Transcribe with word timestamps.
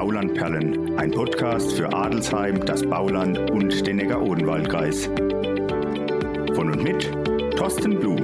Baulandperlen, 0.00 0.98
ein 0.98 1.10
Podcast 1.10 1.72
für 1.72 1.92
Adelsheim, 1.92 2.64
das 2.64 2.82
Bauland 2.82 3.50
und 3.50 3.86
den 3.86 3.96
Neckar-Odenwald-Kreis. 3.96 5.04
Von 6.54 6.72
und 6.72 6.82
mit 6.82 7.02
Thorsten 7.54 8.00
Blum. 8.00 8.16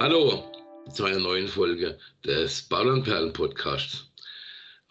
Hallo 0.00 0.42
zu 0.90 1.04
einer 1.04 1.18
neuen 1.18 1.48
Folge 1.48 1.98
des 2.24 2.62
Baulandperlen-Podcasts. 2.62 4.10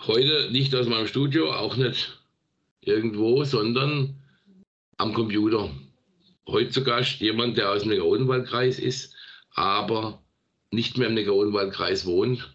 Heute 0.05 0.51
nicht 0.51 0.75
aus 0.75 0.85
meinem 0.85 1.07
Studio, 1.07 1.51
auch 1.53 1.75
nicht 1.75 2.15
irgendwo, 2.81 3.43
sondern 3.45 4.21
am 4.97 5.11
Computer. 5.15 5.71
Heute 6.47 6.69
zu 6.69 6.83
Gast 6.83 7.19
jemand, 7.19 7.57
der 7.57 7.71
aus 7.71 7.81
dem 7.81 7.89
Neckar-Odenwald-Kreis 7.89 8.77
ist, 8.77 9.15
aber 9.55 10.21
nicht 10.69 10.99
mehr 10.99 11.07
im 11.07 11.15
Neckar-Odenwald-Kreis 11.15 12.05
wohnt, 12.05 12.52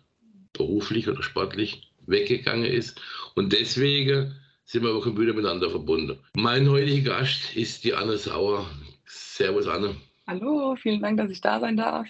beruflich 0.59 1.09
oder 1.09 1.23
sportlich 1.23 1.91
weggegangen 2.07 2.67
ist. 2.67 3.01
Und 3.35 3.53
deswegen 3.53 4.35
sind 4.65 4.83
wir 4.83 4.91
über 4.91 5.01
Computer 5.01 5.33
miteinander 5.33 5.71
verbunden. 5.71 6.19
Mein 6.34 6.69
heutiger 6.69 7.19
Gast 7.19 7.57
ist 7.57 7.84
die 7.84 7.95
Anne 7.95 8.19
Sauer. 8.19 8.69
Servus, 9.07 9.67
Anne. 9.67 9.97
Hallo, 10.27 10.77
vielen 10.77 11.01
Dank, 11.01 11.17
dass 11.17 11.31
ich 11.31 11.41
da 11.41 11.59
sein 11.59 11.77
darf. 11.77 12.07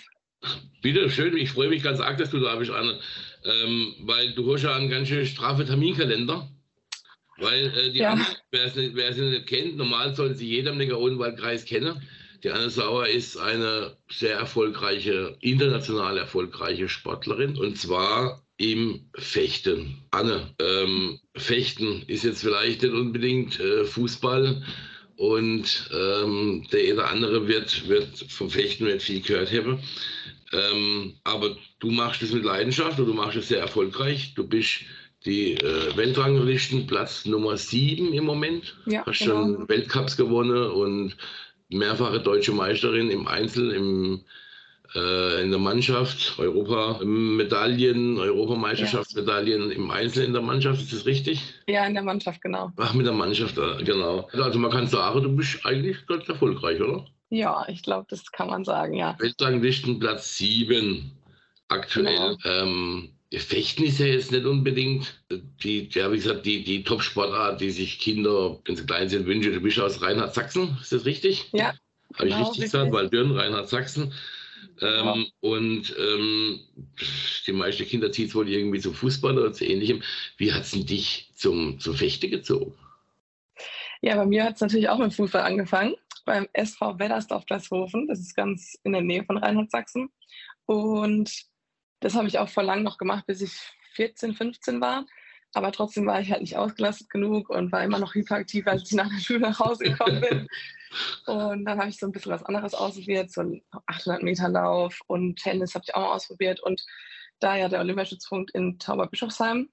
Bitte, 0.83 1.09
schön. 1.11 1.37
Ich 1.37 1.51
freue 1.51 1.69
mich 1.69 1.83
ganz 1.83 2.01
arg, 2.01 2.19
dass 2.19 2.30
du 2.30 2.41
da 2.41 2.57
bist, 2.57 2.71
Anne. 2.71 2.98
Ähm, 3.45 3.95
weil 4.01 4.33
du 4.33 4.52
hast 4.52 4.62
ja 4.62 4.74
einen 4.74 4.88
ganz 4.88 5.09
schön 5.09 5.27
straffen 5.27 5.66
Terminkalender. 5.66 6.49
Weil 7.38 7.66
äh, 7.77 7.93
die 7.93 8.01
Ja. 8.01 8.12
Anne, 8.12 8.27
wer 8.51 9.09
es 9.10 9.16
nicht, 9.16 9.46
kennt, 9.46 9.77
normal 9.77 10.15
soll 10.15 10.35
sie 10.35 10.49
jeder 10.49 10.73
im 10.73 10.79
Neckar-Odenwald-Kreis 10.79 11.65
kennen. 11.65 12.02
Die 12.45 12.51
Anne 12.51 12.70
Sauer 12.70 13.06
ist 13.09 13.37
eine 13.37 13.97
sehr 14.10 14.37
erfolgreiche, 14.37 15.37
international 15.41 16.19
erfolgreiche 16.19 16.88
Sportlerin 16.88 17.56
und 17.56 17.77
zwar 17.77 18.42
im 18.59 19.09
Fechten. 19.16 20.02
Anne, 20.10 20.54
ähm, 20.60 21.18
Fechten 21.37 22.02
ist 22.07 22.24
jetzt 22.24 22.43
vielleicht 22.43 22.82
nicht 22.82 22.93
unbedingt 22.93 23.59
äh, 23.59 23.85
Fußball 23.85 24.63
und 25.16 25.90
ähm, 25.93 26.66
der 26.73 26.95
oder 26.95 27.10
andere 27.10 27.48
wird, 27.48 27.88
wird 27.88 28.18
vom 28.29 28.51
Fechten 28.51 28.85
nicht 28.85 29.02
viel 29.02 29.20
gehört 29.20 29.52
haben. 29.52 29.80
Ähm, 30.52 31.15
aber 31.24 31.57
du 31.80 31.91
machst 31.91 32.23
es 32.23 32.32
mit 32.32 32.45
Leidenschaft 32.45 33.01
und 33.01 33.07
du 33.07 33.15
machst 33.15 33.37
es 33.37 33.48
sehr 33.48 33.60
erfolgreich. 33.60 34.35
Du 34.35 34.46
bist 34.46 34.82
die 35.24 35.54
äh, 35.54 35.96
Weltranglistenplatz 35.96 37.26
Nummer 37.26 37.57
7 37.57 38.13
im 38.13 38.24
Moment. 38.24 38.76
Ja, 38.87 39.04
Hast 39.04 39.18
genau. 39.18 39.35
schon 39.35 39.68
Weltcups 39.68 40.16
gewonnen 40.16 40.70
und 40.70 41.16
mehrfache 41.69 42.21
deutsche 42.21 42.52
Meisterin 42.52 43.11
im 43.11 43.27
Einzel, 43.27 43.73
im, 43.73 44.24
äh, 44.95 45.43
in 45.43 45.51
der 45.51 45.59
Mannschaft, 45.59 46.38
Europa-Medaillen, 46.38 48.19
Europameisterschaftsmedaillen 48.19 49.71
im 49.71 49.91
Einzel 49.91 50.25
in 50.25 50.33
der 50.33 50.43
Mannschaft, 50.43 50.80
ist 50.80 50.93
das 50.93 51.07
richtig? 51.07 51.43
Ja, 51.69 51.87
in 51.87 51.95
der 51.95 52.02
Mannschaft, 52.02 52.41
genau. 52.41 52.73
Ach, 52.77 52.95
mit 52.95 53.07
der 53.07 53.13
Mannschaft, 53.13 53.59
äh, 53.59 53.83
genau. 53.85 54.29
Also 54.33 54.59
man 54.59 54.71
kann 54.71 54.87
sagen, 54.87 55.23
du 55.23 55.35
bist 55.35 55.65
eigentlich 55.65 56.07
ganz 56.07 56.29
erfolgreich, 56.29 56.80
oder? 56.80 57.05
Ja, 57.30 57.66
ich 57.69 57.82
glaube, 57.82 58.07
das 58.09 58.32
kann 58.32 58.49
man 58.49 58.65
sagen, 58.65 58.95
ja. 58.95 59.15
Weltranglistenplatz 59.19 60.38
7 60.38 61.13
aktuell. 61.69 62.38
Ähm, 62.45 63.10
Fechten 63.37 63.84
ist 63.84 63.98
ja 63.98 64.06
jetzt 64.06 64.32
nicht 64.32 64.47
unbedingt 64.47 65.22
die, 65.62 65.88
ja, 65.91 66.10
wie 66.10 66.16
gesagt, 66.16 66.47
die, 66.47 66.65
die 66.65 66.82
Top-Sportart, 66.82 67.60
die 67.60 67.70
sich 67.70 67.98
Kinder, 67.98 68.59
wenn 68.65 68.76
sie 68.76 68.87
klein 68.87 69.09
sind, 69.09 69.26
wünschen. 69.26 69.53
Du 69.53 69.60
bist 69.60 69.78
aus 69.78 70.00
Reinhard-Sachsen, 70.00 70.78
ist 70.81 70.93
das 70.93 71.04
richtig? 71.04 71.48
Ja, 71.53 71.75
Habe 72.15 72.28
ich 72.28 72.34
genau, 72.34 72.48
richtig 72.48 72.65
gesagt? 72.65 72.84
richtig. 72.84 72.94
Waldürn, 72.94 73.32
Reinhard-Sachsen. 73.32 74.15
Ähm, 74.81 75.04
Ja. 75.04 75.16
Und 75.41 75.94
ähm, 75.98 76.60
die 77.47 77.53
meisten 77.53 77.84
Kinder 77.84 78.10
zieht 78.12 78.28
es 78.28 78.34
wohl 78.34 78.48
irgendwie 78.48 78.81
zum 78.81 78.94
Fußball 78.94 79.37
oder 79.37 79.53
zu 79.53 79.66
ähnlichem. 79.66 80.03
Wie 80.37 80.53
hat 80.53 80.62
es 80.62 80.70
denn 80.70 80.87
dich 80.87 81.31
zum, 81.34 81.78
zum 81.81 81.94
Fechten 81.94 82.31
gezogen? 82.31 82.75
ja 84.00 84.16
bei 84.16 84.26
mir 84.26 84.44
hat 84.44 84.54
es 84.54 84.60
natürlich 84.60 84.88
auch 84.88 84.98
mit 84.98 85.12
Fußball 85.12 85.42
angefangen. 85.42 85.94
Beim 86.24 86.47
SV 86.53 86.98
Weddersdorf-Glashofen. 86.98 88.06
Das 88.06 88.20
ist 88.20 88.36
ganz 88.36 88.78
in 88.84 88.92
der 88.92 89.03
Nähe 89.03 89.24
von 89.24 89.38
Rheinland-Sachsen. 89.38 90.10
Und 90.66 91.30
das 92.00 92.14
habe 92.14 92.28
ich 92.28 92.38
auch 92.38 92.48
vor 92.48 92.62
lang 92.62 92.82
noch 92.82 92.98
gemacht, 92.98 93.26
bis 93.26 93.42
ich 93.42 93.53
14, 93.94 94.34
15 94.34 94.81
war. 94.81 95.06
Aber 95.54 95.72
trotzdem 95.72 96.06
war 96.06 96.20
ich 96.20 96.31
halt 96.31 96.42
nicht 96.42 96.56
ausgelastet 96.56 97.09
genug 97.09 97.48
und 97.48 97.72
war 97.72 97.82
immer 97.82 97.98
noch 97.98 98.14
hyperaktiv, 98.14 98.66
als 98.66 98.91
ich 98.91 98.92
nach 98.92 99.09
der 99.09 99.20
Schule 99.20 99.41
nach 99.41 99.59
Hause 99.59 99.84
gekommen 99.84 100.20
bin. 100.20 100.47
Und 101.26 101.64
dann 101.64 101.78
habe 101.78 101.88
ich 101.88 101.98
so 101.98 102.06
ein 102.06 102.12
bisschen 102.12 102.32
was 102.32 102.44
anderes 102.44 102.75
ausprobiert, 102.75 103.31
so 103.31 103.41
einen 103.42 103.62
800 103.86 104.22
Meter 104.22 104.48
Lauf 104.48 105.00
und 105.06 105.36
Tennis 105.36 105.75
habe 105.75 105.84
ich 105.86 105.94
auch 105.94 106.00
mal 106.00 106.14
ausprobiert. 106.14 106.60
Und 106.60 106.84
da 107.41 107.56
ja 107.56 107.69
der 107.69 107.81
Olympiastützpunkt 107.81 108.50
in 108.53 108.78
Tauberbischofsheim, 108.78 109.69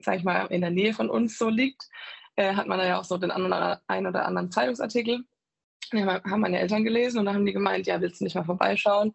sag 0.00 0.18
ich 0.18 0.24
mal, 0.24 0.46
in 0.46 0.60
der 0.60 0.70
Nähe 0.70 0.92
von 0.92 1.08
uns 1.08 1.38
so 1.38 1.48
liegt, 1.48 1.88
äh, 2.36 2.54
hat 2.54 2.66
man 2.66 2.78
da 2.78 2.86
ja 2.86 2.98
auch 2.98 3.04
so 3.04 3.16
den 3.16 3.30
anderen, 3.30 3.78
ein 3.86 4.06
oder 4.06 4.26
anderen 4.26 4.50
Zeitungsartikel. 4.50 5.24
Den 5.92 6.06
haben 6.06 6.40
meine 6.40 6.58
Eltern 6.58 6.84
gelesen 6.84 7.18
und 7.18 7.26
dann 7.26 7.36
haben 7.36 7.46
die 7.46 7.52
gemeint, 7.52 7.86
ja, 7.86 8.00
willst 8.00 8.20
du 8.20 8.24
nicht 8.24 8.34
mal 8.34 8.44
vorbeischauen? 8.44 9.14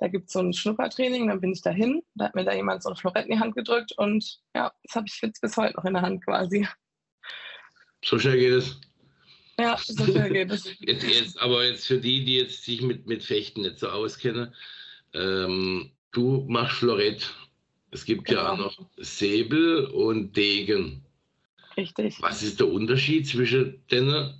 Da 0.00 0.08
gibt 0.08 0.28
es 0.28 0.32
so 0.32 0.40
ein 0.40 0.52
Schnuppertraining, 0.54 1.28
dann 1.28 1.40
bin 1.42 1.52
ich 1.52 1.60
dahin, 1.60 2.02
da 2.14 2.24
hat 2.26 2.34
mir 2.34 2.44
da 2.44 2.54
jemand 2.54 2.82
so 2.82 2.88
ein 2.88 2.96
Florett 2.96 3.26
in 3.26 3.32
die 3.32 3.38
Hand 3.38 3.54
gedrückt 3.54 3.92
und 3.98 4.38
ja, 4.56 4.72
das 4.84 4.94
habe 4.96 5.06
ich 5.06 5.20
jetzt 5.22 5.42
bis 5.42 5.56
heute 5.58 5.76
noch 5.76 5.84
in 5.84 5.92
der 5.92 6.02
Hand 6.02 6.24
quasi. 6.24 6.66
So 8.02 8.18
schnell 8.18 8.38
geht 8.38 8.52
es. 8.52 8.80
Ja, 9.58 9.76
so 9.76 10.06
schnell 10.06 10.32
geht 10.32 10.50
es. 10.50 10.64
Jetzt, 10.80 11.02
jetzt, 11.06 11.38
aber 11.38 11.66
jetzt 11.66 11.86
für 11.86 11.98
die, 11.98 12.24
die 12.24 12.36
jetzt 12.38 12.64
sich 12.64 12.80
mit, 12.80 13.06
mit 13.06 13.22
Fechten 13.22 13.60
nicht 13.60 13.78
so 13.78 13.90
auskennen, 13.90 14.54
ähm, 15.12 15.90
du 16.12 16.46
machst 16.48 16.78
Florett. 16.78 17.30
Es 17.90 18.06
gibt 18.06 18.30
ja 18.30 18.48
auch 18.48 18.56
Genau. 18.56 18.64
noch 18.68 18.90
Säbel 18.96 19.84
und 19.84 20.34
Degen. 20.34 21.04
Richtig. 21.76 22.22
Was 22.22 22.42
ist 22.42 22.58
der 22.60 22.68
Unterschied 22.68 23.26
zwischen 23.28 23.86
denen? 23.88 24.32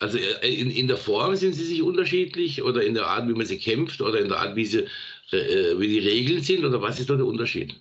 Also 0.00 0.18
äh, 0.18 0.54
in, 0.54 0.70
in 0.70 0.88
der 0.88 0.96
Form 0.96 1.34
sind 1.36 1.54
sie 1.54 1.64
sich 1.64 1.82
unterschiedlich 1.82 2.62
oder 2.62 2.84
in 2.84 2.94
der 2.94 3.06
Art, 3.06 3.28
wie 3.28 3.34
man 3.34 3.46
sie 3.46 3.58
kämpft 3.58 4.00
oder 4.00 4.20
in 4.20 4.28
der 4.28 4.38
Art, 4.38 4.56
wie, 4.56 4.66
sie, 4.66 4.86
äh, 5.32 5.78
wie 5.78 5.88
die 5.88 5.98
Regeln 5.98 6.42
sind 6.42 6.64
oder 6.64 6.80
was 6.80 7.00
ist 7.00 7.10
da 7.10 7.16
der 7.16 7.26
Unterschied? 7.26 7.74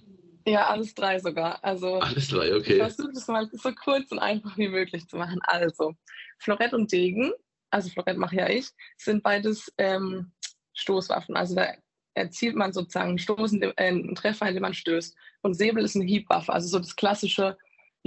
Ja, 0.48 0.68
alles 0.68 0.94
drei 0.96 1.20
sogar. 1.20 1.64
Also 1.64 2.00
Alles 2.00 2.30
drei, 2.30 2.48
ich 2.48 2.54
okay. 2.54 2.78
versuche 2.78 3.12
das 3.14 3.28
mal 3.28 3.50
so 3.52 3.72
kurz 3.74 4.12
und 4.12 4.20
einfach 4.20 4.58
wie 4.58 4.70
möglich 4.70 5.06
zu 5.08 5.18
machen. 5.18 5.40
Also, 5.44 5.94
Florett 6.40 6.74
und 6.74 6.92
Degen, 6.92 7.34
also 7.70 7.90
Florett 7.90 8.18
mache 8.18 8.38
ja 8.38 8.50
ich, 8.50 8.70
sind 8.98 9.22
beides 9.24 9.72
ähm, 9.78 10.32
Stoßwaffen. 10.74 11.36
Also 11.36 11.56
da 11.56 11.74
erzielt 12.14 12.56
man 12.56 12.74
sozusagen 12.74 13.10
einen, 13.10 13.20
Stoß, 13.20 13.54
äh, 13.54 13.74
einen 13.76 14.16
Treffer, 14.16 14.48
indem 14.48 14.62
man 14.62 14.74
stößt. 14.74 15.16
Und 15.42 15.54
Säbel 15.54 15.84
ist 15.84 15.96
eine 15.96 16.06
Hiebwaffe, 16.06 16.54
also 16.54 16.68
so 16.68 16.80
das 16.80 16.96
klassische, 16.96 17.58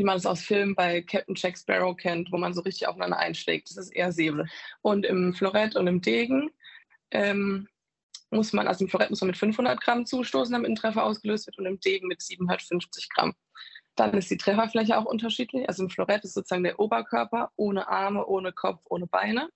wie 0.01 0.05
man 0.05 0.17
es 0.17 0.25
aus 0.25 0.41
Filmen 0.41 0.75
bei 0.75 1.03
Captain 1.03 1.35
Jack 1.35 1.59
Sparrow 1.59 1.95
kennt, 1.95 2.33
wo 2.33 2.39
man 2.39 2.55
so 2.55 2.63
richtig 2.63 2.89
aufeinander 2.89 3.19
einschlägt. 3.19 3.69
Das 3.69 3.77
ist 3.77 3.91
eher 3.91 4.13
Säbel. 4.13 4.47
Und 4.81 5.05
im 5.05 5.35
Florett 5.35 5.77
und 5.77 5.87
im 5.87 6.01
Degen 6.01 6.51
ähm, 7.11 7.69
muss 8.31 8.55
man, 8.55 8.67
also 8.67 8.83
im 8.83 8.89
Florett 8.89 9.11
muss 9.11 9.21
man 9.21 9.27
mit 9.27 9.37
500 9.37 9.79
Gramm 9.79 10.07
zustoßen, 10.07 10.55
damit 10.55 10.71
ein 10.71 10.75
Treffer 10.75 11.05
ausgelöst 11.05 11.49
wird 11.49 11.59
und 11.59 11.67
im 11.67 11.79
Degen 11.81 12.07
mit 12.07 12.23
750 12.23 13.11
Gramm. 13.11 13.35
Dann 13.95 14.15
ist 14.15 14.31
die 14.31 14.39
Trefferfläche 14.39 14.97
auch 14.97 15.05
unterschiedlich. 15.05 15.69
Also 15.69 15.83
im 15.83 15.91
Florett 15.91 16.25
ist 16.25 16.33
sozusagen 16.33 16.65
der 16.65 16.81
Oberkörper 16.81 17.51
ohne 17.57 17.87
Arme, 17.87 18.25
ohne 18.25 18.55
Kopf, 18.55 18.83
ohne 18.89 19.07
Beine, 19.07 19.51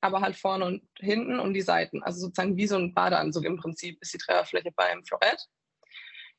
aber 0.00 0.22
halt 0.22 0.34
vorne 0.34 0.64
und 0.64 0.82
hinten 0.98 1.38
und 1.38 1.52
die 1.52 1.60
Seiten. 1.60 2.02
Also 2.02 2.20
sozusagen 2.20 2.56
wie 2.56 2.66
so 2.66 2.76
ein 2.76 2.94
Badeanzug 2.94 3.44
im 3.44 3.58
Prinzip 3.58 4.00
ist 4.00 4.14
die 4.14 4.18
Trefferfläche 4.18 4.72
beim 4.74 5.04
Florett. 5.04 5.46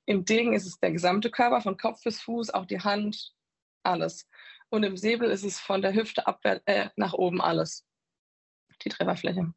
Im 0.08 0.26
Degen 0.26 0.54
ist 0.54 0.66
es 0.66 0.80
der 0.80 0.92
gesamte 0.92 1.30
Körper, 1.30 1.62
von 1.62 1.78
Kopf 1.78 2.04
bis 2.04 2.20
Fuß, 2.22 2.50
auch 2.56 2.66
die 2.66 2.80
Hand, 2.80 3.36
alles. 3.84 4.28
Und 4.70 4.84
im 4.84 4.98
Säbel 4.98 5.30
ist 5.30 5.44
es 5.44 5.60
von 5.60 5.82
der 5.82 5.94
Hüfte 5.94 6.28
abwärts, 6.28 6.64
äh, 6.66 6.90
nach 6.96 7.14
oben 7.14 7.42
alles. 7.42 7.86
Die 8.84 8.90
Trefferfläche. 8.90 9.54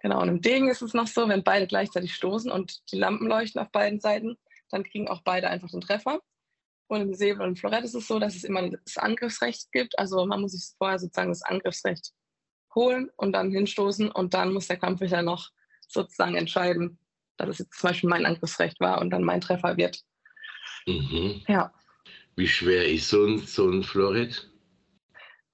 Genau, 0.00 0.20
und 0.22 0.28
im 0.28 0.40
Degen 0.40 0.68
ist 0.68 0.82
es 0.82 0.94
noch 0.94 1.06
so, 1.06 1.28
wenn 1.28 1.42
beide 1.42 1.66
gleichzeitig 1.66 2.14
stoßen 2.14 2.50
und 2.50 2.80
die 2.92 2.98
Lampen 2.98 3.28
leuchten 3.28 3.60
auf 3.60 3.70
beiden 3.70 4.00
Seiten, 4.00 4.36
dann 4.70 4.84
kriegen 4.84 5.08
auch 5.08 5.22
beide 5.22 5.48
einfach 5.48 5.70
den 5.70 5.80
Treffer. 5.80 6.20
Und 6.88 7.00
im 7.00 7.14
Säbel 7.14 7.42
und 7.42 7.50
im 7.50 7.56
Florett 7.56 7.84
ist 7.84 7.94
es 7.94 8.06
so, 8.06 8.18
dass 8.18 8.36
es 8.36 8.44
immer 8.44 8.70
das 8.70 8.96
Angriffsrecht 8.96 9.72
gibt. 9.72 9.98
Also 9.98 10.24
man 10.26 10.40
muss 10.40 10.52
sich 10.52 10.74
vorher 10.78 10.98
sozusagen 10.98 11.30
das 11.30 11.42
Angriffsrecht 11.42 12.12
holen 12.74 13.10
und 13.16 13.32
dann 13.32 13.50
hinstoßen 13.50 14.10
und 14.10 14.34
dann 14.34 14.52
muss 14.52 14.68
der 14.68 14.76
Kampfrichter 14.76 15.22
noch 15.22 15.50
sozusagen 15.88 16.36
entscheiden, 16.36 16.98
dass 17.36 17.48
es 17.48 17.58
jetzt 17.58 17.78
zum 17.78 17.88
Beispiel 17.88 18.10
mein 18.10 18.26
Angriffsrecht 18.26 18.78
war 18.80 19.00
und 19.00 19.10
dann 19.10 19.24
mein 19.24 19.40
Treffer 19.40 19.76
wird. 19.76 20.00
Mhm. 20.86 21.42
Ja, 21.48 21.72
Wie 22.36 22.46
schwer 22.48 22.86
ist 22.88 23.08
so 23.08 23.24
ein, 23.24 23.38
so 23.38 23.68
ein 23.68 23.82
Florett? 23.82 24.48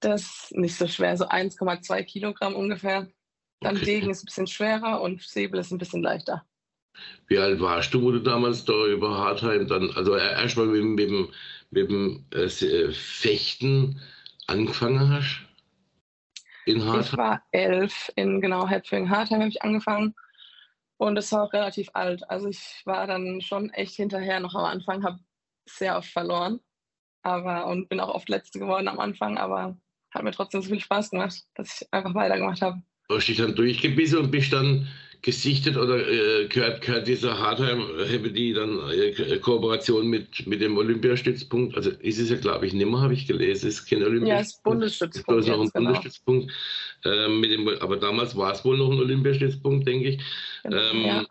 das 0.01 0.21
ist 0.21 0.51
nicht 0.57 0.75
so 0.75 0.85
schwer, 0.87 1.15
so 1.15 1.25
1,2 1.29 2.03
Kilogramm 2.03 2.55
ungefähr. 2.55 3.07
Dann 3.61 3.77
Okay. 3.77 3.85
Degen 3.85 4.09
ist 4.09 4.23
ein 4.23 4.25
bisschen 4.25 4.47
schwerer 4.47 5.01
und 5.01 5.21
Säbel 5.21 5.59
ist 5.61 5.71
ein 5.71 5.77
bisschen 5.77 6.03
leichter. 6.03 6.45
Wie 7.27 7.37
alt 7.37 7.61
warst 7.61 7.93
du, 7.93 8.01
wo 8.01 8.11
du 8.11 8.19
damals 8.19 8.65
da 8.65 8.85
über 8.85 9.17
Hartheim 9.17 9.65
dann, 9.67 9.91
also 9.91 10.15
erstmal 10.15 10.67
mit, 10.67 10.81
dem- 10.81 10.95
mit, 10.95 11.09
dem- 11.09 11.33
mit 11.71 11.89
dem 11.89 12.25
äh, 12.33 12.43
äh, 12.65 12.91
Fechten 12.91 14.01
angefangen 14.47 15.09
hast? 15.09 15.41
In 16.65 16.77
Ich 16.79 16.85
Hartheim? 16.85 17.17
war 17.17 17.43
elf, 17.51 18.11
in 18.15 18.41
genau 18.41 18.67
Halbfingen-Hartheim 18.67 19.39
habe 19.39 19.49
ich 19.49 19.61
angefangen. 19.61 20.15
Und 20.97 21.15
das 21.15 21.31
war 21.31 21.43
auch 21.43 21.53
relativ 21.53 21.89
alt. 21.93 22.29
Also 22.29 22.49
ich 22.49 22.81
war 22.85 23.07
dann 23.07 23.41
schon 23.41 23.69
echt 23.71 23.95
hinterher 23.95 24.39
noch 24.41 24.53
am 24.55 24.65
Anfang, 24.65 25.03
habe 25.03 25.19
sehr 25.65 25.97
oft 25.97 26.09
verloren. 26.09 26.59
Aber 27.23 27.67
und 27.67 27.89
bin 27.89 27.99
auch 27.99 28.13
oft 28.13 28.29
Letzte 28.29 28.59
geworden 28.59 28.87
am 28.87 28.99
Anfang, 28.99 29.37
aber 29.37 29.77
hat 30.11 30.23
mir 30.23 30.31
trotzdem 30.31 30.61
so 30.61 30.69
viel 30.69 30.79
Spaß 30.79 31.09
gemacht, 31.09 31.43
dass 31.55 31.81
ich 31.81 31.87
einfach 31.93 32.13
weitergemacht 32.13 32.61
habe. 32.61 32.81
Du 33.07 33.15
hast 33.15 33.27
dich 33.27 33.37
dann 33.37 33.55
durchgebissen 33.55 34.19
und 34.19 34.31
bist 34.31 34.53
dann 34.53 34.87
gesichtet 35.23 35.77
oder 35.77 36.05
äh, 36.05 36.47
gehört, 36.47 36.81
gehört 36.81 37.07
dieser 37.07 37.39
Hardheim 37.39 37.81
die 38.35 38.53
dann 38.53 38.77
äh, 38.89 39.37
Kooperation 39.39 40.07
mit, 40.07 40.45
mit 40.45 40.61
dem 40.61 40.77
Olympiastützpunkt? 40.77 41.75
Also 41.77 41.91
ist 41.91 42.19
es 42.19 42.29
ja, 42.29 42.35
glaube 42.35 42.67
ich, 42.67 42.73
nimmer, 42.73 43.01
habe 43.01 43.13
ich 43.13 43.25
gelesen. 43.25 43.69
Es 43.69 43.79
ist 43.79 43.89
kein 43.89 44.03
Olympiastützpunkt. 44.03 44.27
Ja, 44.27 44.39
es 44.39 44.47
ist 44.49 44.63
Bundesstützpunkt. 44.63 45.39
Es 45.39 45.45
ist 45.47 45.51
noch 45.51 45.61
ein 45.61 45.69
genau. 45.69 45.85
Bundesstützpunkt. 45.85 46.51
Äh, 47.05 47.27
mit 47.29 47.51
dem, 47.51 47.67
aber 47.79 47.95
damals 47.95 48.35
war 48.35 48.51
es 48.51 48.65
wohl 48.65 48.77
noch 48.77 48.91
ein 48.91 48.99
Olympiastützpunkt, 48.99 49.87
denke 49.87 50.09
ich. 50.09 50.21
Genau, 50.63 50.77
ähm, 50.77 51.05
ja. 51.05 51.25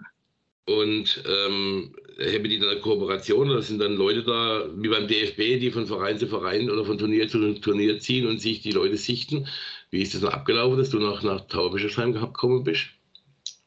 Und 0.65 1.23
ähm, 1.27 1.95
haben 2.25 2.45
die 2.45 2.59
dann 2.59 2.71
eine 2.71 2.81
Kooperation 2.81 3.51
oder 3.51 3.63
sind 3.63 3.81
dann 3.81 3.97
Leute 3.97 4.23
da, 4.23 4.69
wie 4.77 4.89
beim 4.89 5.09
DFB, 5.09 5.61
die 5.61 5.71
von 5.71 5.87
Verein 5.87 6.19
zu 6.19 6.27
Verein 6.27 6.71
oder 6.71 6.85
von 6.85 6.99
Turnier 6.99 7.29
zu 7.29 7.55
Turnier 7.55 7.99
ziehen 8.01 8.27
und 8.27 8.41
sich 8.41 8.61
die 8.61 8.73
Leute 8.73 8.97
sichten? 8.97 9.47
Wie 9.91 10.03
ist 10.03 10.15
das 10.15 10.23
dann 10.23 10.33
abgelaufen, 10.33 10.79
dass 10.79 10.91
du 10.91 10.99
nach, 10.99 11.23
nach 11.23 11.47
Tauberbischofsheim 11.47 12.13
gekommen 12.13 12.65
bist? 12.65 12.87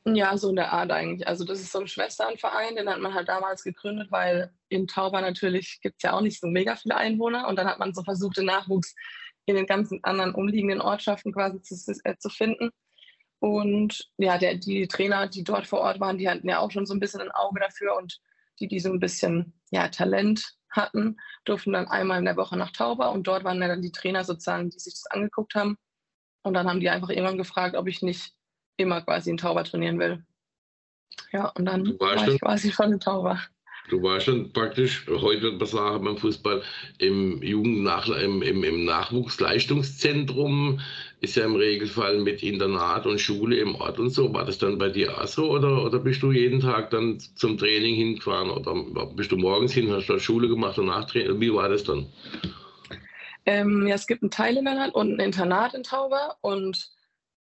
Ja, 0.07 0.37
so 0.37 0.49
in 0.49 0.55
der 0.55 0.71
Art 0.71 0.91
eigentlich. 0.91 1.27
Also 1.27 1.45
das 1.45 1.59
ist 1.59 1.71
so 1.71 1.79
ein 1.79 1.87
Schwesternverein, 1.87 2.75
den 2.75 2.87
hat 2.87 2.99
man 2.99 3.13
halt 3.13 3.27
damals 3.27 3.63
gegründet, 3.63 4.11
weil 4.11 4.51
in 4.69 4.87
Tauber 4.87 5.19
natürlich 5.19 5.79
gibt 5.81 5.95
es 5.97 6.03
ja 6.03 6.13
auch 6.13 6.21
nicht 6.21 6.39
so 6.39 6.47
mega 6.47 6.75
viele 6.75 6.95
Einwohner 6.95 7.47
und 7.47 7.55
dann 7.55 7.67
hat 7.67 7.79
man 7.79 7.93
so 7.93 8.03
versucht, 8.03 8.37
den 8.37 8.45
Nachwuchs 8.45 8.95
in 9.45 9.55
den 9.55 9.65
ganzen 9.65 10.03
anderen 10.03 10.35
umliegenden 10.35 10.81
Ortschaften 10.81 11.33
quasi 11.33 11.61
zu, 11.61 11.75
äh, 12.03 12.17
zu 12.17 12.29
finden. 12.29 12.69
Und 13.39 14.09
ja, 14.17 14.37
der, 14.37 14.55
die 14.55 14.87
Trainer, 14.87 15.27
die 15.27 15.43
dort 15.43 15.67
vor 15.67 15.81
Ort 15.81 15.99
waren, 15.99 16.17
die 16.17 16.29
hatten 16.29 16.47
ja 16.47 16.59
auch 16.59 16.71
schon 16.71 16.85
so 16.85 16.93
ein 16.93 16.99
bisschen 16.99 17.21
ein 17.21 17.31
Auge 17.31 17.59
dafür 17.59 17.95
und 17.95 18.19
die, 18.59 18.67
die 18.67 18.79
so 18.79 18.91
ein 18.91 18.99
bisschen 18.99 19.53
ja, 19.71 19.87
Talent 19.89 20.55
hatten, 20.69 21.17
durften 21.45 21.73
dann 21.73 21.87
einmal 21.87 22.19
in 22.19 22.25
der 22.25 22.37
Woche 22.37 22.57
nach 22.57 22.71
Tauber 22.71 23.11
und 23.11 23.27
dort 23.27 23.43
waren 23.43 23.59
dann 23.59 23.81
die 23.81 23.91
Trainer 23.91 24.23
sozusagen, 24.23 24.69
die 24.69 24.79
sich 24.79 24.93
das 24.93 25.05
angeguckt 25.09 25.55
haben. 25.55 25.77
Und 26.43 26.53
dann 26.53 26.67
haben 26.69 26.79
die 26.79 26.89
einfach 26.89 27.09
irgendwann 27.09 27.37
gefragt, 27.37 27.75
ob 27.75 27.87
ich 27.87 28.01
nicht 28.01 28.33
immer 28.77 29.01
quasi 29.01 29.29
in 29.31 29.37
Tauber 29.37 29.63
trainieren 29.63 29.99
will. 29.99 30.23
Ja, 31.31 31.47
und 31.49 31.65
dann 31.65 31.99
war 31.99 32.19
schon, 32.19 32.35
ich 32.35 32.41
quasi 32.41 32.71
schon 32.71 32.93
in 32.93 32.99
Tauber. 32.99 33.39
Du 33.89 34.01
warst 34.01 34.25
schon 34.25 34.51
praktisch, 34.51 35.05
heute 35.07 35.59
was 35.59 35.71
sagen 35.71 36.03
beim 36.03 36.17
Fußball, 36.17 36.63
im 36.97 37.41
Jugendnach 37.43 38.09
im, 38.09 38.41
im, 38.41 38.63
im 38.63 38.85
Nachwuchsleistungszentrum, 38.85 40.79
ist 41.25 41.35
ja 41.35 41.45
im 41.45 41.55
Regelfall 41.55 42.19
mit 42.19 42.43
Internat 42.43 43.05
und 43.05 43.19
Schule 43.19 43.57
im 43.57 43.75
Ort 43.75 43.99
und 43.99 44.11
so. 44.11 44.33
War 44.33 44.45
das 44.45 44.57
dann 44.57 44.77
bei 44.77 44.89
dir 44.89 45.19
auch 45.19 45.27
so 45.27 45.51
oder, 45.51 45.83
oder 45.83 45.99
bist 45.99 46.21
du 46.21 46.31
jeden 46.31 46.59
Tag 46.61 46.91
dann 46.91 47.19
zum 47.19 47.57
Training 47.57 47.95
hingefahren 47.95 48.49
oder 48.49 49.05
bist 49.07 49.31
du 49.31 49.37
morgens 49.37 49.73
hin, 49.73 49.91
hast 49.91 50.07
du 50.07 50.17
Schule 50.19 50.47
gemacht 50.47 50.77
und 50.79 50.85
Nachtraining? 50.85 51.39
Wie 51.39 51.53
war 51.53 51.67
das 51.67 51.83
dann? 51.83 52.07
Ähm, 53.45 53.85
ja, 53.85 53.95
es 53.95 54.07
gibt 54.07 54.23
ein 54.23 54.31
Teilinternat 54.31 54.95
und 54.95 55.13
ein 55.13 55.19
Internat 55.19 55.73
in 55.73 55.83
Tauber 55.83 56.37
und 56.41 56.91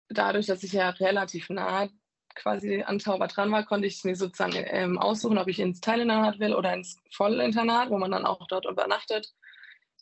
dadurch, 0.09 0.47
dass 0.47 0.63
ich 0.63 0.73
ja 0.73 0.91
relativ 0.91 1.49
nah 1.49 1.89
quasi 2.35 2.83
an 2.83 2.99
Tauber 2.99 3.27
dran 3.27 3.51
war, 3.51 3.65
konnte 3.65 3.87
ich 3.87 4.05
mir 4.05 4.17
sozusagen 4.17 4.55
ähm, 4.57 4.99
aussuchen, 4.99 5.39
ob 5.39 5.49
ich 5.49 5.59
ins 5.59 5.81
Teilinternat 5.81 6.39
will 6.39 6.55
oder 6.55 6.75
ins 6.75 6.97
Vollinternat, 7.13 7.91
wo 7.91 7.99
man 7.99 8.11
dann 8.11 8.27
auch 8.27 8.47
dort 8.47 8.67
übernachtet 8.67 9.33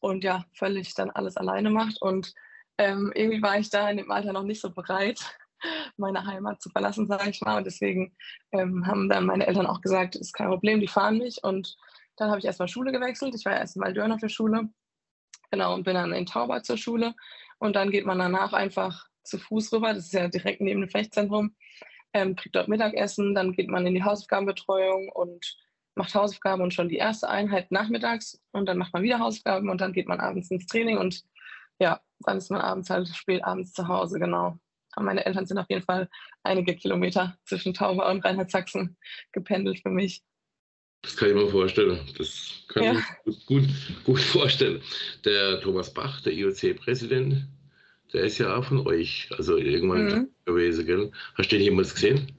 und 0.00 0.24
ja, 0.24 0.44
völlig 0.52 0.94
dann 0.94 1.10
alles 1.10 1.36
alleine 1.36 1.70
macht. 1.70 2.00
Und 2.00 2.34
ähm, 2.78 3.12
irgendwie 3.14 3.42
war 3.42 3.58
ich 3.58 3.70
da 3.70 3.88
in 3.90 3.96
dem 3.96 4.10
Alter 4.10 4.32
noch 4.32 4.44
nicht 4.44 4.60
so 4.60 4.70
bereit, 4.70 5.20
meine 5.96 6.24
Heimat 6.24 6.62
zu 6.62 6.70
verlassen, 6.70 7.06
sage 7.06 7.30
ich 7.30 7.40
mal. 7.40 7.58
Und 7.58 7.66
deswegen 7.66 8.16
ähm, 8.52 8.86
haben 8.86 9.08
dann 9.08 9.26
meine 9.26 9.46
Eltern 9.46 9.66
auch 9.66 9.80
gesagt, 9.80 10.16
ist 10.16 10.32
kein 10.32 10.48
Problem, 10.48 10.80
die 10.80 10.88
fahren 10.88 11.18
mich. 11.18 11.42
Und 11.42 11.76
dann 12.16 12.30
habe 12.30 12.38
ich 12.38 12.44
erstmal 12.44 12.68
Schule 12.68 12.92
gewechselt. 12.92 13.34
Ich 13.34 13.44
war 13.44 13.56
erst 13.56 13.76
in 13.76 13.82
Waldörner 13.82 14.18
für 14.18 14.28
Schule. 14.28 14.68
Genau, 15.50 15.74
und 15.74 15.84
bin 15.84 15.94
dann 15.94 16.12
in 16.12 16.26
Tauber 16.26 16.62
zur 16.62 16.76
Schule. 16.76 17.14
Und 17.58 17.74
dann 17.74 17.90
geht 17.90 18.06
man 18.06 18.18
danach 18.18 18.52
einfach 18.52 19.08
zu 19.28 19.38
Fuß 19.38 19.72
rüber, 19.72 19.94
das 19.94 20.06
ist 20.06 20.14
ja 20.14 20.28
direkt 20.28 20.60
neben 20.60 20.80
dem 20.80 20.90
Fechtzentrum, 20.90 21.54
ähm, 22.12 22.34
kriegt 22.34 22.56
dort 22.56 22.68
Mittagessen, 22.68 23.34
dann 23.34 23.52
geht 23.52 23.68
man 23.68 23.86
in 23.86 23.94
die 23.94 24.02
Hausaufgabenbetreuung 24.02 25.10
und 25.10 25.56
macht 25.94 26.14
Hausaufgaben 26.14 26.62
und 26.62 26.72
schon 26.72 26.88
die 26.88 26.96
erste 26.96 27.28
Einheit 27.28 27.70
nachmittags 27.70 28.40
und 28.52 28.66
dann 28.66 28.78
macht 28.78 28.92
man 28.92 29.02
wieder 29.02 29.18
Hausaufgaben 29.18 29.68
und 29.68 29.80
dann 29.80 29.92
geht 29.92 30.08
man 30.08 30.20
abends 30.20 30.50
ins 30.50 30.66
Training 30.66 30.96
und 30.96 31.22
ja, 31.78 32.00
dann 32.20 32.38
ist 32.38 32.50
man 32.50 32.60
abends 32.60 32.90
halt 32.90 33.08
spät 33.08 33.44
abends 33.44 33.72
zu 33.72 33.88
Hause, 33.88 34.18
genau. 34.18 34.58
Aber 34.92 35.04
meine 35.04 35.24
Eltern 35.24 35.46
sind 35.46 35.58
auf 35.58 35.68
jeden 35.68 35.84
Fall 35.84 36.08
einige 36.42 36.74
Kilometer 36.74 37.36
zwischen 37.44 37.74
Tauber 37.74 38.10
und 38.10 38.24
Rheinland-Sachsen 38.24 38.96
gependelt 39.32 39.80
für 39.80 39.90
mich. 39.90 40.22
Das 41.02 41.16
kann 41.16 41.28
ich 41.28 41.34
mir 41.34 41.48
vorstellen. 41.48 42.00
Das 42.16 42.64
kann 42.68 42.82
ja. 42.82 43.02
ich 43.24 43.46
gut, 43.46 43.64
gut 44.04 44.20
vorstellen. 44.20 44.82
Der 45.24 45.60
Thomas 45.60 45.92
Bach, 45.94 46.20
der 46.22 46.32
IOC-Präsident, 46.32 47.46
der 48.12 48.24
ist 48.24 48.38
ja 48.38 48.56
auch 48.56 48.64
von 48.64 48.86
euch, 48.86 49.28
also 49.36 49.56
irgendwann 49.56 50.04
mhm. 50.06 50.28
gewesen, 50.44 50.86
gell? 50.86 51.12
Hast 51.34 51.52
du 51.52 51.56
den 51.56 51.64
jemals 51.64 51.94
gesehen? 51.94 52.32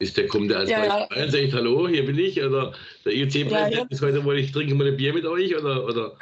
Ist 0.00 0.16
der, 0.16 0.26
kommt 0.26 0.50
der 0.50 0.60
als 0.60 0.70
ja, 0.70 0.84
ja. 0.84 1.04
rein, 1.04 1.30
sagt 1.30 1.52
hallo, 1.52 1.86
hier 1.86 2.04
bin 2.06 2.18
ich, 2.18 2.42
oder 2.42 2.74
der 3.04 3.14
IOC-Präsident 3.14 3.74
ja, 3.74 3.86
ist 3.88 4.02
heute, 4.02 4.24
wollte 4.24 4.40
ich 4.40 4.50
trinke 4.50 4.74
mal 4.74 4.88
ein 4.88 4.96
Bier 4.96 5.12
mit 5.12 5.26
euch, 5.26 5.54
oder, 5.56 5.84
oder? 5.84 6.16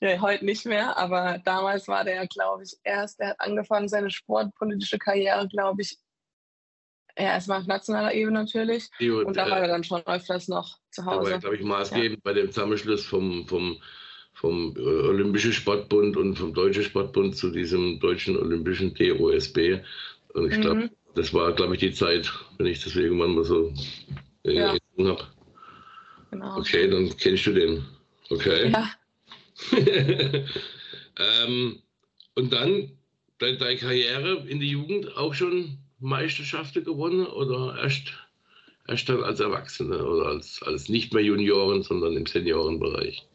Ja, 0.00 0.20
heute 0.20 0.44
nicht 0.44 0.66
mehr, 0.66 0.96
aber 0.96 1.40
damals 1.44 1.88
war 1.88 2.04
der, 2.04 2.26
glaube 2.26 2.64
ich, 2.64 2.76
erst, 2.84 3.20
er 3.20 3.30
hat 3.30 3.40
angefangen, 3.40 3.88
seine 3.88 4.10
sportpolitische 4.10 4.98
Karriere, 4.98 5.46
glaube 5.48 5.82
ich, 5.82 5.98
ja, 7.16 7.32
erstmal 7.32 7.60
auf 7.60 7.66
nationaler 7.66 8.14
Ebene 8.14 8.38
natürlich. 8.38 8.88
Und, 9.00 9.24
und 9.24 9.36
da 9.36 9.50
war 9.50 9.60
er 9.60 9.68
dann 9.68 9.82
schon 9.82 10.06
öfters 10.06 10.46
noch 10.46 10.78
zu 10.90 11.04
Hause. 11.04 11.32
War, 11.32 11.38
glaube 11.38 11.56
ich, 11.56 11.62
maßgebend 11.62 12.22
bei 12.22 12.32
dem 12.32 12.52
Zusammenschluss 12.52 13.04
vom, 13.04 13.46
vom 13.48 13.80
vom 14.38 14.74
äh, 14.76 14.80
Olympischen 14.80 15.52
Sportbund 15.52 16.16
und 16.16 16.36
vom 16.36 16.54
Deutschen 16.54 16.84
Sportbund 16.84 17.36
zu 17.36 17.50
diesem 17.50 17.98
Deutschen 17.98 18.36
Olympischen 18.36 18.94
DOSB. 18.94 19.80
Und 20.34 20.52
ich 20.52 20.60
glaube, 20.60 20.82
mhm. 20.82 20.90
das 21.14 21.34
war, 21.34 21.52
glaube 21.52 21.74
ich, 21.74 21.80
die 21.80 21.92
Zeit, 21.92 22.32
wenn 22.56 22.66
ich 22.66 22.82
das 22.82 22.94
irgendwann 22.94 23.34
mal 23.34 23.44
so 23.44 23.72
äh, 24.44 24.52
ja. 24.52 24.68
habe. 24.68 25.26
Genau. 26.30 26.58
Okay, 26.58 26.88
dann 26.88 27.10
kennst 27.16 27.46
du 27.46 27.52
den. 27.52 27.84
Okay. 28.30 28.70
Ja. 28.70 28.90
ähm, 31.18 31.82
und 32.34 32.52
dann 32.52 32.98
deine, 33.38 33.76
Karriere 33.76 34.46
in 34.48 34.60
der 34.60 34.68
Jugend 34.68 35.16
auch 35.16 35.34
schon 35.34 35.78
Meisterschaften 35.98 36.84
gewonnen 36.84 37.26
oder 37.26 37.76
erst, 37.82 38.12
erst 38.86 39.08
dann 39.08 39.24
als 39.24 39.40
Erwachsene 39.40 40.04
oder 40.04 40.26
als, 40.26 40.62
als 40.62 40.88
nicht 40.88 41.12
mehr 41.12 41.24
Junioren, 41.24 41.82
sondern 41.82 42.16
im 42.16 42.26
Seniorenbereich? 42.26 43.26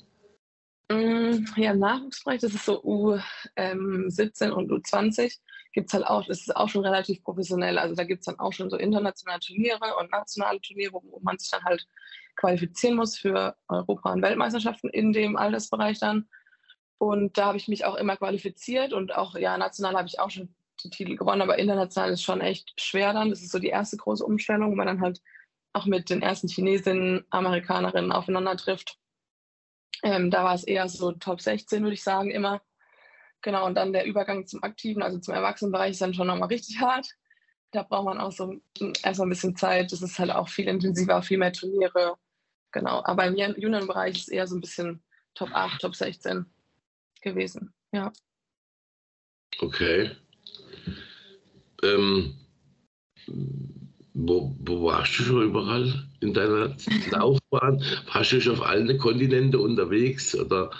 Mm, 0.90 1.46
ja, 1.56 1.72
im 1.72 1.80
Nachwuchsbereich, 1.80 2.42
das 2.42 2.54
ist 2.54 2.66
so 2.66 2.84
U17 2.84 3.22
ähm, 3.56 4.54
und 4.54 4.72
U20, 4.72 5.40
gibt 5.74 5.88
es 5.88 5.94
halt 5.94 6.06
auch, 6.06 6.26
das 6.26 6.42
ist 6.42 6.56
auch 6.56 6.70
schon 6.70 6.86
relativ 6.86 7.24
professionell. 7.24 7.78
Also 7.78 7.96
da 7.96 8.04
gibt 8.04 8.22
es 8.22 8.26
dann 8.26 8.40
auch 8.40 8.54
schon 8.54 8.70
so 8.70 8.78
internationale 8.78 9.40
Turniere 9.40 9.96
und 10.00 10.12
nationale 10.12 10.62
Turniere, 10.62 10.94
wo 10.94 11.20
man 11.22 11.38
sich 11.38 11.50
dann 11.50 11.64
halt 11.64 11.86
qualifizieren 12.36 12.96
muss 12.96 13.18
für 13.18 13.56
Europa- 13.68 14.12
und 14.12 14.22
Weltmeisterschaften 14.22 14.90
in 14.90 15.14
dem 15.14 15.36
Altersbereich 15.36 16.00
dann. 16.00 16.28
Und 16.98 17.38
da 17.38 17.48
habe 17.48 17.58
ich 17.58 17.68
mich 17.68 17.86
auch 17.86 17.96
immer 17.96 18.18
qualifiziert 18.18 18.94
und 18.94 19.16
auch, 19.16 19.36
ja, 19.36 19.58
national 19.58 19.96
habe 19.96 20.08
ich 20.08 20.20
auch 20.20 20.30
schon 20.30 20.56
die 20.84 20.90
Titel 20.90 21.16
gewonnen, 21.16 21.42
aber 21.42 21.60
international 21.60 22.12
ist 22.12 22.24
schon 22.24 22.42
echt 22.42 22.74
schwer 22.80 23.14
dann. 23.14 23.30
Das 23.30 23.42
ist 23.42 23.52
so 23.52 23.60
die 23.60 23.68
erste 23.68 23.98
große 23.98 24.26
Umstellung, 24.26 24.72
wo 24.72 24.76
man 24.76 24.88
dann 24.88 25.02
halt 25.02 25.22
auch 25.74 25.86
mit 25.86 26.10
den 26.10 26.22
ersten 26.22 26.48
Chinesinnen, 26.48 27.26
Amerikanerinnen 27.30 28.12
aufeinander 28.12 28.56
trifft 28.58 28.98
ähm, 30.04 30.30
da 30.30 30.44
war 30.44 30.54
es 30.54 30.66
eher 30.66 30.88
so 30.90 31.14
Top 31.14 31.42
16, 31.42 31.82
würde 31.82 31.94
ich 31.94 32.04
sagen, 32.04 32.30
immer. 32.30 32.62
Genau, 33.42 33.66
und 33.66 33.76
dann 33.76 33.94
der 33.94 34.06
Übergang 34.06 34.46
zum 34.48 34.64
Aktiven, 34.64 35.02
also 35.02 35.20
zum 35.20 35.34
Erwachsenenbereich, 35.34 35.92
ist 35.92 36.02
dann 36.02 36.14
schon 36.14 36.28
nochmal 36.28 36.50
richtig 36.50 36.80
hart. 36.80 37.08
Da 37.72 37.84
braucht 37.84 38.06
man 38.06 38.20
auch 38.20 38.32
so 38.32 38.56
erstmal 39.04 39.28
ein 39.28 39.32
bisschen 39.32 39.56
Zeit. 39.56 39.92
Das 39.92 40.02
ist 40.02 40.20
halt 40.20 40.32
auch 40.32 40.50
viel 40.50 40.68
intensiver, 40.68 41.22
viel 41.24 41.38
mehr 41.38 41.54
Turniere. 41.54 42.16
Genau, 42.74 43.02
aber 43.06 43.26
im 43.26 43.38
Juniorenbereich 43.38 44.18
ist 44.18 44.32
eher 44.32 44.48
so 44.48 44.56
ein 44.56 44.62
bisschen 44.62 45.02
Top 45.36 45.52
8, 45.54 45.80
Top 45.80 45.96
16 45.96 46.46
gewesen. 47.22 47.74
Ja. 47.92 48.12
Okay. 49.60 50.12
Ähm, 51.84 52.36
wo, 54.16 54.56
wo 54.60 54.84
warst 54.86 55.18
du 55.20 55.24
schon 55.24 55.44
überall 55.44 56.08
in 56.20 56.34
deiner 56.34 56.76
Laufbahn? 57.12 57.84
Warst 58.12 58.32
du 58.32 58.42
schon 58.42 58.54
auf 58.54 58.66
allen 58.66 58.98
Kontinenten 58.98 59.60
unterwegs? 59.60 60.36
Oder 60.36 60.72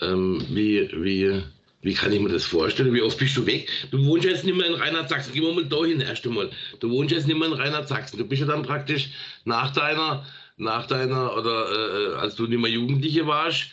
ähm, 0.00 0.44
wie, 0.48 0.90
wie, 0.92 1.42
wie 1.82 1.94
kann 1.94 2.12
ich 2.12 2.20
mir 2.20 2.30
das 2.30 2.44
vorstellen? 2.44 2.94
Wie 2.94 3.02
oft 3.02 3.18
bist 3.18 3.36
du 3.36 3.46
weg? 3.46 3.68
Du 3.90 4.04
wohnst 4.06 4.24
jetzt 4.24 4.44
nicht 4.44 4.56
mehr 4.56 4.66
in 4.66 4.74
Rheinland-Sachsen. 4.74 5.32
Gehen 5.32 5.42
wir 5.42 5.52
mal 5.52 5.64
dahin 5.64 6.00
erst 6.00 6.26
einmal. 6.26 6.50
Du 6.80 6.90
wohnst 6.90 7.12
jetzt 7.12 7.26
nicht 7.26 7.38
mehr 7.38 7.48
in 7.48 7.54
Rheinland-Sachsen. 7.54 8.18
Du 8.18 8.24
bist 8.24 8.40
ja 8.40 8.46
dann 8.46 8.62
praktisch 8.62 9.10
nach 9.44 9.72
deiner, 9.72 10.24
nach 10.62 10.86
deiner, 10.86 11.36
oder 11.36 11.70
äh, 11.70 12.14
als 12.16 12.36
du 12.36 12.46
nicht 12.46 12.60
mehr 12.60 12.70
Jugendliche 12.70 13.26
warst, 13.26 13.70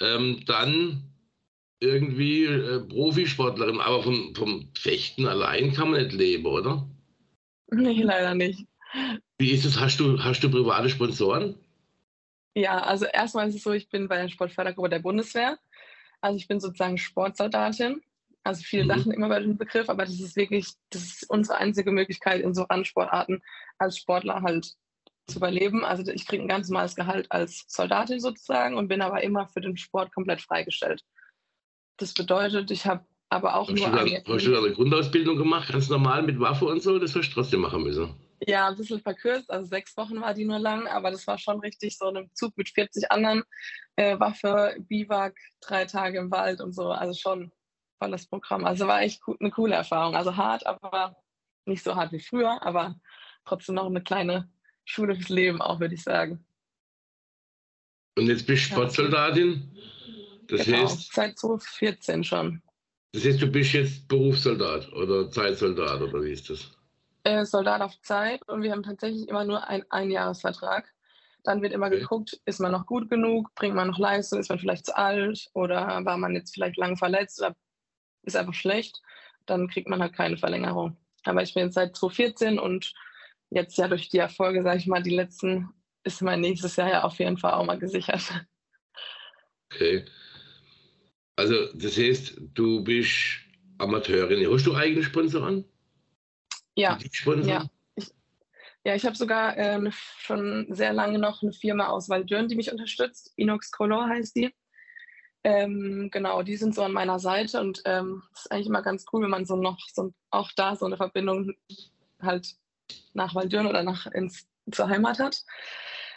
ähm, 0.00 0.42
dann 0.46 1.02
irgendwie 1.80 2.44
äh, 2.44 2.80
Profisportlerin. 2.80 3.80
Aber 3.80 4.02
vom, 4.02 4.34
vom 4.34 4.68
Fechten 4.76 5.26
allein 5.26 5.72
kann 5.72 5.90
man 5.90 6.02
nicht 6.02 6.14
leben, 6.14 6.46
oder? 6.46 6.86
Nee, 7.70 8.02
leider 8.02 8.34
nicht. 8.34 8.64
Wie 9.38 9.52
ist 9.52 9.64
es? 9.64 9.78
Hast 9.78 10.00
du, 10.00 10.22
hast 10.22 10.42
du 10.42 10.50
private 10.50 10.88
Sponsoren? 10.88 11.54
Ja, 12.54 12.78
also 12.78 13.04
erstmal 13.04 13.48
ist 13.48 13.54
es 13.54 13.62
so, 13.62 13.72
ich 13.72 13.88
bin 13.88 14.08
bei 14.08 14.20
der 14.20 14.28
Sportfördergruppe 14.28 14.88
der 14.88 14.98
Bundeswehr. 14.98 15.58
Also 16.20 16.36
ich 16.36 16.48
bin 16.48 16.58
sozusagen 16.58 16.98
Sportsoldatin. 16.98 18.02
Also 18.42 18.62
viele 18.64 18.84
mhm. 18.84 18.88
lachen 18.88 19.12
immer 19.12 19.28
bei 19.28 19.40
dem 19.40 19.58
Begriff, 19.58 19.88
aber 19.88 20.04
das 20.04 20.18
ist 20.18 20.34
wirklich, 20.34 20.68
das 20.90 21.02
ist 21.02 21.30
unsere 21.30 21.58
einzige 21.58 21.92
Möglichkeit 21.92 22.40
in 22.40 22.54
so 22.54 22.62
Randsportarten 22.62 23.42
als 23.78 23.98
Sportler 23.98 24.42
halt 24.42 24.74
zu 25.28 25.38
überleben. 25.38 25.84
Also 25.84 26.10
ich 26.10 26.26
kriege 26.26 26.42
ein 26.42 26.48
ganz 26.48 26.68
normales 26.68 26.96
Gehalt 26.96 27.30
als 27.30 27.64
Soldatin 27.68 28.20
sozusagen 28.20 28.76
und 28.76 28.88
bin 28.88 29.02
aber 29.02 29.22
immer 29.22 29.46
für 29.48 29.60
den 29.60 29.76
Sport 29.76 30.12
komplett 30.12 30.40
freigestellt. 30.40 31.02
Das 31.98 32.14
bedeutet, 32.14 32.70
ich 32.70 32.86
habe 32.86 33.04
aber 33.28 33.56
auch 33.56 33.68
hast 33.68 33.78
nur. 33.78 33.90
Du 33.90 33.96
da, 34.10 34.34
hast 34.34 34.46
du 34.46 34.52
da 34.52 34.58
eine 34.58 34.72
Grundausbildung 34.72 35.36
gemacht, 35.36 35.70
ganz 35.70 35.88
normal 35.88 36.22
mit 36.22 36.40
Waffe 36.40 36.64
und 36.66 36.82
so? 36.82 36.98
Das 36.98 37.14
wirst 37.14 37.30
du 37.30 37.34
trotzdem 37.34 37.60
machen 37.60 37.82
müssen. 37.82 38.14
Ja, 38.46 38.68
ein 38.68 38.76
bisschen 38.76 39.00
verkürzt, 39.00 39.50
also 39.50 39.66
sechs 39.66 39.96
Wochen 39.96 40.20
war 40.20 40.32
die 40.32 40.44
nur 40.44 40.60
lang, 40.60 40.86
aber 40.86 41.10
das 41.10 41.26
war 41.26 41.38
schon 41.38 41.58
richtig 41.58 41.98
so 41.98 42.06
ein 42.06 42.30
Zug 42.34 42.56
mit 42.56 42.68
40 42.68 43.10
anderen. 43.10 43.42
Äh, 43.96 44.18
Waffe, 44.20 44.76
Biwak, 44.78 45.36
drei 45.60 45.86
Tage 45.86 46.18
im 46.18 46.30
Wald 46.30 46.60
und 46.60 46.72
so, 46.72 46.92
also 46.92 47.18
schon 47.18 47.50
volles 48.00 48.28
Programm. 48.28 48.64
Also 48.64 48.86
war 48.86 49.02
echt 49.02 49.20
eine 49.40 49.50
coole 49.50 49.74
Erfahrung. 49.74 50.14
Also 50.14 50.36
hart, 50.36 50.64
aber 50.66 51.16
nicht 51.66 51.82
so 51.82 51.96
hart 51.96 52.12
wie 52.12 52.20
früher, 52.20 52.62
aber 52.62 52.94
trotzdem 53.44 53.74
noch 53.74 53.86
eine 53.86 54.02
kleine 54.02 54.48
Schule 54.88 55.14
fürs 55.14 55.28
Leben 55.28 55.60
auch, 55.60 55.80
würde 55.80 55.94
ich 55.94 56.02
sagen. 56.02 56.44
Und 58.16 58.26
jetzt 58.26 58.46
bist 58.46 58.64
du 58.64 58.74
Sportsoldatin? 58.74 59.70
Das 60.48 60.64
genau, 60.64 60.84
heißt, 60.84 61.12
seit 61.12 61.38
2014 61.38 62.24
schon. 62.24 62.62
Das 63.12 63.24
heißt, 63.24 63.40
du 63.40 63.46
bist 63.46 63.74
jetzt 63.74 64.08
Berufssoldat 64.08 64.90
oder 64.92 65.30
Zeitsoldat 65.30 66.00
oder 66.00 66.22
wie 66.22 66.32
ist 66.32 66.48
das? 66.48 66.72
Äh, 67.24 67.44
Soldat 67.44 67.82
auf 67.82 68.00
Zeit 68.00 68.40
und 68.48 68.62
wir 68.62 68.72
haben 68.72 68.82
tatsächlich 68.82 69.28
immer 69.28 69.44
nur 69.44 69.68
einen 69.68 69.84
Einjahresvertrag. 69.90 70.90
Dann 71.44 71.62
wird 71.62 71.72
immer 71.72 71.86
okay. 71.86 72.00
geguckt, 72.00 72.40
ist 72.46 72.60
man 72.60 72.72
noch 72.72 72.86
gut 72.86 73.10
genug, 73.10 73.54
bringt 73.54 73.74
man 73.74 73.88
noch 73.88 73.98
Leistung, 73.98 74.40
ist 74.40 74.48
man 74.48 74.58
vielleicht 74.58 74.86
zu 74.86 74.96
alt 74.96 75.48
oder 75.52 76.04
war 76.04 76.16
man 76.16 76.34
jetzt 76.34 76.54
vielleicht 76.54 76.78
lange 76.78 76.96
verletzt 76.96 77.40
oder 77.40 77.54
ist 78.22 78.36
einfach 78.36 78.54
schlecht. 78.54 79.00
Dann 79.44 79.68
kriegt 79.68 79.88
man 79.88 80.00
halt 80.00 80.14
keine 80.14 80.38
Verlängerung. 80.38 80.96
Aber 81.24 81.42
ich 81.42 81.52
bin 81.52 81.64
jetzt 81.64 81.74
seit 81.74 81.94
2014 81.94 82.58
und 82.58 82.94
jetzt 83.50 83.78
ja 83.78 83.88
durch 83.88 84.08
die 84.08 84.18
Erfolge, 84.18 84.62
sage 84.62 84.78
ich 84.78 84.86
mal, 84.86 85.02
die 85.02 85.14
letzten, 85.14 85.70
ist 86.04 86.22
mein 86.22 86.40
nächstes 86.40 86.76
Jahr 86.76 86.88
ja 86.88 87.04
auf 87.04 87.18
jeden 87.18 87.38
Fall 87.38 87.52
auch 87.52 87.64
mal 87.64 87.78
gesichert. 87.78 88.22
Okay. 89.70 90.04
Also 91.36 91.72
das 91.74 91.96
heißt, 91.96 92.40
du 92.54 92.82
bist 92.82 93.40
Amateurin. 93.78 94.50
Hast 94.52 94.66
du 94.66 94.74
eigene 94.74 95.02
Sponsoren? 95.02 95.64
Ja. 96.74 96.98
Ja. 97.44 97.66
Ich, 97.94 98.10
ja, 98.84 98.94
ich 98.94 99.04
habe 99.04 99.16
sogar 99.16 99.56
äh, 99.56 99.90
schon 99.92 100.66
sehr 100.70 100.92
lange 100.92 101.18
noch 101.18 101.42
eine 101.42 101.52
Firma 101.52 101.88
aus 101.88 102.08
Waldürn, 102.08 102.48
die 102.48 102.56
mich 102.56 102.72
unterstützt. 102.72 103.32
Inox 103.36 103.70
Color 103.70 104.08
heißt 104.08 104.36
die. 104.36 104.52
Ähm, 105.44 106.08
genau, 106.10 106.42
die 106.42 106.56
sind 106.56 106.74
so 106.74 106.82
an 106.82 106.92
meiner 106.92 107.20
Seite 107.20 107.60
und 107.60 107.80
ähm, 107.84 108.22
das 108.32 108.46
ist 108.46 108.52
eigentlich 108.52 108.66
immer 108.66 108.82
ganz 108.82 109.04
cool, 109.12 109.22
wenn 109.22 109.30
man 109.30 109.46
so 109.46 109.54
noch 109.54 109.78
so 109.92 110.12
auch 110.30 110.50
da 110.56 110.74
so 110.74 110.86
eine 110.86 110.96
Verbindung 110.96 111.52
halt 112.20 112.56
nach 113.12 113.34
Waldürn 113.34 113.66
oder 113.66 113.82
nach 113.82 114.06
ins, 114.06 114.46
zur 114.70 114.88
Heimat 114.88 115.18
hat. 115.18 115.42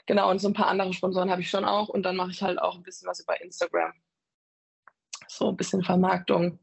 Genau, 0.05 0.29
und 0.29 0.39
so 0.39 0.47
ein 0.47 0.53
paar 0.53 0.67
andere 0.67 0.93
Sponsoren 0.93 1.29
habe 1.29 1.41
ich 1.41 1.49
schon 1.49 1.65
auch. 1.65 1.89
Und 1.89 2.03
dann 2.03 2.15
mache 2.15 2.31
ich 2.31 2.41
halt 2.41 2.59
auch 2.59 2.75
ein 2.75 2.83
bisschen 2.83 3.07
was 3.07 3.19
über 3.19 3.39
Instagram. 3.41 3.93
So 5.27 5.49
ein 5.49 5.57
bisschen 5.57 5.83
Vermarktung. 5.83 6.59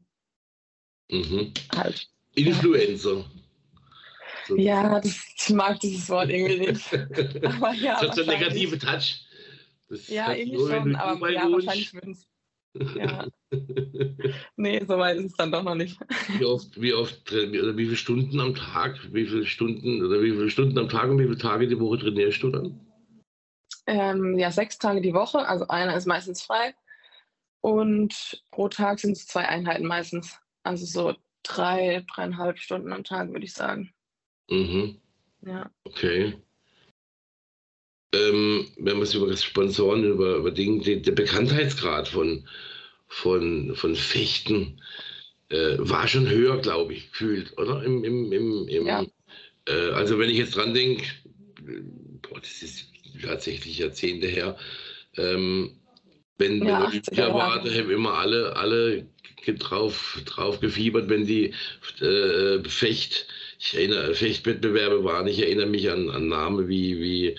Mhm. 1.09 1.53
Halt. 1.75 2.07
Influencer. 2.35 3.25
So. 4.47 4.57
Ja, 4.57 4.99
das, 4.99 5.19
ich 5.35 5.49
mag 5.49 5.79
dieses 5.79 6.09
Wort 6.09 6.29
irgendwie 6.29 6.59
nicht. 6.59 6.93
aber 7.43 7.73
ja, 7.73 7.99
das 7.99 8.09
hat 8.09 8.15
so 8.15 8.21
einen 8.21 8.39
negativen 8.39 8.79
Touch. 8.79 9.25
Das 9.89 10.07
ja, 10.07 10.31
irgendwie 10.33 10.57
schon, 10.57 10.95
aber 10.95 11.31
ja, 11.31 11.51
wahrscheinlich 11.51 11.93
würden 11.93 12.11
es 12.11 12.27
ja. 12.73 13.27
nee, 14.57 14.83
so 14.87 14.97
weit 14.97 15.17
ist 15.17 15.31
es 15.31 15.37
dann 15.37 15.51
doch 15.51 15.63
noch 15.63 15.75
nicht. 15.75 15.99
Wie 16.37 16.45
oft, 16.45 16.79
wie 16.79 16.93
oft, 16.93 17.31
oder 17.31 17.75
wie 17.75 17.85
viele 17.85 17.95
Stunden 17.95 18.39
am 18.39 18.55
Tag, 18.55 18.97
wie 19.11 19.25
viele 19.25 19.45
Stunden, 19.45 20.03
oder 20.03 20.21
wie 20.21 20.31
viele 20.31 20.49
Stunden 20.49 20.77
am 20.77 20.89
Tag 20.89 21.09
und 21.09 21.19
wie 21.19 21.23
viele 21.23 21.37
Tage 21.37 21.67
die 21.67 21.79
Woche 21.79 21.99
trainierst 21.99 22.43
du 22.43 22.49
dann? 22.49 22.79
Ähm, 23.87 24.37
ja, 24.37 24.51
sechs 24.51 24.77
Tage 24.77 25.01
die 25.01 25.13
Woche, 25.13 25.47
also 25.47 25.67
einer 25.67 25.95
ist 25.95 26.05
meistens 26.05 26.43
frei. 26.43 26.75
Und 27.61 28.43
pro 28.51 28.69
Tag 28.69 28.99
sind 28.99 29.13
es 29.13 29.25
zwei 29.25 29.47
Einheiten 29.47 29.85
meistens. 29.85 30.39
Also 30.63 30.85
so 30.85 31.15
drei, 31.43 32.05
dreieinhalb 32.13 32.59
Stunden 32.59 32.93
am 32.93 33.03
Tag, 33.03 33.31
würde 33.31 33.45
ich 33.45 33.53
sagen. 33.53 33.93
Mhm. 34.49 35.01
Ja. 35.41 35.69
Okay. 35.85 36.37
Ähm, 38.11 38.67
wenn 38.77 38.95
man 38.95 39.03
es 39.03 39.13
über 39.13 39.35
Sponsoren, 39.37 40.03
über, 40.03 40.37
über 40.37 40.51
Dinge, 40.51 40.97
der 40.97 41.11
Bekanntheitsgrad 41.11 42.07
von, 42.07 42.47
von, 43.07 43.75
von 43.75 43.95
Fechten 43.95 44.81
äh, 45.49 45.75
war 45.77 46.07
schon 46.07 46.27
höher, 46.27 46.57
glaube 46.57 46.93
ich, 46.93 47.11
gefühlt, 47.11 47.55
oder? 47.57 47.83
Im, 47.83 48.03
im, 48.03 48.31
im, 48.31 48.67
im 48.67 48.85
ja. 48.87 49.05
äh, 49.67 49.91
also 49.91 50.17
wenn 50.17 50.29
ich 50.29 50.37
jetzt 50.37 50.55
dran 50.55 50.73
denke, 50.73 51.03
das 52.33 52.61
ist 52.63 52.87
tatsächlich 53.21 53.77
Jahrzehnte 53.77 54.27
her, 54.27 54.57
ähm, 55.17 55.79
wenn, 56.37 56.65
ja, 56.65 56.81
wenn 56.81 56.87
Olympia 56.87 57.33
war, 57.33 57.63
da 57.63 57.69
haben 57.69 57.91
immer 57.91 58.13
alle, 58.13 58.55
alle 58.55 59.05
drauf, 59.57 60.21
drauf 60.25 60.59
gefiebert, 60.59 61.09
wenn 61.09 61.25
die 61.25 61.53
äh, 62.01 62.63
Fecht, 62.67 63.27
ich 63.59 63.75
erinnere, 63.75 64.13
Fechtwettbewerbe 64.13 65.03
waren. 65.03 65.27
Ich 65.27 65.39
erinnere 65.39 65.67
mich 65.67 65.89
an, 65.89 66.09
an 66.09 66.27
Namen 66.27 66.67
wie, 66.67 66.99
wie 66.99 67.35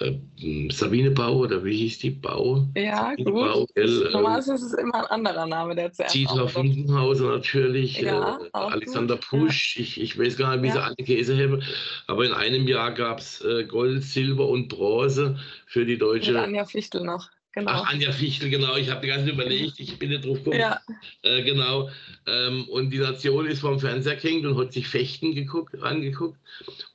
äh, 0.00 0.70
Sabine 0.70 1.10
Bau 1.10 1.38
oder 1.38 1.64
wie 1.64 1.76
hieß 1.76 1.98
die? 1.98 2.10
Bau? 2.10 2.66
Ja, 2.76 3.10
Sabine 3.10 3.30
gut. 3.30 3.52
Bau, 3.52 3.66
L, 3.74 4.10
Normalerweise 4.12 4.54
ist 4.54 4.62
es 4.62 4.74
immer 4.74 4.94
ein 4.94 5.06
anderer 5.06 5.46
Name, 5.46 5.74
der 5.74 5.92
zuerst 5.92 6.14
Dieter 6.14 6.48
Funkenhauser 6.48 7.30
natürlich, 7.30 8.00
ja, 8.00 8.38
äh, 8.38 8.48
Alexander 8.52 9.16
gut. 9.16 9.28
Pusch, 9.28 9.76
ja. 9.76 9.82
ich, 9.82 10.00
ich 10.00 10.18
weiß 10.18 10.36
gar 10.36 10.56
nicht, 10.56 10.62
wie 10.62 10.68
ja. 10.68 10.74
sie 10.74 10.82
alle 10.82 10.96
Käse 10.96 11.36
haben, 11.36 11.62
aber 12.06 12.24
in 12.24 12.32
einem 12.32 12.66
Jahr 12.66 12.92
gab 12.92 13.18
es 13.20 13.40
äh, 13.44 13.64
Gold, 13.64 14.02
Silber 14.02 14.48
und 14.48 14.68
Bronze 14.68 15.38
für 15.66 15.84
die 15.84 15.98
deutsche... 15.98 16.32
Mit 16.32 16.42
Anja 16.42 16.64
Fichtel 16.64 17.04
noch. 17.04 17.28
Genau. 17.54 17.70
Ach, 17.70 17.88
Anja 17.88 18.10
Fichtel, 18.10 18.50
genau. 18.50 18.74
Ich 18.76 18.90
habe 18.90 19.00
die 19.00 19.06
ganze 19.06 19.30
überlegt, 19.30 19.78
ich 19.78 19.96
bin 20.00 20.08
nicht 20.08 20.24
drauf 20.24 20.38
gekommen. 20.38 20.58
Ja. 20.58 20.80
Äh, 21.22 21.44
genau. 21.44 21.88
Ähm, 22.26 22.64
und 22.68 22.90
die 22.90 22.98
Nation 22.98 23.46
ist 23.46 23.60
vom 23.60 23.78
Fernseher 23.78 24.16
gehängt 24.16 24.44
und 24.44 24.58
hat 24.58 24.72
sich 24.72 24.88
Fechten 24.88 25.36
geguckt, 25.36 25.80
angeguckt. 25.80 26.36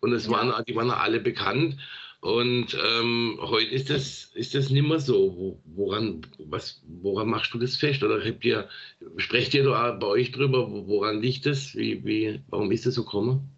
Und 0.01 0.11
es 0.11 0.25
ja. 0.25 0.31
waren, 0.33 0.53
die 0.65 0.75
waren 0.75 0.91
alle 0.91 1.21
bekannt. 1.21 1.77
Und 2.21 2.77
ähm, 2.83 3.39
heute 3.41 3.71
ist 3.71 3.89
das, 3.89 4.25
ist 4.33 4.53
das 4.53 4.69
nicht 4.69 4.85
mehr 4.85 4.99
so. 4.99 5.57
woran, 5.63 6.21
was, 6.37 6.81
woran 7.01 7.29
machst 7.29 7.53
du 7.53 7.59
das 7.59 7.77
fest? 7.77 8.03
Oder 8.03 8.23
habt 8.23 8.43
ihr, 8.43 8.67
sprecht 9.17 9.53
ihr 9.53 9.63
da 9.63 9.91
bei 9.91 10.07
euch 10.07 10.31
drüber, 10.31 10.67
woran 10.69 11.21
liegt 11.21 11.45
das? 11.45 11.75
Wie, 11.75 12.03
wie, 12.03 12.41
warum 12.49 12.71
ist 12.71 12.85
das 12.85 12.95
so 12.95 13.05
gekommen? 13.05 13.49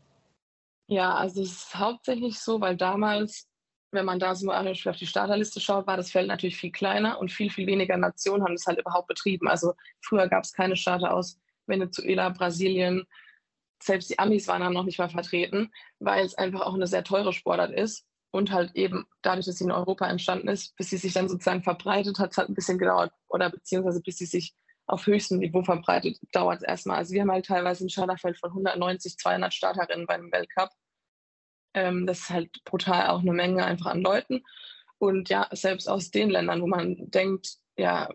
Ja, 0.87 1.15
also 1.15 1.41
es 1.41 1.51
ist 1.51 1.75
hauptsächlich 1.75 2.37
so, 2.37 2.61
weil 2.61 2.77
damals, 2.77 3.47
wenn 3.91 4.05
man 4.05 4.19
da 4.19 4.35
so 4.35 4.51
auf 4.51 4.97
die 4.97 5.07
Starterliste 5.07 5.59
schaut, 5.59 5.87
war 5.87 5.97
das 5.97 6.11
Feld 6.11 6.27
natürlich 6.27 6.57
viel 6.57 6.71
kleiner 6.71 7.19
und 7.19 7.31
viel, 7.31 7.49
viel 7.49 7.65
weniger 7.65 7.97
Nationen 7.97 8.43
haben 8.43 8.53
das 8.53 8.67
halt 8.67 8.79
überhaupt 8.79 9.07
betrieben. 9.07 9.47
Also 9.47 9.73
früher 10.01 10.27
gab 10.27 10.43
es 10.43 10.53
keine 10.53 10.75
Starter 10.75 11.15
aus 11.15 11.39
Venezuela, 11.65 12.29
Brasilien, 12.29 13.07
selbst 13.81 14.11
die 14.11 14.19
Amis 14.19 14.47
waren 14.47 14.61
dann 14.61 14.73
noch 14.73 14.83
nicht 14.83 14.99
mal 14.99 15.09
vertreten, 15.09 15.71
weil 15.97 16.23
es 16.23 16.35
einfach 16.35 16.61
auch 16.61 16.75
eine 16.75 16.85
sehr 16.85 17.03
teure 17.03 17.33
Sportart 17.33 17.71
ist 17.71 18.05
und 18.31 18.51
halt 18.51 18.75
eben 18.75 19.05
dadurch, 19.21 19.45
dass 19.45 19.57
sie 19.57 19.65
in 19.65 19.71
Europa 19.71 20.07
entstanden 20.07 20.47
ist, 20.47 20.75
bis 20.77 20.89
sie 20.89 20.97
sich 20.97 21.13
dann 21.13 21.29
sozusagen 21.29 21.63
verbreitet 21.63 22.17
hat, 22.19 22.35
hat 22.37 22.49
ein 22.49 22.55
bisschen 22.55 22.77
gedauert 22.77 23.11
oder 23.27 23.49
beziehungsweise 23.49 24.01
bis 24.01 24.17
sie 24.17 24.25
sich 24.25 24.55
auf 24.87 25.05
höchstem 25.05 25.39
Niveau 25.39 25.63
verbreitet, 25.63 26.17
dauert 26.31 26.57
es 26.57 26.63
erstmal. 26.63 26.97
Also 26.97 27.13
wir 27.13 27.21
haben 27.21 27.31
halt 27.31 27.45
teilweise 27.45 27.85
ein 27.85 27.89
Starterfeld 27.89 28.37
von 28.37 28.49
190, 28.49 29.17
200 29.17 29.53
Starterinnen 29.53 30.07
beim 30.07 30.31
Weltcup. 30.31 30.69
Ähm, 31.73 32.05
das 32.05 32.19
ist 32.19 32.29
halt 32.29 32.63
brutal 32.65 33.07
auch 33.07 33.21
eine 33.21 33.33
Menge 33.33 33.63
einfach 33.63 33.87
an 33.87 34.01
Leuten. 34.01 34.43
Und 34.97 35.29
ja, 35.29 35.47
selbst 35.51 35.87
aus 35.87 36.11
den 36.11 36.29
Ländern, 36.29 36.61
wo 36.61 36.67
man 36.67 36.95
denkt, 37.09 37.57
ja, 37.77 38.09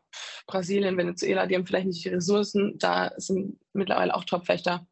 Brasilien, 0.47 0.97
Venezuela, 0.97 1.47
die 1.47 1.57
haben 1.57 1.67
vielleicht 1.67 1.87
nicht 1.87 2.05
die 2.05 2.11
Ressourcen, 2.11 2.79
da 2.79 3.13
sind 3.17 3.59
mittlerweile 3.73 4.15
auch 4.15 4.25
Topfechter 4.25 4.87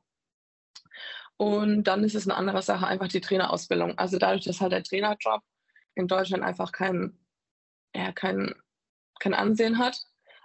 und 1.37 1.85
dann 1.85 2.05
ist 2.05 2.15
es 2.15 2.29
eine 2.29 2.37
andere 2.37 2.63
Sache, 2.63 2.87
einfach 2.87 3.09
die 3.09 3.21
Trainerausbildung. 3.21 3.99
Also 3.99 4.19
dadurch, 4.19 4.45
dass 4.45 4.61
halt 4.61 4.73
der 4.73 4.83
Trainerjob 4.83 5.43
in 5.95 6.09
Deutschland 6.09 6.43
einfach 6.43 6.73
kein, 6.73 7.19
ja, 7.95 8.13
kein, 8.13 8.55
kein 9.21 9.35
Ansehen 9.35 9.79
hat 9.79 9.99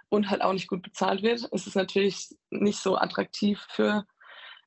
und 0.08 0.30
halt 0.30 0.42
auch 0.42 0.52
nicht 0.52 0.68
gut 0.68 0.82
bezahlt 0.82 1.22
wird, 1.22 1.42
ist 1.44 1.66
es 1.66 1.74
natürlich 1.74 2.28
nicht 2.50 2.78
so 2.78 2.96
attraktiv 2.96 3.64
für 3.70 4.04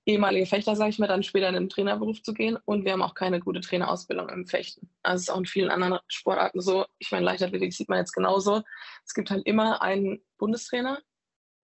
ehemalige 0.05 0.45
Fechter, 0.45 0.75
sage 0.75 0.89
ich 0.89 0.99
mal, 0.99 1.07
dann 1.07 1.23
später 1.23 1.47
in 1.47 1.55
den 1.55 1.69
Trainerberuf 1.69 2.21
zu 2.21 2.33
gehen. 2.33 2.57
Und 2.65 2.83
wir 2.85 2.93
haben 2.93 3.01
auch 3.01 3.15
keine 3.15 3.39
gute 3.39 3.61
Trainerausbildung 3.61 4.29
im 4.29 4.47
Fechten. 4.47 4.89
Also 5.01 5.15
es 5.15 5.21
ist 5.23 5.29
auch 5.29 5.39
in 5.39 5.45
vielen 5.45 5.69
anderen 5.69 5.99
Sportarten 6.07 6.61
so. 6.61 6.85
Ich 6.99 7.11
meine, 7.11 7.25
Leichtathletik 7.25 7.73
sieht 7.73 7.89
man 7.89 7.99
jetzt 7.99 8.13
genauso. 8.13 8.63
Es 9.05 9.13
gibt 9.13 9.31
halt 9.31 9.45
immer 9.45 9.81
einen 9.81 10.21
Bundestrainer 10.37 11.01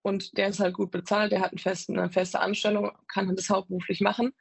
und 0.02 0.38
der 0.38 0.50
ist 0.50 0.60
halt 0.60 0.76
gut 0.76 0.92
bezahlt, 0.92 1.32
der 1.32 1.42
hat 1.42 1.52
einen 1.52 1.60
festen, 1.60 2.00
eine 2.00 2.12
feste 2.12 2.40
Anstellung, 2.40 2.92
kann 3.08 3.36
das 3.36 3.50
hauptberuflich 3.50 4.00
machen. 4.02 4.34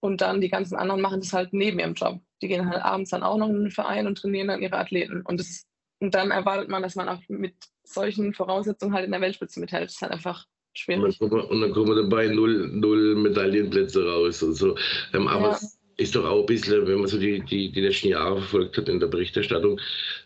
Und 0.00 0.20
dann 0.22 0.40
die 0.40 0.48
ganzen 0.48 0.76
anderen 0.76 1.00
machen 1.00 1.20
das 1.20 1.32
halt 1.32 1.52
neben 1.52 1.78
ihrem 1.78 1.94
Job. 1.94 2.20
Die 2.42 2.48
gehen 2.48 2.68
halt 2.68 2.82
abends 2.82 3.10
dann 3.10 3.22
auch 3.22 3.36
noch 3.36 3.48
in 3.48 3.64
den 3.64 3.70
Verein 3.70 4.06
und 4.06 4.16
trainieren 4.16 4.48
dann 4.48 4.62
ihre 4.62 4.78
Athleten. 4.78 5.22
Und 5.22 5.40
das 5.40 5.66
Und 6.00 6.14
dann 6.14 6.30
erwartet 6.30 6.70
man, 6.70 6.82
dass 6.82 6.96
man 6.96 7.08
auch 7.08 7.20
mit 7.28 7.54
solchen 7.84 8.32
Voraussetzungen 8.32 8.94
halt 8.94 9.04
in 9.04 9.12
der 9.12 9.20
Weltspitze 9.20 9.60
mithält. 9.60 9.84
Das 9.84 9.94
ist 9.94 10.02
halt 10.02 10.12
einfach 10.12 10.46
schwierig. 10.72 11.20
Und 11.20 11.60
dann 11.60 11.72
kommen 11.72 11.96
dabei 11.96 12.28
null, 12.28 12.68
null 12.68 13.16
Medaillenplätze 13.16 14.06
raus 14.06 14.42
und 14.42 14.54
so. 14.54 14.76
Ähm, 15.12 15.28
aber 15.28 15.50
ja. 15.50 15.54
es 15.56 15.78
ist 15.98 16.14
doch 16.14 16.24
auch 16.24 16.40
ein 16.40 16.46
bisschen, 16.46 16.86
wenn 16.86 17.00
man 17.00 17.08
so 17.08 17.18
die, 17.18 17.40
die, 17.40 17.70
die 17.70 17.80
letzten 17.80 18.08
Jahre 18.08 18.36
verfolgt 18.36 18.78
hat 18.78 18.88
in 18.88 19.00
der 19.00 19.08
Berichterstattung, 19.08 19.78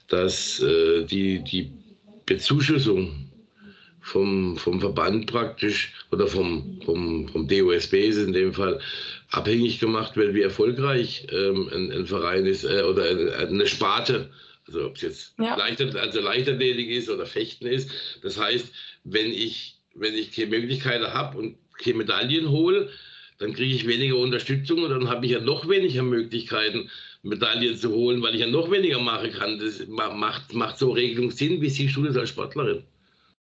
dass 0.07 0.61
äh, 0.61 1.05
die, 1.05 1.43
die 1.43 1.73
Bezuschussung 2.27 3.31
vom, 4.05 4.57
vom 4.57 4.81
Verband 4.81 5.27
praktisch 5.27 5.93
oder 6.13 6.27
vom, 6.27 6.81
vom, 6.85 7.27
vom 7.29 7.49
DOSB 7.49 7.95
ist 8.09 8.19
in 8.19 8.33
dem 8.33 8.53
Fall 8.53 8.79
abhängig 9.31 9.81
gemacht 9.81 10.17
wird, 10.17 10.35
wie 10.35 10.43
erfolgreich 10.43 11.27
ähm, 11.33 11.71
ein, 11.73 11.91
ein, 11.91 12.07
Verein 12.07 12.47
ist 12.47 12.65
äh, 12.65 12.83
oder 12.83 13.05
eine, 13.09 13.33
eine 13.35 13.67
Sparte 13.67 14.31
also 14.67 14.87
ob 14.87 14.97
es 14.97 15.03
jetzt 15.03 15.35
ja. 15.39 15.57
Leichter, 15.57 15.95
also 16.01 16.21
Leichtathletik 16.21 16.89
ist 16.89 17.11
oder 17.11 17.27
Fechten 17.27 17.67
ist. 17.67 17.91
Das 18.23 18.39
heißt, 18.39 18.73
wenn 19.05 19.31
ich, 19.31 19.77
wenn 19.95 20.15
ich 20.15 20.33
keine 20.33 20.49
Möglichkeiten 20.49 21.07
habe 21.07 21.39
und 21.39 21.57
keine 21.79 21.99
Medaillen 21.99 22.49
hole, 22.49 22.89
dann 23.39 23.53
kriege 23.53 23.75
ich 23.75 23.87
weniger 23.87 24.17
Unterstützung 24.17 24.83
und 24.83 24.91
dann 24.91 25.09
habe 25.09 25.27
ich 25.27 25.33
ja 25.33 25.41
noch 25.41 25.69
weniger 25.69 26.03
Möglichkeiten, 26.03 26.91
Medaillen 27.23 27.77
zu 27.77 27.91
holen, 27.91 28.23
weil 28.23 28.35
ich 28.35 28.41
ja 28.41 28.47
noch 28.47 28.71
weniger 28.71 29.01
machen 29.01 29.33
kann. 29.33 29.59
Das 29.59 29.87
macht, 29.87 30.55
macht 30.55 30.79
so 30.79 30.93
Regelung 30.93 31.31
Sinn, 31.31 31.61
wie 31.61 31.71
siehst 31.71 31.97
du 31.97 32.05
das 32.05 32.17
als 32.17 32.31
Sportlerin? 32.31 32.85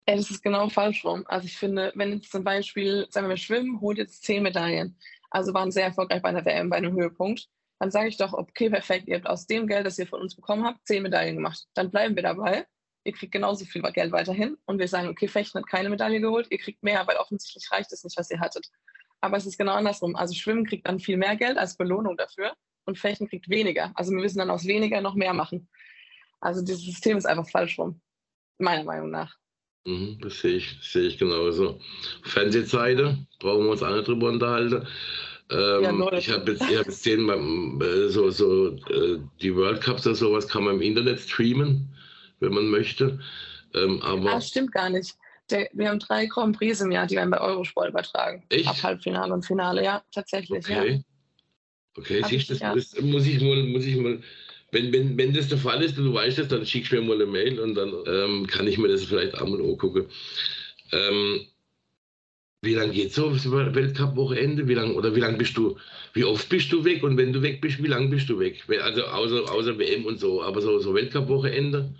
Ja, 0.07 0.15
das 0.15 0.31
ist 0.31 0.41
genau 0.41 0.69
falsch 0.69 1.05
rum. 1.05 1.23
Also 1.27 1.45
ich 1.45 1.57
finde, 1.57 1.91
wenn 1.95 2.13
jetzt 2.13 2.31
zum 2.31 2.43
Beispiel, 2.43 3.07
sagen 3.09 3.29
wir, 3.29 3.37
Schwimmen 3.37 3.81
holt 3.81 3.97
jetzt 3.97 4.23
zehn 4.23 4.43
Medaillen, 4.43 4.97
also 5.29 5.53
waren 5.53 5.71
sehr 5.71 5.85
erfolgreich 5.85 6.21
bei 6.21 6.31
der 6.31 6.45
WM 6.45 6.69
bei 6.69 6.77
einem 6.77 6.93
Höhepunkt, 6.93 7.47
dann 7.79 7.91
sage 7.91 8.09
ich 8.09 8.17
doch, 8.17 8.33
okay, 8.33 8.69
perfekt, 8.69 9.07
ihr 9.07 9.15
habt 9.15 9.27
aus 9.27 9.47
dem 9.47 9.67
Geld, 9.67 9.85
das 9.85 9.97
ihr 9.97 10.07
von 10.07 10.21
uns 10.21 10.35
bekommen 10.35 10.65
habt, 10.65 10.85
zehn 10.85 11.01
Medaillen 11.03 11.35
gemacht. 11.35 11.65
Dann 11.73 11.89
bleiben 11.89 12.15
wir 12.15 12.23
dabei. 12.23 12.67
Ihr 13.03 13.13
kriegt 13.13 13.31
genauso 13.31 13.65
viel 13.65 13.81
Geld 13.81 14.11
weiterhin. 14.11 14.57
Und 14.65 14.77
wir 14.77 14.87
sagen, 14.87 15.07
okay, 15.07 15.27
Fechten 15.27 15.57
hat 15.57 15.67
keine 15.67 15.89
Medaille 15.89 16.21
geholt, 16.21 16.47
ihr 16.51 16.59
kriegt 16.59 16.83
mehr, 16.83 17.07
weil 17.07 17.17
offensichtlich 17.17 17.71
reicht 17.71 17.91
es 17.91 18.03
nicht, 18.03 18.17
was 18.17 18.29
ihr 18.29 18.39
hattet. 18.39 18.67
Aber 19.19 19.37
es 19.37 19.47
ist 19.47 19.57
genau 19.57 19.73
andersrum. 19.73 20.15
Also 20.15 20.35
Schwimmen 20.35 20.65
kriegt 20.65 20.87
dann 20.87 20.99
viel 20.99 21.17
mehr 21.17 21.35
Geld 21.35 21.57
als 21.57 21.75
Belohnung 21.75 22.17
dafür 22.17 22.53
und 22.85 22.99
Fechten 22.99 23.27
kriegt 23.27 23.49
weniger. 23.49 23.91
Also 23.95 24.11
wir 24.11 24.19
müssen 24.19 24.39
dann 24.39 24.51
aus 24.51 24.65
weniger 24.65 25.01
noch 25.01 25.15
mehr 25.15 25.33
machen. 25.33 25.67
Also 26.39 26.61
dieses 26.61 26.83
System 26.83 27.17
ist 27.17 27.25
einfach 27.25 27.49
falsch 27.49 27.79
rum, 27.79 28.01
meiner 28.59 28.83
Meinung 28.83 29.09
nach. 29.09 29.40
Mhm, 29.85 30.19
das 30.21 30.39
sehe 30.39 30.57
ich, 30.57 30.77
das 30.77 30.91
sehe 30.91 31.07
ich 31.07 31.17
genauso. 31.17 31.79
Fernsehzeiten, 32.23 33.27
brauchen 33.39 33.65
wir 33.65 33.71
uns 33.71 33.83
auch 33.83 33.95
nicht 33.95 34.07
drüber 34.07 34.29
unterhalten. 34.29 34.87
Ähm, 35.49 35.83
ja, 35.83 36.13
ich 36.13 36.29
habe 36.29 36.51
jetzt, 36.51 36.61
hab 36.61 36.69
jetzt 36.69 37.03
gesehen, 37.03 37.81
äh, 37.81 38.07
so, 38.07 38.29
so 38.29 38.75
äh, 38.89 39.19
die 39.41 39.53
World 39.55 39.81
Cups 39.81 40.05
oder 40.05 40.15
sowas 40.15 40.47
kann 40.47 40.63
man 40.63 40.75
im 40.75 40.81
Internet 40.81 41.19
streamen, 41.19 41.93
wenn 42.39 42.53
man 42.53 42.67
möchte. 42.67 43.19
Ähm, 43.73 44.01
aber 44.01 44.31
das 44.31 44.33
ah, 44.33 44.41
stimmt 44.41 44.71
gar 44.71 44.89
nicht. 44.89 45.15
Der, 45.49 45.67
wir 45.73 45.89
haben 45.89 45.99
drei 45.99 46.27
Grand 46.27 46.55
Prix 46.55 46.79
im 46.79 46.91
Jahr, 46.91 47.07
die 47.07 47.15
werden 47.15 47.31
bei 47.31 47.41
Eurosport 47.41 47.89
übertragen. 47.89 48.43
Echt? 48.49 48.67
Ab 48.67 48.81
Halbfinale 48.83 49.33
und 49.33 49.45
Finale, 49.45 49.83
ja, 49.83 50.01
tatsächlich. 50.13 50.63
Okay, 50.65 50.91
ja. 50.91 51.01
okay 51.97 52.23
siehst 52.29 52.51
das, 52.51 52.59
das 52.59 53.01
muss 53.01 53.25
ich 53.25 53.41
mal, 53.41 53.63
muss 53.63 53.85
ich 53.85 53.97
mal 53.97 54.21
wenn, 54.71 54.91
wenn, 54.93 55.17
wenn 55.17 55.33
das 55.33 55.49
der 55.49 55.57
Fall 55.57 55.81
ist 55.83 55.97
und 55.97 56.05
du 56.05 56.13
weißt 56.13 56.37
das, 56.37 56.47
dann 56.47 56.65
schickst 56.65 56.91
mir 56.91 57.01
mal 57.01 57.15
eine 57.15 57.25
Mail 57.25 57.59
und 57.59 57.75
dann 57.75 57.93
ähm, 58.07 58.47
kann 58.47 58.67
ich 58.67 58.77
mir 58.77 58.87
das 58.87 59.03
vielleicht 59.03 59.35
auch 59.35 59.47
mal 59.47 59.59
angucken. 59.59 60.05
Ähm, 60.91 61.41
wie 62.61 62.75
lange 62.75 62.93
geht 62.93 63.11
so 63.11 63.31
das 63.31 63.49
Weltcup-Wochenende? 63.49 64.67
Wie 64.67 64.75
lange 64.75 64.93
oder 64.93 65.15
wie 65.15 65.19
lange 65.19 65.37
bist 65.37 65.57
du, 65.57 65.77
wie 66.13 66.23
oft 66.23 66.47
bist 66.47 66.71
du 66.71 66.85
weg? 66.85 67.03
Und 67.03 67.17
wenn 67.17 67.33
du 67.33 67.41
weg 67.41 67.59
bist, 67.59 67.81
wie 67.81 67.87
lange 67.87 68.07
bist 68.07 68.29
du 68.29 68.39
weg? 68.39 68.63
Also 68.81 69.03
außer, 69.03 69.51
außer 69.51 69.77
WM 69.77 70.05
und 70.05 70.19
so, 70.19 70.43
aber 70.43 70.61
so, 70.61 70.79
so 70.79 70.93
Weltcup-Wochenende? 70.93 71.93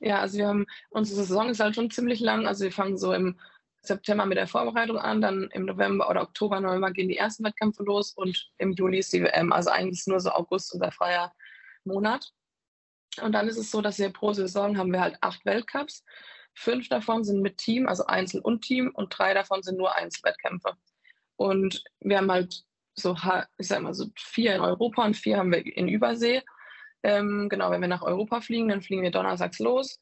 Ja, 0.00 0.20
also 0.20 0.38
wir 0.38 0.46
haben, 0.46 0.66
unsere 0.90 1.22
Saison 1.22 1.48
ist 1.48 1.60
halt 1.60 1.74
schon 1.74 1.90
ziemlich 1.90 2.20
lang. 2.20 2.46
Also 2.46 2.64
wir 2.64 2.72
fangen 2.72 2.98
so 2.98 3.12
im 3.12 3.36
September 3.80 4.26
mit 4.26 4.36
der 4.36 4.46
Vorbereitung 4.46 4.98
an, 4.98 5.20
dann 5.20 5.48
im 5.52 5.64
November 5.64 6.08
oder 6.08 6.22
Oktober, 6.22 6.60
November 6.60 6.92
gehen 6.92 7.08
die 7.08 7.16
ersten 7.16 7.44
Wettkämpfe 7.44 7.82
los 7.82 8.12
und 8.12 8.50
im 8.58 8.72
Juli 8.72 8.98
ist 8.98 9.12
die 9.12 9.22
WM. 9.22 9.52
Also 9.52 9.70
eigentlich 9.70 10.00
ist 10.00 10.08
nur 10.08 10.20
so 10.20 10.30
August 10.30 10.74
unser 10.74 10.92
freier 10.92 11.32
Monat. 11.84 12.32
Und 13.20 13.32
dann 13.32 13.48
ist 13.48 13.58
es 13.58 13.70
so, 13.70 13.82
dass 13.82 13.98
wir 13.98 14.10
pro 14.10 14.32
Saison 14.32 14.78
haben 14.78 14.92
wir 14.92 15.00
halt 15.00 15.16
acht 15.20 15.44
Weltcups. 15.44 16.04
Fünf 16.54 16.88
davon 16.88 17.24
sind 17.24 17.42
mit 17.42 17.58
Team, 17.58 17.88
also 17.88 18.06
Einzel 18.06 18.40
und 18.40 18.62
Team, 18.62 18.90
und 18.94 19.16
drei 19.16 19.34
davon 19.34 19.62
sind 19.62 19.78
nur 19.78 19.94
Einzelwettkämpfe. 19.96 20.72
Und 21.36 21.82
wir 22.00 22.18
haben 22.18 22.30
halt 22.30 22.64
so, 22.94 23.16
ich 23.58 23.68
sag 23.68 23.82
mal, 23.82 23.94
so 23.94 24.06
vier 24.16 24.54
in 24.54 24.60
Europa 24.60 25.04
und 25.04 25.16
vier 25.16 25.38
haben 25.38 25.52
wir 25.52 25.64
in 25.64 25.88
Übersee. 25.88 26.42
Ähm, 27.02 27.48
genau, 27.48 27.70
wenn 27.70 27.80
wir 27.80 27.88
nach 27.88 28.02
Europa 28.02 28.40
fliegen, 28.40 28.68
dann 28.68 28.82
fliegen 28.82 29.02
wir 29.02 29.10
donnerstags 29.10 29.58
los. 29.58 29.98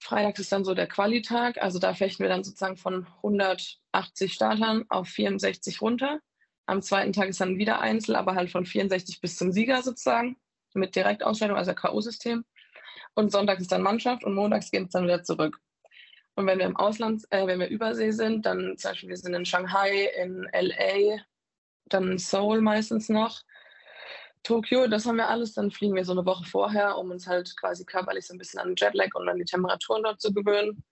Freitags 0.00 0.40
ist 0.40 0.52
dann 0.52 0.64
so 0.64 0.74
der 0.74 0.88
Qualitag, 0.88 1.56
also 1.62 1.78
da 1.78 1.94
fechten 1.94 2.22
wir 2.22 2.28
dann 2.28 2.44
sozusagen 2.44 2.76
von 2.76 3.06
180 3.22 4.32
Startern 4.32 4.84
auf 4.90 5.08
64 5.08 5.80
runter. 5.80 6.20
Am 6.66 6.82
zweiten 6.82 7.12
Tag 7.12 7.28
ist 7.28 7.40
dann 7.40 7.56
wieder 7.56 7.80
Einzel, 7.80 8.16
aber 8.16 8.34
halt 8.34 8.50
von 8.50 8.66
64 8.66 9.20
bis 9.20 9.36
zum 9.36 9.52
Sieger 9.52 9.82
sozusagen 9.82 10.36
mit 10.74 10.94
Direktausscheidung, 10.94 11.56
also 11.56 11.74
K.O.-System. 11.74 12.44
Und 13.14 13.30
Sonntag 13.30 13.60
ist 13.60 13.72
dann 13.72 13.82
Mannschaft 13.82 14.24
und 14.24 14.34
montags 14.34 14.70
geht 14.70 14.86
es 14.86 14.90
dann 14.90 15.04
wieder 15.04 15.22
zurück. 15.22 15.58
Und 16.34 16.46
wenn 16.46 16.58
wir 16.58 16.66
im 16.66 16.76
Ausland, 16.76 17.24
äh, 17.30 17.46
wenn 17.46 17.60
wir 17.60 17.68
Übersee 17.68 18.10
sind, 18.10 18.44
dann 18.44 18.76
zum 18.76 18.90
Beispiel 18.90 19.08
wir 19.08 19.16
sind 19.16 19.34
in 19.34 19.44
Shanghai, 19.44 20.10
in 20.20 20.48
LA, 20.52 21.22
dann 21.86 22.18
Seoul 22.18 22.60
meistens 22.60 23.08
noch, 23.08 23.42
Tokio, 24.42 24.86
das 24.88 25.06
haben 25.06 25.16
wir 25.16 25.28
alles, 25.28 25.54
dann 25.54 25.70
fliegen 25.70 25.94
wir 25.94 26.04
so 26.04 26.12
eine 26.12 26.26
Woche 26.26 26.44
vorher, 26.44 26.98
um 26.98 27.10
uns 27.10 27.26
halt 27.26 27.56
quasi 27.56 27.84
körperlich 27.84 28.26
so 28.26 28.34
ein 28.34 28.38
bisschen 28.38 28.60
an 28.60 28.74
Jetlag 28.76 29.08
und 29.14 29.28
an 29.28 29.38
die 29.38 29.44
Temperaturen 29.44 30.02
dort 30.02 30.20
zu 30.20 30.34
gewöhnen. 30.34 30.84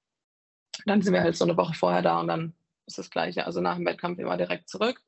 Dann 0.86 1.02
sind 1.02 1.12
wir 1.12 1.22
halt 1.22 1.36
so 1.36 1.44
eine 1.44 1.56
Woche 1.56 1.74
vorher 1.74 2.00
da 2.00 2.18
und 2.20 2.28
dann 2.28 2.54
ist 2.86 2.96
das 2.96 3.10
Gleiche. 3.10 3.44
Also 3.44 3.60
nach 3.60 3.76
dem 3.76 3.84
Wettkampf 3.84 4.18
immer 4.18 4.38
direkt 4.38 4.70
zurück. 4.70 5.00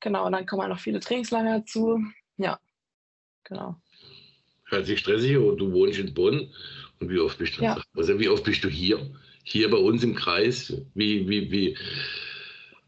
Genau, 0.00 0.26
und 0.26 0.32
dann 0.32 0.44
kommen 0.44 0.62
auch 0.62 0.68
noch 0.68 0.80
viele 0.80 0.98
Trainingslager 0.98 1.60
dazu. 1.60 2.00
Ja, 2.36 2.58
genau. 3.48 3.80
Hört 4.64 4.86
sich 4.86 4.98
stressig 4.98 5.36
und 5.36 5.58
du 5.58 5.72
wohnst 5.72 5.98
in 5.98 6.12
Bonn. 6.12 6.50
Und 6.98 7.10
wie 7.10 7.18
oft 7.18 7.38
bist 7.38 7.58
du, 7.58 7.62
ja. 7.62 7.80
also 7.94 8.18
wie 8.18 8.28
oft 8.28 8.44
bist 8.44 8.64
du 8.64 8.68
hier? 8.68 8.98
hier 9.46 9.70
bei 9.70 9.78
uns 9.78 10.02
im 10.02 10.14
Kreis? 10.14 10.72
Wie, 10.94 11.26
wie, 11.28 11.50
wie, 11.50 11.78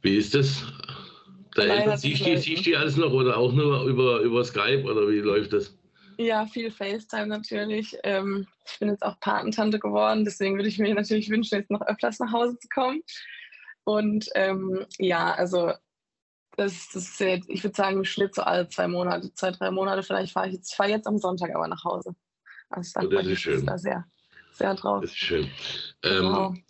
wie 0.02 0.16
ist 0.16 0.34
das? 0.34 0.64
Da 1.54 1.62
Eltern, 1.62 1.96
siehst, 1.96 2.26
du, 2.26 2.36
siehst 2.36 2.66
du 2.66 2.76
alles 2.76 2.96
noch 2.96 3.12
oder 3.12 3.36
auch 3.36 3.52
nur 3.52 3.84
über, 3.84 4.20
über 4.20 4.44
Skype 4.44 4.82
oder 4.84 5.08
wie 5.08 5.18
läuft 5.18 5.52
das? 5.52 5.74
Ja, 6.18 6.46
viel 6.46 6.70
FaceTime 6.70 7.28
natürlich. 7.28 7.96
Ähm, 8.02 8.46
ich 8.66 8.78
bin 8.80 8.88
jetzt 8.88 9.04
auch 9.04 9.18
Patentante 9.20 9.78
geworden, 9.78 10.24
deswegen 10.24 10.56
würde 10.56 10.68
ich 10.68 10.78
mir 10.78 10.92
natürlich 10.94 11.30
wünschen, 11.30 11.58
jetzt 11.58 11.70
noch 11.70 11.82
öfters 11.82 12.18
nach 12.18 12.32
Hause 12.32 12.58
zu 12.58 12.68
kommen. 12.68 13.02
Und 13.84 14.28
ähm, 14.34 14.84
ja, 14.98 15.32
also 15.34 15.72
das, 16.58 16.90
das 16.92 17.08
ist 17.08 17.20
jetzt, 17.20 17.48
ich 17.48 17.64
würde 17.64 17.76
sagen, 17.76 17.98
im 17.98 18.04
Schnitt 18.04 18.34
so 18.34 18.42
alle 18.42 18.68
zwei 18.68 18.88
Monate, 18.88 19.32
zwei, 19.34 19.50
drei 19.50 19.70
Monate 19.70 20.02
vielleicht 20.02 20.32
fahre 20.32 20.48
ich 20.48 20.54
jetzt, 20.54 20.70
ich 20.70 20.76
fahre 20.76 20.90
jetzt 20.90 21.06
am 21.06 21.18
Sonntag 21.18 21.54
aber 21.54 21.68
nach 21.68 21.84
Hause. 21.84 22.14
Also 22.68 22.90
dann 22.94 23.06
oh, 23.06 23.10
das 23.10 23.26
ist 23.26 23.40
schön. 23.40 23.64
Da 23.64 23.78
sehr 23.78 24.04
sehr 24.58 24.74
drauf. 24.74 25.00
Das 25.02 25.12
ist 25.12 25.18
schön. 25.18 25.48
Genau. 26.02 26.48
Ähm, 26.48 26.62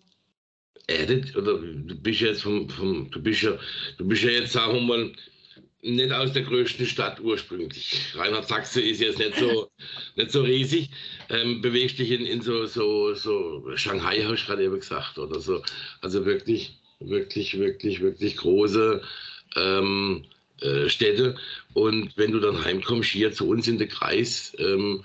erdet, 0.87 1.37
oder 1.37 1.59
du 1.59 1.95
bist 1.97 2.21
jetzt 2.21 2.43
vom, 2.43 2.69
vom, 2.69 3.11
du 3.11 3.21
bist 3.21 3.43
ja, 3.43 3.59
du 3.97 4.07
bist 4.07 4.23
ja 4.23 4.31
jetzt, 4.31 4.53
sagen 4.53 4.75
wir 4.75 4.81
mal, 4.83 5.13
nicht 5.83 6.13
aus 6.13 6.33
der 6.33 6.43
größten 6.43 6.87
Stadt 6.87 7.21
ursprünglich. 7.21 8.15
Reinhard 8.15 8.49
Sachse 8.49 8.81
ist 8.81 9.01
jetzt 9.01 9.19
nicht 9.19 9.37
so, 9.37 9.71
nicht 10.17 10.31
so 10.31 10.43
riesig. 10.43 10.91
Ähm, 11.31 11.61
bewegst 11.61 11.99
dich 11.99 12.11
in, 12.11 12.27
in 12.27 12.41
so, 12.41 12.67
so, 12.67 13.15
so 13.15 13.65
Shanghai, 13.77 14.23
habe 14.23 14.35
ich 14.35 14.47
gerade 14.47 14.65
eben 14.65 14.79
gesagt, 14.79 15.19
oder 15.19 15.41
so. 15.41 15.63
Also 16.01 16.25
wirklich, 16.25 16.79
wirklich, 17.01 17.59
wirklich, 17.59 18.01
wirklich 18.01 18.37
große 18.37 19.03
ähm, 19.57 20.25
äh, 20.61 20.89
Städte. 20.89 21.37
Und 21.75 22.17
wenn 22.17 22.33
du 22.33 22.41
dann 22.41 22.65
heimkommst 22.65 23.11
hier 23.11 23.33
zu 23.33 23.49
uns 23.49 23.69
in 23.69 23.79
den 23.79 23.89
Kreis, 23.89 24.55
ähm, 24.59 25.05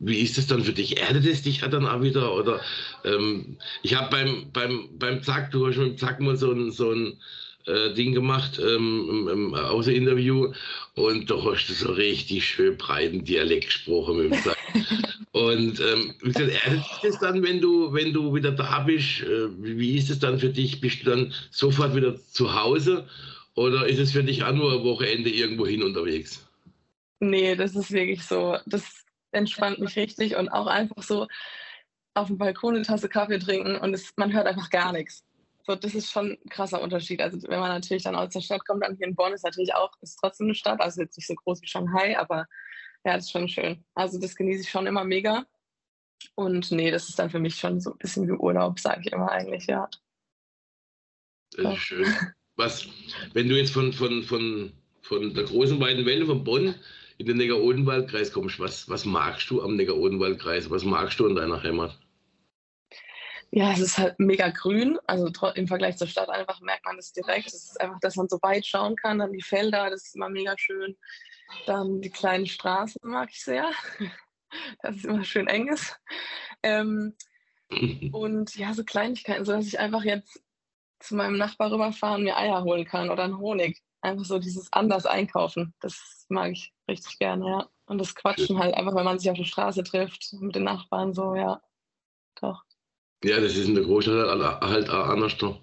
wie 0.00 0.20
ist 0.20 0.38
es 0.38 0.46
dann 0.46 0.62
für 0.62 0.72
dich? 0.72 0.98
Erdet 0.98 1.26
es 1.26 1.42
dich 1.42 1.60
dann 1.60 1.86
auch 1.86 2.02
wieder? 2.02 2.34
Oder 2.34 2.60
ähm, 3.04 3.56
ich 3.82 3.94
habe 3.94 4.10
beim, 4.10 4.50
beim, 4.52 4.88
beim 4.98 5.22
Zack, 5.22 5.50
du 5.50 5.66
hast 5.66 5.76
mit 5.76 5.88
dem 5.88 5.98
Zack 5.98 6.20
mal 6.20 6.36
so 6.36 6.52
ein, 6.52 6.70
so 6.70 6.92
ein 6.92 7.16
äh, 7.66 7.92
Ding 7.94 8.14
gemacht, 8.14 8.60
ähm, 8.60 9.08
im, 9.10 9.28
im 9.28 9.54
Außerinterview, 9.54 10.52
und 10.94 11.30
da 11.30 11.42
hast 11.44 11.66
du 11.66 11.74
so 11.74 11.92
richtig 11.92 12.46
schön 12.46 12.76
breiten 12.76 13.24
Dialekt 13.24 13.66
gesprochen 13.66 14.18
mit 14.18 14.32
dem 14.32 14.42
Zack. 14.42 14.58
und 15.32 15.80
ähm, 15.80 16.14
wie 16.22 16.32
gesagt, 16.32 16.72
dich 16.72 16.98
das 17.02 17.20
dann, 17.20 17.42
wenn 17.42 17.60
du, 17.60 17.92
wenn 17.92 18.12
du 18.12 18.34
wieder 18.34 18.52
da 18.52 18.80
bist? 18.80 19.22
Äh, 19.22 19.48
wie 19.58 19.96
ist 19.96 20.10
es 20.10 20.18
dann 20.18 20.38
für 20.38 20.48
dich? 20.48 20.80
Bist 20.80 21.02
du 21.02 21.10
dann 21.10 21.34
sofort 21.50 21.94
wieder 21.94 22.16
zu 22.16 22.54
Hause? 22.54 23.06
Oder 23.54 23.86
ist 23.86 23.98
es 23.98 24.12
für 24.12 24.24
dich 24.24 24.44
auch 24.44 24.52
nur 24.52 24.72
ein 24.72 24.84
Wochenende 24.84 25.30
irgendwo 25.30 25.66
hin 25.66 25.82
unterwegs? 25.82 26.48
Nee, 27.20 27.56
das 27.56 27.74
ist 27.74 27.90
wirklich 27.90 28.24
so. 28.24 28.56
Das 28.66 29.04
entspannt 29.32 29.80
mich 29.80 29.96
richtig 29.96 30.36
und 30.36 30.48
auch 30.48 30.66
einfach 30.66 31.02
so 31.02 31.26
auf 32.14 32.28
dem 32.28 32.38
Balkon 32.38 32.76
eine 32.76 32.84
Tasse 32.84 33.08
Kaffee 33.08 33.38
trinken 33.38 33.76
und 33.76 33.94
es, 33.94 34.12
man 34.16 34.32
hört 34.32 34.46
einfach 34.46 34.70
gar 34.70 34.92
nichts. 34.92 35.24
So, 35.66 35.74
das 35.74 35.94
ist 35.94 36.10
schon 36.10 36.38
ein 36.42 36.48
krasser 36.48 36.80
Unterschied. 36.80 37.20
Also 37.20 37.38
wenn 37.48 37.60
man 37.60 37.68
natürlich 37.68 38.02
dann 38.02 38.16
aus 38.16 38.32
der 38.32 38.40
Stadt 38.40 38.66
kommt, 38.66 38.82
dann 38.82 38.96
hier 38.96 39.06
in 39.06 39.14
Bonn 39.14 39.34
ist 39.34 39.44
natürlich 39.44 39.74
auch, 39.74 39.90
ist 40.00 40.16
trotzdem 40.16 40.46
eine 40.46 40.54
Stadt, 40.54 40.80
also 40.80 41.02
jetzt 41.02 41.16
nicht 41.18 41.26
so 41.26 41.34
groß 41.34 41.60
wie 41.60 41.66
Shanghai, 41.66 42.18
aber 42.18 42.46
ja, 43.04 43.14
das 43.14 43.26
ist 43.26 43.32
schon 43.32 43.48
schön. 43.48 43.84
Also 43.94 44.18
das 44.20 44.36
genieße 44.36 44.62
ich 44.62 44.70
schon 44.70 44.86
immer 44.86 45.04
mega. 45.04 45.46
Und 46.34 46.70
nee, 46.70 46.90
das 46.90 47.08
ist 47.08 47.18
dann 47.18 47.30
für 47.30 47.38
mich 47.38 47.56
schon 47.56 47.80
so 47.80 47.92
ein 47.92 47.98
bisschen 47.98 48.26
wie 48.26 48.32
Urlaub, 48.32 48.78
sage 48.80 49.02
ich 49.04 49.12
immer 49.12 49.30
eigentlich, 49.30 49.66
ja. 49.66 49.88
Das 51.56 51.74
ist 51.74 51.80
schön. 51.80 52.06
Was, 52.56 52.88
wenn 53.34 53.48
du 53.48 53.56
jetzt 53.56 53.72
von, 53.72 53.92
von, 53.92 54.22
von, 54.24 54.72
von 55.02 55.34
der 55.34 55.44
großen 55.44 55.78
weiten 55.80 56.04
Welle 56.06 56.26
von 56.26 56.42
Bonn 56.42 56.74
in 57.18 57.26
den 57.26 57.36
Neckar-Odenwald-Kreis 57.36 58.32
kommst, 58.32 58.58
was, 58.58 58.88
was 58.88 59.04
magst 59.04 59.48
du 59.50 59.62
am 59.62 59.76
Neckar-Odenwald-Kreis? 59.76 60.68
Was 60.70 60.84
magst 60.84 61.20
du 61.20 61.26
in 61.26 61.36
deiner 61.36 61.62
Heimat? 61.62 61.96
Ja, 63.50 63.72
es 63.72 63.80
ist 63.80 63.96
halt 63.96 64.18
mega 64.18 64.50
grün. 64.50 64.98
Also 65.06 65.30
im 65.54 65.68
Vergleich 65.68 65.96
zur 65.96 66.08
Stadt 66.08 66.28
einfach 66.28 66.60
merkt 66.60 66.84
man 66.84 66.96
das 66.96 67.12
direkt. 67.12 67.46
Es 67.46 67.54
ist 67.54 67.80
einfach, 67.80 67.98
dass 68.00 68.16
man 68.16 68.28
so 68.28 68.38
weit 68.42 68.66
schauen 68.66 68.96
kann. 68.96 69.18
Dann 69.18 69.32
die 69.32 69.42
Felder, 69.42 69.88
das 69.88 70.06
ist 70.06 70.16
immer 70.16 70.28
mega 70.28 70.54
schön. 70.58 70.96
Dann 71.66 72.00
die 72.00 72.10
kleinen 72.10 72.46
Straßen 72.46 73.00
mag 73.02 73.30
ich 73.30 73.42
sehr. 73.42 73.70
dass 74.82 74.96
es 74.96 75.04
immer 75.04 75.24
schön 75.24 75.46
eng 75.48 75.68
ist. 75.68 75.98
Ähm, 76.62 77.14
und 78.12 78.54
ja, 78.56 78.72
so 78.74 78.84
Kleinigkeiten, 78.84 79.44
so 79.44 79.52
dass 79.52 79.66
ich 79.66 79.78
einfach 79.78 80.04
jetzt 80.04 80.42
zu 81.00 81.14
meinem 81.14 81.36
Nachbar 81.36 81.70
rüberfahren, 81.70 82.24
mir 82.24 82.36
Eier 82.36 82.64
holen 82.64 82.84
kann 82.84 83.10
oder 83.10 83.24
einen 83.24 83.38
Honig. 83.38 83.80
Einfach 84.00 84.24
so 84.24 84.38
dieses 84.38 84.72
anders 84.72 85.06
einkaufen. 85.06 85.74
Das 85.80 86.26
mag 86.28 86.52
ich 86.52 86.72
richtig 86.88 87.18
gerne, 87.18 87.48
ja. 87.48 87.68
Und 87.86 87.98
das 87.98 88.14
Quatschen 88.14 88.58
halt 88.58 88.74
einfach, 88.74 88.94
wenn 88.94 89.04
man 89.04 89.18
sich 89.18 89.30
auf 89.30 89.36
der 89.36 89.44
Straße 89.44 89.82
trifft 89.82 90.32
mit 90.34 90.54
den 90.54 90.64
Nachbarn, 90.64 91.14
so, 91.14 91.34
ja. 91.34 91.60
Doch. 92.40 92.62
Ja, 93.24 93.40
das 93.40 93.56
ist 93.56 93.68
in 93.68 93.74
der 93.74 93.84
Großstadt 93.84 94.60
halt 94.60 94.90
auch 94.90 95.08
anders. 95.08 95.36
Also 95.40 95.58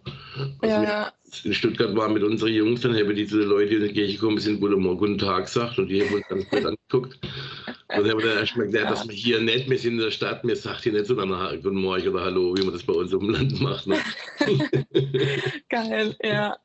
ja. 0.61 1.11
In 1.43 1.53
Stuttgart 1.53 1.95
waren 1.95 2.13
mit 2.13 2.23
unseren 2.23 2.53
Jungs, 2.53 2.81
dann 2.81 2.95
haben 2.95 3.15
die 3.15 3.27
zu 3.27 3.39
den 3.39 3.49
Leuten, 3.49 3.69
die 3.69 3.75
in 3.75 3.83
die 3.83 3.93
Kirche 3.93 4.13
gekommen 4.15 4.39
sind, 4.39 4.59
guten 4.59 4.81
Morgen, 4.81 4.97
guten 4.97 5.17
Tag 5.17 5.45
gesagt 5.45 5.77
und 5.79 5.87
die 5.87 6.03
haben 6.03 6.15
uns 6.15 6.27
ganz 6.27 6.49
gut 6.49 6.65
angeguckt. 6.65 7.19
Und 7.23 7.75
dann 7.87 8.09
haben 8.09 8.19
wir 8.19 8.27
dann 8.27 8.37
erstmal 8.39 8.65
gesagt, 8.67 8.83
ja. 8.83 8.89
dass 8.89 9.07
wir 9.07 9.15
hier 9.15 9.41
nicht, 9.41 9.69
wir 9.69 9.77
sind 9.77 9.93
in 9.93 9.99
der 9.99 10.11
Stadt, 10.11 10.43
mir 10.43 10.55
sagt 10.55 10.83
hier 10.83 10.93
nicht 10.93 11.05
so 11.05 11.15
dann 11.15 11.29
Guten 11.61 11.81
Morgen 11.81 12.07
oder 12.09 12.25
Hallo, 12.25 12.55
wie 12.57 12.63
man 12.63 12.73
das 12.73 12.83
bei 12.83 12.93
uns 12.93 13.11
im 13.13 13.29
Land 13.29 13.59
macht. 13.61 13.87
Ne? 13.87 13.99
Geil, 15.69 16.15
ja. 16.21 16.57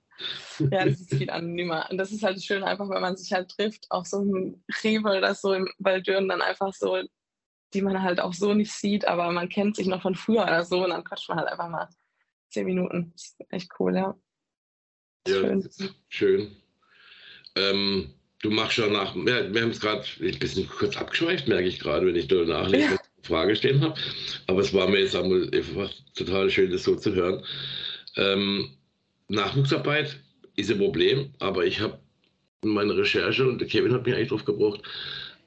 Ja, 0.58 0.84
das 0.84 1.00
ist 1.00 1.14
viel 1.14 1.30
angenehmer. 1.30 1.86
Und 1.90 1.98
das 1.98 2.12
ist 2.12 2.22
halt 2.22 2.42
schön, 2.42 2.62
einfach, 2.62 2.88
wenn 2.90 3.00
man 3.00 3.16
sich 3.16 3.32
halt 3.32 3.50
trifft, 3.50 3.86
auch 3.90 4.04
so 4.04 4.20
im 4.20 4.62
Rewe 4.84 5.16
oder 5.16 5.34
so 5.34 5.54
im 5.54 5.68
Waldürn, 5.78 6.28
dann 6.28 6.42
einfach 6.42 6.74
so 6.74 7.02
die 7.72 7.82
man 7.82 8.02
halt 8.02 8.20
auch 8.20 8.34
so 8.34 8.54
nicht 8.54 8.72
sieht, 8.72 9.06
aber 9.06 9.30
man 9.32 9.48
kennt 9.48 9.76
sich 9.76 9.86
noch 9.86 10.02
von 10.02 10.14
früher 10.14 10.42
oder 10.42 10.64
so 10.64 10.84
und 10.84 10.90
dann 10.90 11.04
quatscht 11.04 11.28
man 11.28 11.38
halt 11.38 11.48
einfach 11.48 11.68
mal 11.68 11.88
zehn 12.48 12.66
Minuten. 12.66 13.12
Das 13.12 13.24
ist 13.24 13.36
echt 13.50 13.70
cool, 13.78 13.94
ja. 13.94 14.16
ja 15.26 15.34
schön. 15.34 15.68
schön. 16.08 16.56
Ähm, 17.56 18.14
du 18.42 18.50
machst 18.50 18.78
ja 18.78 18.88
nach, 18.88 19.14
ja, 19.14 19.52
wir 19.52 19.62
haben 19.62 19.70
es 19.70 19.80
gerade 19.80 20.04
ein 20.20 20.38
bisschen 20.38 20.68
kurz 20.68 20.96
abgeschweift, 20.96 21.48
merke 21.48 21.68
ich 21.68 21.78
gerade, 21.78 22.06
wenn 22.06 22.16
ich 22.16 22.28
da 22.28 22.36
nachlese, 22.36 22.94
ja. 22.94 23.00
Frage 23.22 23.54
stehen 23.54 23.80
habe. 23.82 23.94
Aber 24.46 24.60
es 24.60 24.72
war 24.72 24.88
mir 24.88 25.00
jetzt 25.00 25.14
einfach 25.14 25.90
total 26.14 26.50
schön, 26.50 26.70
das 26.70 26.84
so 26.84 26.96
zu 26.96 27.14
hören. 27.14 27.44
Ähm, 28.16 28.70
Nachwuchsarbeit 29.28 30.16
ist 30.56 30.70
ein 30.70 30.78
Problem, 30.78 31.32
aber 31.38 31.64
ich 31.64 31.80
habe 31.80 32.00
meine 32.62 32.96
Recherche 32.96 33.46
und 33.46 33.60
der 33.60 33.68
Kevin 33.68 33.92
hat 33.92 34.04
mich 34.04 34.14
eigentlich 34.14 34.28
drauf 34.28 34.44
gebracht, 34.44 34.82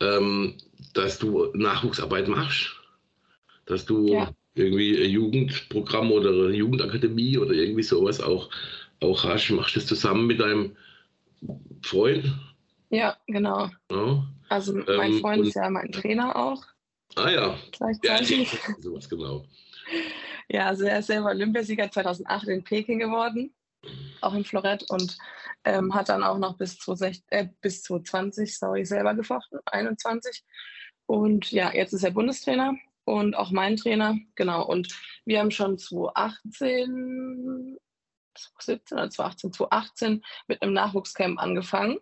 ähm, 0.04 0.56
dass 0.94 1.20
du 1.20 1.48
Nachwuchsarbeit 1.54 2.28
machst, 2.28 2.76
dass 3.66 3.86
du 3.86 4.08
ja. 4.08 4.32
irgendwie 4.56 5.04
ein 5.04 5.10
Jugendprogramm 5.10 6.12
oder 6.12 6.30
eine 6.30 6.56
Jugendakademie 6.56 7.38
oder 7.38 7.54
irgendwie 7.54 7.84
sowas 7.84 8.22
auch, 8.22 8.50
auch 9.00 9.24
hast. 9.24 9.50
Machst 9.52 9.76
du 9.76 9.80
das 9.80 9.88
zusammen 9.88 10.28
mit 10.28 10.40
deinem 10.40 10.76
Freund? 11.82 12.34
Ja, 12.90 13.18
genau. 13.28 13.70
Ja. 13.92 14.24
Also 14.50 14.74
mein 14.74 15.14
ähm, 15.14 15.20
Freund 15.20 15.48
ist 15.48 15.56
ja 15.56 15.70
mein 15.70 15.92
Trainer 15.92 16.36
auch. 16.36 16.64
Ah 17.16 17.30
ja. 17.30 17.58
Gleichzeitig. 17.72 18.54
Ja, 18.54 18.76
sowas 18.80 19.10
genau. 19.10 19.46
Ja, 20.50 20.68
also 20.68 20.84
er 20.84 21.00
ist 21.00 21.08
selber 21.08 21.30
Olympiasieger 21.30 21.90
2008 21.90 22.48
in 22.50 22.64
Peking 22.64 23.00
geworden, 23.00 23.54
auch 24.22 24.34
in 24.34 24.46
Florett 24.46 24.90
und 24.90 25.18
ähm, 25.64 25.94
hat 25.94 26.10
dann 26.10 26.24
auch 26.24 26.38
noch 26.38 26.58
bis 26.58 26.78
2020, 26.80 27.24
äh, 27.30 27.48
bis 27.62 27.84
2020 27.84 28.58
sorry, 28.58 28.86
selber 28.86 29.14
gefochten, 29.14 29.60
21. 29.66 30.44
Und 31.06 31.52
ja, 31.52 31.74
jetzt 31.74 31.94
ist 31.94 32.04
er 32.04 32.12
Bundestrainer 32.12 32.76
und 33.06 33.36
auch 33.36 33.52
mein 33.52 33.76
Trainer, 33.76 34.18
genau. 34.36 34.66
Und 34.66 34.94
wir 35.26 35.40
haben 35.40 35.52
schon 35.52 35.78
2018, 35.78 37.78
2017 38.36 38.98
oder 38.98 39.10
2018, 39.10 39.54
2018 39.54 40.24
mit 40.48 40.62
einem 40.62 40.74
Nachwuchscamp 40.74 41.40
angefangen. 41.40 41.98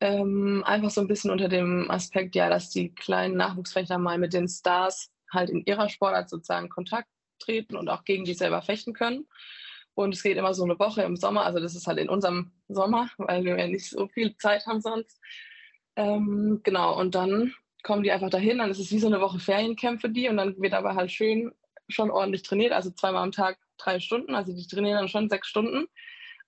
Ähm, 0.00 0.62
einfach 0.66 0.90
so 0.90 1.00
ein 1.00 1.08
bisschen 1.08 1.30
unter 1.30 1.48
dem 1.48 1.90
Aspekt, 1.90 2.34
ja, 2.34 2.50
dass 2.50 2.68
die 2.68 2.94
kleinen 2.94 3.36
Nachwuchsfechter 3.36 3.96
mal 3.96 4.18
mit 4.18 4.34
den 4.34 4.48
Stars 4.48 5.10
halt 5.32 5.48
in 5.48 5.64
ihrer 5.64 5.88
Sportart 5.88 6.28
sozusagen 6.28 6.68
Kontakt 6.68 7.08
treten 7.38 7.76
und 7.76 7.88
auch 7.88 8.04
gegen 8.04 8.24
die 8.24 8.34
selber 8.34 8.60
fechten 8.60 8.92
können. 8.92 9.26
Und 9.96 10.14
es 10.14 10.22
geht 10.22 10.36
immer 10.36 10.52
so 10.52 10.62
eine 10.62 10.78
Woche 10.78 11.02
im 11.02 11.16
Sommer, 11.16 11.46
also 11.46 11.58
das 11.58 11.74
ist 11.74 11.86
halt 11.86 11.98
in 11.98 12.10
unserem 12.10 12.52
Sommer, 12.68 13.08
weil 13.16 13.44
wir 13.44 13.58
ja 13.58 13.66
nicht 13.66 13.88
so 13.88 14.06
viel 14.08 14.36
Zeit 14.36 14.66
haben 14.66 14.82
sonst. 14.82 15.18
Ähm, 15.96 16.60
genau, 16.62 17.00
und 17.00 17.14
dann 17.14 17.54
kommen 17.82 18.02
die 18.02 18.12
einfach 18.12 18.28
dahin, 18.28 18.58
dann 18.58 18.70
ist 18.70 18.78
es 18.78 18.90
wie 18.90 18.98
so 18.98 19.06
eine 19.06 19.22
Woche 19.22 19.38
Feriencamp 19.38 20.02
für 20.02 20.10
die 20.10 20.28
und 20.28 20.36
dann 20.36 20.60
wird 20.60 20.74
aber 20.74 20.94
halt 20.94 21.10
schön 21.10 21.50
schon 21.88 22.10
ordentlich 22.10 22.42
trainiert, 22.42 22.72
also 22.72 22.90
zweimal 22.90 23.22
am 23.22 23.32
Tag 23.32 23.58
drei 23.78 23.98
Stunden, 23.98 24.34
also 24.34 24.52
die 24.52 24.66
trainieren 24.66 24.98
dann 24.98 25.08
schon 25.08 25.30
sechs 25.30 25.48
Stunden 25.48 25.86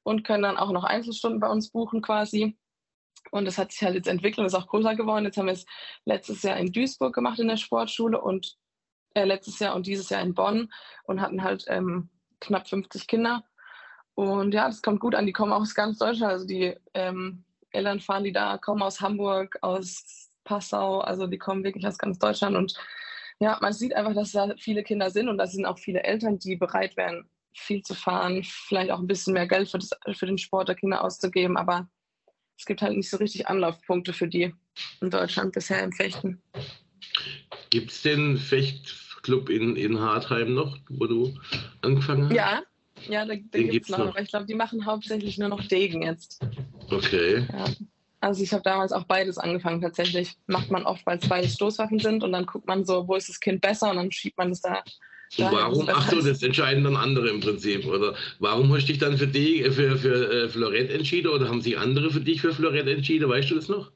und 0.02 0.24
können 0.24 0.42
dann 0.42 0.58
auch 0.58 0.70
noch 0.70 0.84
Einzelstunden 0.84 1.40
bei 1.40 1.48
uns 1.48 1.70
buchen 1.70 2.02
quasi. 2.02 2.58
Und 3.30 3.46
das 3.46 3.56
hat 3.56 3.72
sich 3.72 3.82
halt 3.82 3.94
jetzt 3.94 4.08
entwickelt 4.08 4.40
und 4.40 4.46
ist 4.46 4.54
auch 4.54 4.66
größer 4.66 4.94
geworden. 4.94 5.24
Jetzt 5.24 5.38
haben 5.38 5.46
wir 5.46 5.52
es 5.52 5.64
letztes 6.04 6.42
Jahr 6.42 6.56
in 6.58 6.72
Duisburg 6.72 7.14
gemacht 7.14 7.38
in 7.38 7.48
der 7.48 7.56
Sportschule 7.56 8.20
und 8.20 8.56
äh, 9.14 9.24
letztes 9.24 9.58
Jahr 9.58 9.74
und 9.74 9.86
dieses 9.86 10.10
Jahr 10.10 10.22
in 10.22 10.34
Bonn 10.34 10.70
und 11.04 11.20
hatten 11.20 11.42
halt 11.42 11.64
ähm, 11.68 12.10
knapp 12.40 12.68
50 12.68 13.06
Kinder. 13.06 13.44
Und 14.14 14.52
ja, 14.52 14.66
das 14.66 14.82
kommt 14.82 15.00
gut 15.00 15.14
an. 15.14 15.26
Die 15.26 15.32
kommen 15.32 15.52
auch 15.52 15.60
aus 15.60 15.74
ganz 15.74 15.98
Deutschland. 15.98 16.32
Also 16.32 16.46
die 16.46 16.74
ähm, 16.94 17.44
Eltern 17.70 18.00
fahren 18.00 18.24
die 18.24 18.32
da, 18.32 18.58
kommen 18.58 18.82
aus 18.82 19.00
Hamburg, 19.00 19.56
aus 19.62 20.30
Passau. 20.44 21.00
Also 21.00 21.26
die 21.26 21.38
kommen 21.38 21.64
wirklich 21.64 21.86
aus 21.86 21.98
ganz 21.98 22.18
Deutschland. 22.18 22.56
Und 22.56 22.74
ja, 23.38 23.58
man 23.60 23.72
sieht 23.72 23.94
einfach, 23.94 24.14
dass 24.14 24.32
da 24.32 24.54
viele 24.58 24.82
Kinder 24.82 25.10
sind 25.10 25.28
und 25.28 25.38
da 25.38 25.46
sind 25.46 25.66
auch 25.66 25.78
viele 25.78 26.02
Eltern, 26.02 26.38
die 26.38 26.56
bereit 26.56 26.96
wären, 26.96 27.28
viel 27.54 27.82
zu 27.82 27.94
fahren, 27.94 28.42
vielleicht 28.42 28.90
auch 28.90 28.98
ein 28.98 29.06
bisschen 29.06 29.34
mehr 29.34 29.46
Geld 29.46 29.68
für, 29.68 29.78
das, 29.78 29.90
für 30.16 30.26
den 30.26 30.38
Sport 30.38 30.68
der 30.68 30.74
Kinder 30.74 31.04
auszugeben. 31.04 31.56
Aber 31.56 31.88
es 32.58 32.64
gibt 32.64 32.82
halt 32.82 32.96
nicht 32.96 33.08
so 33.08 33.18
richtig 33.18 33.46
Anlaufpunkte 33.46 34.12
für 34.12 34.26
die 34.26 34.52
in 35.00 35.10
Deutschland 35.10 35.52
bisher 35.52 35.82
im 35.82 35.92
Fechten. 35.92 36.42
Gibt 37.70 37.92
es 37.92 38.02
den 38.02 38.36
Fecht 38.36 39.07
Club 39.28 39.50
in, 39.50 39.76
in 39.76 40.00
Hartheim 40.00 40.54
noch, 40.54 40.78
wo 40.88 41.04
du 41.04 41.34
angefangen 41.82 42.24
hast? 42.24 42.34
Ja, 42.34 42.62
ja, 43.10 43.26
da, 43.26 43.34
da 43.34 43.58
gibt 43.58 43.84
es 43.84 43.90
noch. 43.90 44.06
noch. 44.06 44.16
Ich 44.16 44.30
glaube, 44.30 44.46
die 44.46 44.54
machen 44.54 44.86
hauptsächlich 44.86 45.36
nur 45.36 45.50
noch 45.50 45.62
Degen 45.66 46.00
jetzt. 46.00 46.40
Okay. 46.90 47.46
Ja. 47.52 47.66
Also 48.20 48.42
ich 48.42 48.54
habe 48.54 48.62
damals 48.62 48.90
auch 48.90 49.04
beides 49.04 49.36
angefangen 49.36 49.82
tatsächlich. 49.82 50.32
Macht 50.46 50.70
man 50.70 50.84
oft, 50.84 51.04
weil 51.04 51.18
es 51.18 51.28
beide 51.28 51.46
Stoßwaffen 51.46 51.98
sind 51.98 52.24
und 52.24 52.32
dann 52.32 52.46
guckt 52.46 52.66
man 52.66 52.86
so, 52.86 53.06
wo 53.06 53.16
ist 53.16 53.28
das 53.28 53.38
Kind 53.38 53.60
besser 53.60 53.90
und 53.90 53.96
dann 53.96 54.10
schiebt 54.10 54.38
man 54.38 54.50
es 54.50 54.62
da. 54.62 54.82
Und 55.36 55.52
warum, 55.52 55.88
ach 55.92 56.10
so, 56.10 56.22
das 56.22 56.42
entscheiden 56.42 56.84
dann 56.84 56.96
andere 56.96 57.28
im 57.28 57.40
Prinzip, 57.40 57.84
oder? 57.84 58.14
Warum 58.38 58.72
hast 58.72 58.86
du 58.86 58.92
dich 58.92 58.98
dann 58.98 59.18
für, 59.18 59.26
die, 59.26 59.62
für, 59.64 59.98
für 59.98 60.32
äh, 60.32 60.48
Florett 60.48 60.90
entschieden 60.90 61.28
oder 61.28 61.48
haben 61.48 61.60
sich 61.60 61.78
andere 61.78 62.10
für 62.10 62.22
dich 62.22 62.40
für 62.40 62.54
Florett 62.54 62.88
entschieden, 62.88 63.28
weißt 63.28 63.50
du 63.50 63.56
das 63.56 63.68
noch? 63.68 63.92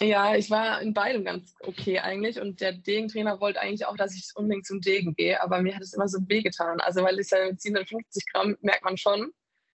Ja, 0.00 0.36
ich 0.36 0.50
war 0.50 0.80
in 0.80 0.94
beidem 0.94 1.24
ganz 1.24 1.54
okay 1.60 1.98
eigentlich 1.98 2.40
und 2.40 2.60
der 2.60 2.72
Degentrainer 2.72 3.40
wollte 3.40 3.60
eigentlich 3.60 3.86
auch, 3.86 3.96
dass 3.96 4.14
ich 4.14 4.30
unbedingt 4.36 4.66
zum 4.66 4.80
Degen 4.80 5.14
gehe, 5.14 5.42
aber 5.42 5.60
mir 5.60 5.74
hat 5.74 5.82
es 5.82 5.92
immer 5.92 6.08
so 6.08 6.18
wehgetan. 6.28 6.80
Also 6.80 7.02
weil 7.02 7.18
es 7.18 7.30
ja 7.30 7.46
mit 7.46 7.60
750 7.60 8.24
Gramm 8.32 8.56
merkt 8.60 8.84
man 8.84 8.96
schon 8.96 9.32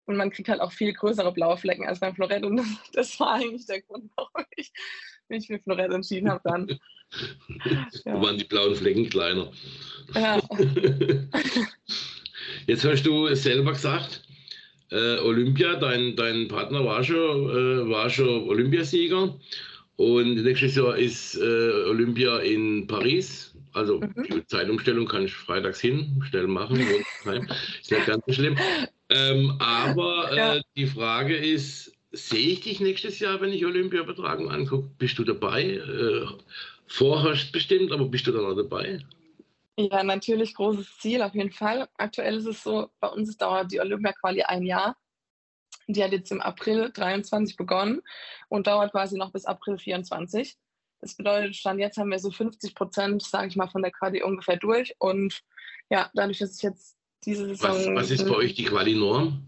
und 0.05 0.17
man 0.17 0.31
kriegt 0.31 0.49
halt 0.49 0.61
auch 0.61 0.73
viel 0.73 0.93
größere 0.93 1.33
blaue 1.33 1.57
Flecken 1.57 1.87
als 1.87 2.01
beim 2.01 2.15
Florett 2.15 2.45
und 2.45 2.61
das 2.93 3.19
war 3.19 3.35
eigentlich 3.35 3.67
der 3.67 3.81
Grund, 3.83 4.11
warum 4.17 4.45
ich 4.57 4.73
mich 5.29 5.47
für 5.47 5.59
Florett 5.59 5.93
entschieden 5.93 6.31
habe 6.31 6.43
dann. 6.45 6.79
Ja. 8.05 8.23
waren 8.23 8.39
die 8.39 8.45
blauen 8.45 8.77
Flecken 8.77 9.11
kleiner. 9.11 9.51
Ja. 10.15 10.41
Jetzt 12.69 12.85
hast 12.85 13.03
du 13.03 13.35
selber 13.35 13.73
gesagt, 13.73 14.23
äh, 14.93 15.19
Olympia, 15.19 15.75
dein, 15.75 16.15
dein 16.15 16.47
Partner 16.47 16.85
war 16.85 17.03
schon, 17.03 17.49
äh, 17.51 17.91
war 17.91 18.09
schon 18.11 18.49
Olympiasieger. 18.49 19.37
Und 20.01 20.45
nächstes 20.45 20.77
Jahr 20.77 20.97
ist 20.97 21.37
äh, 21.37 21.85
Olympia 21.85 22.39
in 22.39 22.87
Paris. 22.87 23.55
Also 23.75 24.01
mhm. 24.01 24.27
die 24.33 24.47
Zeitumstellung 24.47 25.07
kann 25.07 25.27
ich 25.27 25.35
freitags 25.35 25.79
hin, 25.79 26.25
schnell 26.27 26.47
machen. 26.47 26.81
ist 27.83 27.91
nicht 27.91 28.07
ganz 28.07 28.25
so 28.27 28.33
schlimm. 28.33 28.57
Ähm, 29.11 29.59
aber 29.59 30.33
äh, 30.33 30.37
ja. 30.37 30.61
die 30.75 30.87
Frage 30.87 31.37
ist, 31.37 31.93
sehe 32.13 32.49
ich 32.49 32.61
dich 32.61 32.81
nächstes 32.81 33.19
Jahr, 33.19 33.43
wenn 33.43 33.53
ich 33.53 33.67
Olympia-Übertragung 33.67 34.51
angucke? 34.51 34.89
Bist 34.97 35.19
du 35.19 35.25
dabei? 35.25 35.65
Äh, 35.65 36.27
vorherrscht 36.87 37.53
bestimmt, 37.53 37.93
aber 37.93 38.07
bist 38.07 38.27
du 38.27 38.33
dann 38.33 38.47
auch 38.47 38.57
dabei? 38.57 39.01
Ja, 39.77 40.03
natürlich 40.03 40.55
großes 40.55 40.97
Ziel, 40.97 41.21
auf 41.21 41.35
jeden 41.35 41.53
Fall. 41.53 41.89
Aktuell 41.99 42.39
ist 42.39 42.47
es 42.47 42.63
so, 42.63 42.89
bei 43.01 43.09
uns 43.09 43.37
dauert 43.37 43.71
die 43.71 43.81
Olympia-Quali 43.81 44.45
ein 44.45 44.63
Jahr. 44.63 44.97
Die 45.93 46.03
hat 46.03 46.13
jetzt 46.13 46.33
im 46.33 46.41
April 46.41 46.91
23 46.93 47.57
begonnen 47.57 48.03
und 48.49 48.67
dauert 48.67 48.93
quasi 48.93 49.17
noch 49.17 49.33
bis 49.33 49.45
April 49.45 49.79
24. 49.79 50.57
Das 51.01 51.15
bedeutet, 51.15 51.57
Stand 51.57 51.81
jetzt 51.81 51.97
haben 51.97 52.11
wir 52.11 52.19
so 52.19 52.31
50 52.31 52.75
Prozent, 52.75 53.23
sage 53.23 53.49
ich 53.49 53.57
mal, 53.57 53.69
von 53.69 53.83
der 53.83 53.91
Quali 53.91 54.23
ungefähr 54.23 54.57
durch. 54.57 54.95
Und 54.99 55.43
ja, 55.89 56.11
dadurch, 56.15 56.39
dass 56.39 56.57
ich 56.57 56.63
jetzt 56.63 56.97
diese 57.25 57.47
Saison. 57.47 57.95
Was, 57.95 58.05
was 58.05 58.11
ist 58.11 58.29
bei 58.29 58.35
euch 58.35 58.55
die 58.55 58.65
Quali-Norm? 58.65 59.43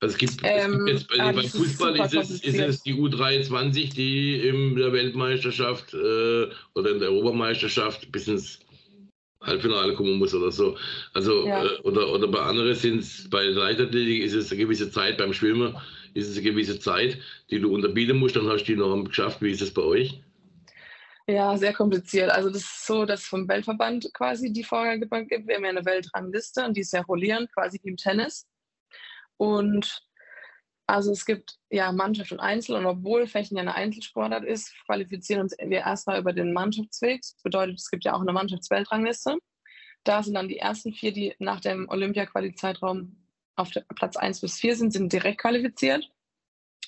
Also 0.00 0.14
es 0.14 0.18
gibt, 0.18 0.40
ähm, 0.42 0.72
es 0.72 0.76
gibt 0.76 0.88
jetzt 0.88 1.08
bei, 1.08 1.24
ah, 1.24 1.32
beim 1.32 1.48
Fußball 1.48 1.96
ist 1.96 2.14
es, 2.14 2.30
ist 2.42 2.58
es, 2.58 2.82
die 2.82 2.94
U23, 2.94 3.94
die 3.94 4.48
in 4.48 4.76
der 4.76 4.92
Weltmeisterschaft 4.92 5.94
äh, 5.94 6.48
oder 6.74 6.90
in 6.90 6.98
der 6.98 7.10
Europameisterschaft 7.10 8.12
bis 8.12 8.28
ins 8.28 8.60
Halbfinale 9.44 9.94
kommen 9.94 10.18
muss 10.18 10.34
oder 10.34 10.50
so. 10.50 10.76
Also 11.12 11.46
ja. 11.46 11.64
äh, 11.64 11.80
oder, 11.82 12.12
oder 12.12 12.28
bei 12.28 12.40
anderen 12.40 12.74
sind 12.74 13.00
es 13.00 13.28
bei 13.30 13.44
Leichtathletik 13.44 14.22
ist 14.22 14.34
es 14.34 14.50
eine 14.50 14.60
gewisse 14.60 14.90
Zeit, 14.90 15.18
beim 15.18 15.32
Schwimmen 15.32 15.76
ist 16.14 16.28
es 16.28 16.36
eine 16.36 16.44
gewisse 16.44 16.78
Zeit, 16.78 17.18
die 17.50 17.60
du 17.60 17.74
unterbieten 17.74 18.18
musst, 18.18 18.36
dann 18.36 18.48
hast 18.48 18.64
du 18.64 18.72
die 18.72 18.78
Norm 18.78 19.04
geschafft. 19.04 19.42
Wie 19.42 19.50
ist 19.50 19.62
es 19.62 19.74
bei 19.74 19.82
euch? 19.82 20.22
Ja, 21.26 21.56
sehr 21.56 21.72
kompliziert. 21.72 22.30
Also 22.30 22.50
das 22.50 22.62
ist 22.62 22.86
so, 22.86 23.06
dass 23.06 23.24
vom 23.24 23.48
Weltverband 23.48 24.12
quasi 24.12 24.52
die 24.52 24.62
Vorgabe 24.62 25.24
gibt. 25.24 25.48
Wir 25.48 25.56
haben 25.56 25.64
ja 25.64 25.70
eine 25.70 25.84
Weltrangliste 25.84 26.64
und 26.64 26.76
die 26.76 26.82
ist 26.82 26.92
ja 26.92 27.00
rollierend, 27.02 27.50
quasi 27.52 27.80
wie 27.82 27.88
im 27.88 27.96
Tennis. 27.96 28.46
Und 29.38 30.02
also 30.86 31.12
es 31.12 31.24
gibt 31.24 31.58
ja 31.70 31.92
Mannschaft 31.92 32.32
und 32.32 32.40
Einzel 32.40 32.76
und 32.76 32.86
obwohl 32.86 33.26
Fechten 33.26 33.56
ja 33.56 33.62
eine 33.62 33.74
Einzelsportart 33.74 34.44
ist, 34.44 34.74
qualifizieren 34.84 35.42
uns 35.42 35.56
wir 35.58 35.78
erstmal 35.78 36.20
über 36.20 36.32
den 36.32 36.52
Mannschaftsweg. 36.52 37.22
Das 37.22 37.42
bedeutet, 37.42 37.78
es 37.78 37.90
gibt 37.90 38.04
ja 38.04 38.14
auch 38.14 38.20
eine 38.20 38.32
Mannschaftsweltrangliste. 38.32 39.38
Da 40.04 40.22
sind 40.22 40.34
dann 40.34 40.48
die 40.48 40.58
ersten 40.58 40.92
vier, 40.92 41.12
die 41.12 41.34
nach 41.38 41.60
dem 41.60 41.88
Olympia-Quali-Zeitraum 41.88 43.16
auf 43.56 43.70
Platz 43.96 44.16
1 44.16 44.40
bis 44.40 44.58
4 44.58 44.76
sind, 44.76 44.92
sind 44.92 45.12
direkt 45.12 45.40
qualifiziert, 45.40 46.10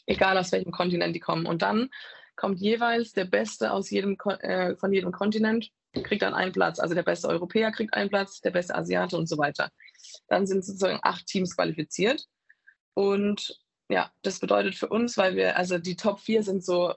egal 0.05 0.37
aus 0.37 0.53
welchem 0.53 0.73
Kontinent 0.73 1.15
die 1.15 1.21
kommen. 1.21 1.47
Und 1.47 1.63
dann 1.63 1.89
kommt 2.35 2.61
jeweils 2.61 3.13
der 3.13 3.25
Beste 3.25 3.73
aus 3.73 3.91
jedem, 3.91 4.19
äh, 4.41 4.77
von 4.77 4.93
jedem 4.93 5.13
Kontinent, 5.13 5.71
kriegt 6.03 6.21
dann 6.21 6.35
einen 6.35 6.53
Platz. 6.53 6.79
Also 6.79 6.95
der 6.95 7.03
beste 7.03 7.29
Europäer 7.29 7.73
kriegt 7.73 7.95
einen 7.95 8.11
Platz, 8.11 8.43
der 8.43 8.51
beste 8.51 8.75
Asiate 8.75 9.17
und 9.17 9.27
so 9.27 9.39
weiter. 9.39 9.71
Dann 10.29 10.47
sind 10.47 10.63
sozusagen 10.63 10.99
acht 11.03 11.27
Teams 11.27 11.57
qualifiziert. 11.57 12.27
Und 12.93 13.59
ja, 13.89 14.11
das 14.23 14.41
bedeutet 14.41 14.75
für 14.75 14.89
uns, 14.89 15.17
weil 15.17 15.37
wir, 15.37 15.57
also 15.57 15.79
die 15.79 15.97
Top 15.97 16.21
4 16.21 16.43
sind 16.43 16.65
so 16.65 16.95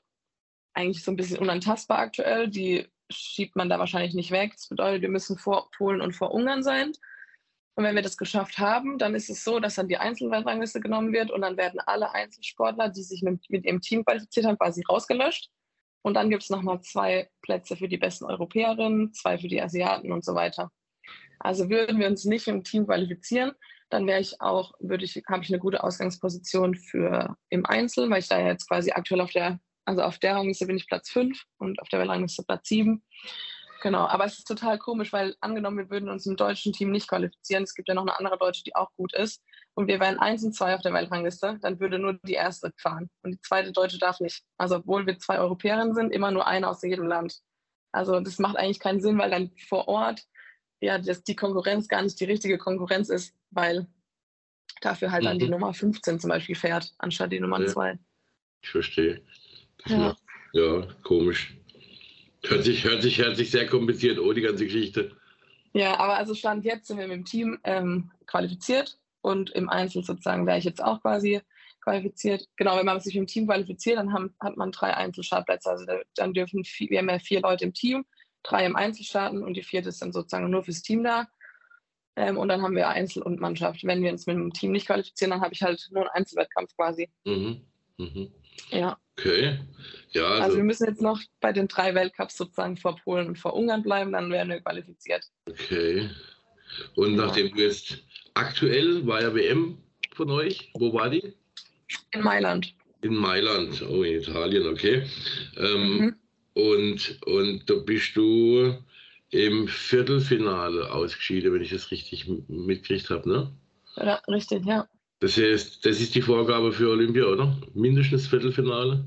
eigentlich 0.74 1.04
so 1.04 1.12
ein 1.12 1.16
bisschen 1.16 1.40
unantastbar 1.40 2.00
aktuell, 2.00 2.48
die 2.48 2.88
schiebt 3.12 3.56
man 3.56 3.70
da 3.70 3.80
wahrscheinlich 3.80 4.14
nicht 4.14 4.32
weg. 4.32 4.54
Das 4.56 4.68
bedeutet, 4.68 5.02
wir 5.02 5.10
müssen 5.10 5.38
vor 5.38 5.70
Polen 5.76 6.02
und 6.02 6.16
vor 6.16 6.32
Ungarn 6.32 6.64
sein. 6.64 6.92
Und 7.76 7.84
wenn 7.84 7.96
wir 7.96 8.02
das 8.02 8.18
geschafft 8.18 8.58
haben, 8.58 8.98
dann 8.98 9.16
ist 9.16 9.30
es 9.30 9.44
so, 9.44 9.60
dass 9.60 9.76
dann 9.76 9.88
die 9.88 9.98
Einzelweltrangliste 9.98 10.80
genommen 10.80 11.14
wird 11.14 11.32
und 11.32 11.42
dann 11.42 11.58
werden 11.58 11.80
alle 11.80 12.12
Einzelsportler, 12.14 12.90
die 12.90 13.04
sich 13.04 13.22
mit, 13.22 13.50
mit 13.50 13.66
ihrem 13.66 13.82
Team 13.82 14.04
qualifiziert 14.04 14.46
haben, 14.46 14.58
quasi 14.58 14.84
rausgelöscht. 14.88 15.50
Und 16.02 16.14
dann 16.16 16.30
gibt 16.30 16.44
es 16.44 16.50
nochmal 16.50 16.82
zwei 16.82 17.30
Plätze 17.42 17.76
für 17.76 17.88
die 17.88 17.98
besten 17.98 18.26
Europäerinnen, 18.26 19.14
zwei 19.14 19.38
für 19.38 19.48
die 19.48 19.62
Asiaten 19.62 20.12
und 20.12 20.26
so 20.26 20.36
weiter. 20.36 20.72
Also 21.40 21.70
würden 21.70 22.00
wir 22.00 22.08
uns 22.08 22.26
nicht 22.26 22.48
im 22.48 22.64
Team 22.64 22.86
qualifizieren, 22.86 23.54
dann 23.90 24.08
wäre 24.08 24.20
ich 24.20 24.40
auch, 24.42 24.74
würde 24.80 25.06
ich, 25.06 25.22
habe 25.28 25.44
ich 25.44 25.50
eine 25.50 25.60
gute 25.60 25.84
Ausgangsposition 25.84 26.76
für 26.76 27.36
im 27.50 27.66
Einzel, 27.66 28.10
weil 28.10 28.20
ich 28.20 28.28
da 28.28 28.40
jetzt 28.40 28.68
quasi 28.68 28.92
aktuell 28.92 29.22
auf 29.22 29.32
der, 29.32 29.60
also 29.86 30.02
auf 30.04 30.20
der 30.20 30.36
Rangliste 30.36 30.68
bin 30.68 30.78
ich 30.78 30.88
Platz 30.88 31.10
5 31.10 31.44
und 31.58 31.82
auf 31.82 31.90
der 31.90 32.00
Weltrangliste 32.00 32.44
Platz 32.44 32.70
7. 32.70 33.04
Genau, 33.82 34.06
aber 34.08 34.26
es 34.26 34.38
ist 34.38 34.48
total 34.48 34.78
komisch, 34.78 35.14
weil 35.14 35.36
angenommen, 35.40 35.78
wir 35.78 35.90
würden 35.90 36.10
uns 36.10 36.26
im 36.26 36.36
deutschen 36.36 36.74
Team 36.74 36.92
nicht 36.92 37.08
qualifizieren, 37.08 37.64
es 37.64 37.74
gibt 37.74 37.88
ja 37.88 37.94
noch 37.94 38.02
eine 38.02 38.18
andere 38.18 38.38
Deutsche, 38.38 38.64
die 38.64 38.76
auch 38.76 38.90
gut 38.98 39.14
ist, 39.14 39.42
und 39.74 39.88
wir 39.88 40.02
wären 40.02 40.20
1 40.20 40.44
und 40.44 40.54
2 40.54 40.76
auf 40.76 40.82
der 40.82 40.94
Weltrangliste, 40.94 41.58
dann 41.62 41.80
würde 41.80 42.00
nur 42.00 42.20
die 42.24 42.34
erste 42.34 42.74
fahren 42.78 43.10
und 43.24 43.32
die 43.32 43.40
zweite 43.40 43.72
Deutsche 43.72 43.98
darf 43.98 44.20
nicht. 44.20 44.44
Also 44.58 44.78
obwohl 44.78 45.06
wir 45.06 45.18
zwei 45.20 45.40
Europäerinnen 45.40 45.96
sind, 45.96 46.12
immer 46.12 46.32
nur 46.32 46.46
eine 46.46 46.68
aus 46.68 46.84
jedem 46.84 47.08
Land. 47.08 47.40
Also 47.94 48.20
das 48.20 48.40
macht 48.40 48.58
eigentlich 48.58 48.82
keinen 48.82 49.00
Sinn, 49.00 49.18
weil 49.18 49.32
dann 49.32 49.52
vor 49.70 49.88
Ort 49.88 50.22
ja, 50.82 50.98
dass 50.98 51.24
die 51.24 51.36
Konkurrenz 51.36 51.88
gar 51.88 52.02
nicht 52.02 52.20
die 52.20 52.26
richtige 52.26 52.58
Konkurrenz 52.58 53.10
ist, 53.10 53.36
weil 53.52 53.88
dafür 54.82 55.12
halt 55.12 55.24
mhm. 55.24 55.28
dann 55.28 55.40
die 55.40 55.46
mhm. 55.46 55.52
Nummer 55.52 55.74
15 55.74 56.20
zum 56.20 56.30
Beispiel 56.30 56.56
fährt, 56.56 56.94
anstatt 56.98 57.32
die 57.32 57.40
Nummer 57.40 57.60
ja. 57.60 57.68
2. 57.68 58.00
Ich 58.62 58.70
verstehe. 58.70 59.22
Ja. 59.86 59.98
Macht, 59.98 60.24
ja, 60.54 60.88
komisch. 61.04 61.56
Hört 62.46 62.64
sich, 62.64 62.84
hört, 62.84 63.02
sich, 63.02 63.18
hört 63.20 63.36
sich 63.36 63.52
sehr 63.52 63.68
kompliziert, 63.68 64.20
oh, 64.20 64.32
die 64.32 64.42
ganze 64.42 64.66
Geschichte. 64.66 65.16
Ja, 65.74 66.00
aber 66.00 66.18
also 66.18 66.34
Stand 66.34 66.66
jetzt 66.66 66.88
sind 66.88 66.98
wir 66.98 67.08
mit 67.08 67.18
dem 67.18 67.26
Team 67.26 67.60
ähm, 67.64 68.12
qualifiziert 68.26 68.98
und 69.22 69.52
im 69.52 69.70
Einzel 69.70 70.04
sozusagen 70.04 70.48
wäre 70.48 70.58
ich 70.58 70.64
jetzt 70.64 70.84
auch 70.84 71.02
quasi 71.02 71.42
qualifiziert. 71.84 72.48
Genau, 72.56 72.78
wenn 72.78 72.86
man 72.86 73.00
sich 73.00 73.16
im 73.16 73.28
Team 73.28 73.46
qualifiziert, 73.46 73.98
dann 73.98 74.14
haben, 74.14 74.34
hat 74.40 74.58
man 74.58 74.72
drei 74.72 74.96
Einzelstartplätze. 74.96 75.70
Also 75.70 75.86
dann 76.16 76.34
dürfen 76.34 76.64
vier, 76.64 76.90
wir 76.90 77.00
haben 77.00 77.10
ja 77.10 77.20
vier 77.20 77.42
Leute 77.42 77.66
im 77.66 77.74
Team 77.74 78.06
drei 78.44 78.66
im 78.66 78.76
Einzel 78.76 79.04
starten 79.04 79.44
und 79.44 79.56
die 79.56 79.64
vierte 79.64 79.90
ist 79.90 80.02
dann 80.02 80.14
sozusagen 80.14 80.50
nur 80.50 80.64
fürs 80.64 80.82
Team 80.82 81.04
da. 81.04 81.28
Ähm, 82.16 82.38
und 82.38 82.50
dann 82.50 82.62
haben 82.62 82.76
wir 82.76 82.90
Einzel 82.90 83.24
und 83.24 83.40
Mannschaft. 83.40 83.84
Wenn 83.84 84.04
wir 84.04 84.12
uns 84.12 84.26
mit 84.26 84.36
dem 84.36 84.52
Team 84.52 84.72
nicht 84.72 84.88
qualifizieren, 84.88 85.32
dann 85.32 85.42
habe 85.42 85.54
ich 85.54 85.62
halt 85.62 85.88
nur 85.92 86.02
einen 86.02 86.10
Einzelwettkampf 86.10 86.76
quasi. 86.76 87.10
Mhm. 87.24 87.62
Mhm. 87.98 88.32
Ja. 88.72 88.98
Okay. 89.18 89.60
Ja, 90.12 90.26
also, 90.26 90.44
also, 90.44 90.58
wir 90.58 90.64
müssen 90.64 90.88
jetzt 90.88 91.02
noch 91.02 91.20
bei 91.40 91.54
den 91.54 91.68
drei 91.68 91.94
Weltcups 91.94 92.38
sozusagen 92.38 92.78
vor 92.78 92.98
Polen 92.98 93.28
und 93.28 93.38
vor 93.38 93.54
Ungarn 93.54 93.84
bleiben, 93.84 94.12
dann 94.12 94.32
werden 94.32 94.50
wir 94.50 94.62
qualifiziert. 94.62 95.26
Okay. 95.48 96.10
Und 96.96 97.16
ja. 97.16 97.26
nachdem 97.26 97.54
du 97.54 97.62
jetzt 97.62 98.04
aktuell 98.34 99.06
war 99.06 99.22
ja 99.22 99.34
WM 99.34 99.78
von 100.14 100.32
euch, 100.32 100.72
wo 100.74 100.94
war 100.94 101.10
die? 101.10 101.34
In 102.12 102.22
Mailand. 102.22 102.74
In 103.02 103.16
Mailand, 103.16 103.82
oh, 103.82 104.04
in 104.04 104.22
Italien, 104.22 104.68
okay. 104.68 105.04
Ähm, 105.58 105.98
mhm. 105.98 106.19
Und, 106.60 107.20
und 107.26 107.70
da 107.70 107.76
bist 107.76 108.16
du 108.16 108.76
im 109.32 109.68
Viertelfinale 109.68 110.92
ausgeschieden, 110.92 111.54
wenn 111.54 111.62
ich 111.62 111.72
das 111.72 111.92
richtig 111.92 112.28
mitgekriegt 112.48 113.10
habe, 113.10 113.30
ne? 113.30 113.52
Ja, 113.96 114.16
richtig, 114.28 114.66
ja. 114.66 114.88
Das 115.20 115.38
heißt, 115.38 115.86
das 115.86 116.00
ist 116.00 116.16
die 116.16 116.22
Vorgabe 116.22 116.72
für 116.72 116.90
Olympia, 116.90 117.26
oder? 117.26 117.58
Mindestens 117.74 118.28
Viertelfinale? 118.28 119.06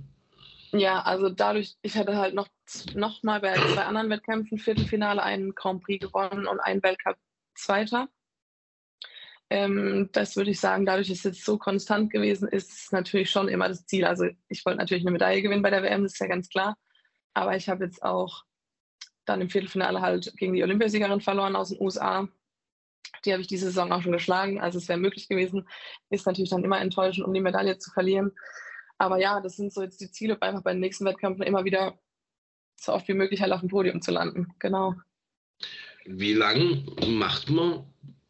Ja, 0.72 1.02
also 1.02 1.28
dadurch, 1.28 1.76
ich 1.82 1.96
hatte 1.96 2.16
halt 2.16 2.34
noch, 2.34 2.48
noch 2.94 3.22
mal 3.22 3.40
bei 3.40 3.54
zwei 3.54 3.82
anderen 3.82 4.10
Wettkämpfen 4.10 4.58
Viertelfinale 4.58 5.22
einen 5.22 5.54
Grand 5.54 5.82
Prix 5.82 6.06
gewonnen 6.06 6.46
und 6.46 6.60
einen 6.60 6.82
Weltcup 6.82 7.16
Zweiter. 7.54 8.08
Ähm, 9.50 10.08
das 10.12 10.36
würde 10.36 10.50
ich 10.50 10.60
sagen, 10.60 10.86
dadurch, 10.86 11.08
dass 11.08 11.18
es 11.18 11.24
jetzt 11.24 11.44
so 11.44 11.58
konstant 11.58 12.10
gewesen 12.10 12.48
ist, 12.48 12.70
ist 12.70 12.92
natürlich 12.92 13.30
schon 13.30 13.48
immer 13.48 13.68
das 13.68 13.84
Ziel. 13.84 14.06
Also 14.06 14.26
ich 14.48 14.64
wollte 14.64 14.78
natürlich 14.78 15.04
eine 15.04 15.10
Medaille 15.10 15.42
gewinnen 15.42 15.62
bei 15.62 15.68
der 15.68 15.82
WM, 15.82 16.04
das 16.04 16.14
ist 16.14 16.20
ja 16.20 16.26
ganz 16.26 16.48
klar. 16.48 16.76
Aber 17.34 17.56
ich 17.56 17.68
habe 17.68 17.84
jetzt 17.84 18.02
auch 18.02 18.44
dann 19.24 19.40
im 19.40 19.50
Viertelfinale 19.50 20.00
halt 20.00 20.32
gegen 20.36 20.52
die 20.52 20.62
Olympiasiegerin 20.62 21.20
verloren 21.20 21.56
aus 21.56 21.70
den 21.70 21.80
USA. 21.80 22.28
Die 23.24 23.32
habe 23.32 23.42
ich 23.42 23.48
diese 23.48 23.66
Saison 23.66 23.92
auch 23.92 24.02
schon 24.02 24.12
geschlagen. 24.12 24.60
Also 24.60 24.78
es 24.78 24.88
wäre 24.88 24.98
möglich 24.98 25.28
gewesen. 25.28 25.68
Ist 26.10 26.26
natürlich 26.26 26.50
dann 26.50 26.64
immer 26.64 26.80
enttäuschend, 26.80 27.26
um 27.26 27.34
die 27.34 27.40
Medaille 27.40 27.78
zu 27.78 27.90
verlieren. 27.90 28.32
Aber 28.98 29.18
ja, 29.18 29.40
das 29.40 29.56
sind 29.56 29.72
so 29.72 29.82
jetzt 29.82 30.00
die 30.00 30.10
Ziele, 30.10 30.40
einfach 30.40 30.62
bei 30.62 30.72
den 30.72 30.80
nächsten 30.80 31.04
Wettkämpfen 31.04 31.44
immer 31.44 31.64
wieder 31.64 31.98
so 32.76 32.92
oft 32.92 33.06
wie 33.08 33.14
möglich 33.14 33.40
halt 33.40 33.52
auf 33.52 33.60
dem 33.60 33.68
Podium 33.68 34.02
zu 34.02 34.10
landen. 34.10 34.48
Genau. 34.58 34.94
Wie 36.04 36.34
lange 36.34 36.84
macht 37.06 37.48
man 37.48 37.84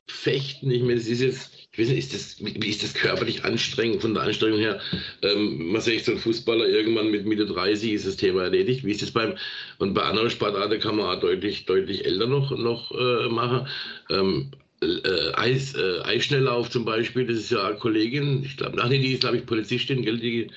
Fechten? 0.06 0.70
Ich 0.70 0.82
meine, 0.82 0.94
es 0.94 1.08
ist 1.08 1.20
jetzt 1.20 1.62
ich 1.72 1.78
weiß 1.78 1.88
nicht, 1.88 2.12
ist 2.12 2.14
das, 2.14 2.44
wie 2.44 2.68
ist 2.68 2.82
das 2.82 2.92
körperlich 2.92 3.44
anstrengend 3.44 4.02
von 4.02 4.12
der 4.12 4.24
Anstrengung 4.24 4.58
her? 4.58 4.78
Ähm, 5.22 5.72
man 5.72 5.80
sieht 5.80 6.04
so 6.04 6.12
ein 6.12 6.18
Fußballer 6.18 6.66
irgendwann 6.66 7.10
mit 7.10 7.24
Mitte 7.24 7.46
30 7.46 7.92
ist 7.92 8.06
das 8.06 8.16
Thema 8.16 8.42
erledigt. 8.42 8.84
Wie 8.84 8.90
ist 8.90 9.00
das 9.00 9.10
beim, 9.10 9.36
und 9.78 9.94
bei 9.94 10.02
anderen 10.02 10.28
Sportarten 10.28 10.78
kann 10.80 10.96
man 10.96 11.06
auch 11.06 11.20
deutlich, 11.20 11.64
deutlich 11.64 12.04
älter 12.04 12.26
noch, 12.26 12.50
noch 12.50 12.92
äh, 12.92 13.28
machen. 13.30 13.66
Ähm, 14.10 14.50
äh, 14.82 15.32
Eis, 15.32 15.74
äh, 15.74 16.00
Eisschnelllauf 16.02 16.68
zum 16.68 16.84
Beispiel, 16.84 17.26
das 17.26 17.38
ist 17.38 17.52
ja 17.52 17.66
eine 17.66 17.78
Kollegin, 17.78 18.44
ich 18.44 18.58
glaube, 18.58 18.76
nee, 18.86 18.98
die 18.98 19.14
ist, 19.14 19.20
glaube 19.20 19.38
ich, 19.38 19.46
Polizistin, 19.46 20.02
gell, 20.02 20.18
die, 20.18 20.50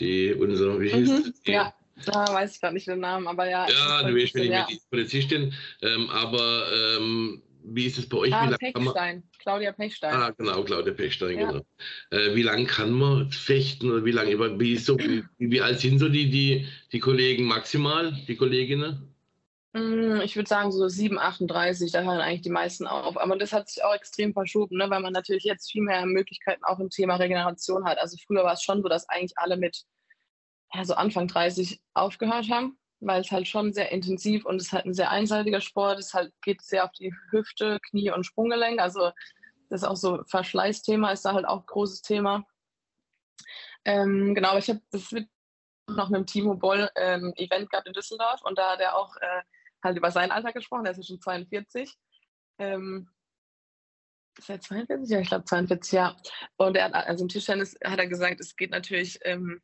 die 0.00 0.32
unser, 0.32 0.80
wie 0.80 0.88
hieß 0.88 1.08
mhm, 1.10 1.34
die, 1.46 1.52
Ja, 1.52 1.74
da 2.06 2.32
weiß 2.32 2.54
ich 2.54 2.60
gerade 2.62 2.72
nicht 2.72 2.86
den 2.86 3.00
Namen, 3.00 3.26
aber 3.26 3.46
ja. 3.46 3.68
Ja, 3.68 4.02
du 4.04 4.14
weißt, 4.14 4.34
wenn 4.34 4.44
ich 4.44 4.48
ja. 4.50 4.66
Polizistin, 4.90 5.52
ähm, 5.82 6.08
aber 6.08 6.66
ähm, 6.96 7.42
wie 7.68 7.86
ist 7.86 7.98
es 7.98 8.08
bei 8.08 8.18
euch? 8.18 8.32
Ah, 8.32 8.56
Pechstein. 8.56 9.22
Claudia 9.38 9.72
Pechstein. 9.72 10.14
Ah, 10.14 10.30
genau, 10.30 10.62
Claudia 10.62 10.92
Pechstein, 10.92 11.38
ja. 11.38 11.50
genau. 11.50 11.64
Äh, 12.10 12.34
wie 12.34 12.42
lange 12.42 12.64
kann 12.66 12.92
man 12.92 13.30
fechten 13.30 13.90
oder 13.90 14.04
wie 14.04 14.12
lange, 14.12 14.38
wie, 14.60 14.76
so, 14.76 14.98
wie, 14.98 15.24
wie 15.38 15.60
alt 15.60 15.80
sind 15.80 15.98
so 15.98 16.08
die, 16.08 16.30
die, 16.30 16.66
die 16.92 17.00
Kollegen 17.00 17.44
maximal, 17.44 18.12
die 18.28 18.36
Kolleginnen? 18.36 19.12
Mm, 19.72 20.20
ich 20.22 20.36
würde 20.36 20.48
sagen 20.48 20.70
so 20.70 20.86
7, 20.86 21.18
38, 21.18 21.90
da 21.90 22.02
hören 22.02 22.20
eigentlich 22.20 22.42
die 22.42 22.50
meisten 22.50 22.86
auf. 22.86 23.18
Aber 23.18 23.36
das 23.36 23.52
hat 23.52 23.68
sich 23.68 23.82
auch 23.82 23.94
extrem 23.94 24.32
verschoben, 24.32 24.76
ne? 24.76 24.88
weil 24.88 25.00
man 25.00 25.12
natürlich 25.12 25.44
jetzt 25.44 25.70
viel 25.70 25.82
mehr 25.82 26.06
Möglichkeiten 26.06 26.62
auch 26.64 26.78
im 26.78 26.90
Thema 26.90 27.16
Regeneration 27.16 27.84
hat. 27.84 27.98
Also 27.98 28.16
früher 28.26 28.44
war 28.44 28.52
es 28.52 28.62
schon 28.62 28.82
so, 28.82 28.88
dass 28.88 29.08
eigentlich 29.08 29.36
alle 29.36 29.56
mit 29.56 29.82
ja, 30.72 30.84
so 30.84 30.94
Anfang 30.94 31.26
30 31.26 31.80
aufgehört 31.94 32.48
haben 32.48 32.78
weil 33.00 33.20
es 33.20 33.30
halt 33.30 33.46
schon 33.46 33.72
sehr 33.72 33.92
intensiv 33.92 34.44
und 34.46 34.56
es 34.56 34.66
ist 34.66 34.72
halt 34.72 34.86
ein 34.86 34.94
sehr 34.94 35.10
einseitiger 35.10 35.60
Sport. 35.60 35.98
Es 35.98 36.14
halt 36.14 36.32
geht 36.42 36.62
sehr 36.62 36.84
auf 36.84 36.92
die 36.92 37.14
Hüfte, 37.30 37.78
Knie 37.90 38.10
und 38.10 38.24
Sprunggelenk. 38.24 38.80
Also 38.80 39.10
das 39.68 39.82
ist 39.82 39.88
auch 39.88 39.96
so 39.96 40.22
Verschleißthema 40.24 41.10
ist 41.12 41.24
da 41.24 41.34
halt 41.34 41.46
auch 41.46 41.60
ein 41.60 41.66
großes 41.66 42.02
Thema. 42.02 42.46
Ähm, 43.84 44.34
genau, 44.34 44.50
aber 44.50 44.58
ich 44.58 44.68
habe, 44.68 44.80
das 44.90 45.12
wird 45.12 45.28
noch 45.88 46.08
mit 46.08 46.18
dem 46.18 46.26
Timo 46.26 46.54
Boll 46.54 46.90
ähm, 46.96 47.32
Event 47.36 47.70
gehabt 47.70 47.86
in 47.86 47.92
Düsseldorf 47.92 48.42
und 48.42 48.58
da 48.58 48.72
hat 48.72 48.80
er 48.80 48.96
auch 48.96 49.16
äh, 49.16 49.42
halt 49.82 49.96
über 49.96 50.10
sein 50.10 50.30
Alter 50.30 50.52
gesprochen, 50.52 50.84
der 50.84 50.92
ist 50.92 50.98
ja 50.98 51.04
schon 51.04 51.20
42. 51.20 51.94
Ähm, 52.58 53.08
ist 54.38 54.50
er 54.50 54.60
42? 54.60 55.10
Ja, 55.10 55.20
ich 55.20 55.28
glaube 55.28 55.44
42, 55.44 55.92
ja. 55.92 56.16
Und 56.56 56.76
er 56.76 56.86
hat, 56.86 56.94
also 56.94 57.24
im 57.24 57.28
Tischtennis 57.28 57.76
hat 57.84 57.98
er 57.98 58.06
gesagt, 58.06 58.40
es 58.40 58.56
geht 58.56 58.70
natürlich 58.70 59.18
ähm, 59.22 59.62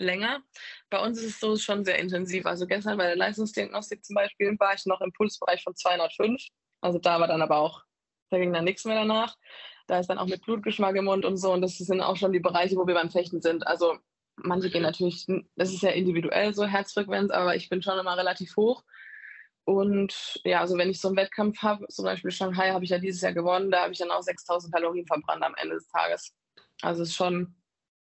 länger. 0.00 0.42
Bei 0.88 1.00
uns 1.00 1.18
ist 1.18 1.26
es 1.26 1.40
so 1.40 1.56
schon 1.56 1.84
sehr 1.84 1.98
intensiv. 1.98 2.46
Also 2.46 2.66
gestern 2.66 2.98
bei 2.98 3.06
der 3.06 3.16
Leistungsdiagnostik 3.16 4.04
zum 4.04 4.14
Beispiel 4.14 4.56
war 4.58 4.74
ich 4.74 4.86
noch 4.86 5.00
im 5.00 5.12
Pulsbereich 5.12 5.62
von 5.62 5.76
205. 5.76 6.42
Also 6.80 6.98
da 6.98 7.20
war 7.20 7.28
dann 7.28 7.42
aber 7.42 7.58
auch, 7.58 7.82
da 8.30 8.38
ging 8.38 8.52
dann 8.52 8.64
nichts 8.64 8.84
mehr 8.84 8.96
danach. 8.96 9.36
Da 9.86 9.98
ist 9.98 10.08
dann 10.08 10.18
auch 10.18 10.26
mit 10.26 10.42
Blutgeschmack 10.42 10.96
im 10.96 11.04
Mund 11.04 11.24
und 11.24 11.36
so. 11.36 11.52
Und 11.52 11.62
das 11.62 11.76
sind 11.76 12.00
auch 12.00 12.16
schon 12.16 12.32
die 12.32 12.40
Bereiche, 12.40 12.76
wo 12.76 12.86
wir 12.86 12.94
beim 12.94 13.10
Fechten 13.10 13.40
sind. 13.40 13.66
Also 13.66 13.98
manche 14.36 14.70
gehen 14.70 14.82
natürlich, 14.82 15.26
das 15.56 15.72
ist 15.72 15.82
ja 15.82 15.90
individuell 15.90 16.54
so 16.54 16.64
Herzfrequenz, 16.64 17.30
aber 17.30 17.56
ich 17.56 17.68
bin 17.68 17.82
schon 17.82 17.98
immer 17.98 18.16
relativ 18.16 18.56
hoch. 18.56 18.84
Und 19.64 20.40
ja, 20.44 20.60
also 20.60 20.76
wenn 20.78 20.90
ich 20.90 21.00
so 21.00 21.08
einen 21.08 21.16
Wettkampf 21.16 21.62
habe, 21.62 21.86
zum 21.88 22.04
Beispiel 22.04 22.30
Shanghai 22.30 22.70
habe 22.70 22.84
ich 22.84 22.90
ja 22.90 22.98
dieses 22.98 23.20
Jahr 23.20 23.32
gewonnen, 23.32 23.70
da 23.70 23.82
habe 23.82 23.92
ich 23.92 23.98
dann 23.98 24.10
auch 24.10 24.22
6000 24.22 24.72
Kalorien 24.72 25.06
verbrannt 25.06 25.42
am 25.42 25.54
Ende 25.56 25.76
des 25.76 25.88
Tages. 25.88 26.34
Also 26.82 27.02
es 27.02 27.10
ist 27.10 27.16
schon 27.16 27.54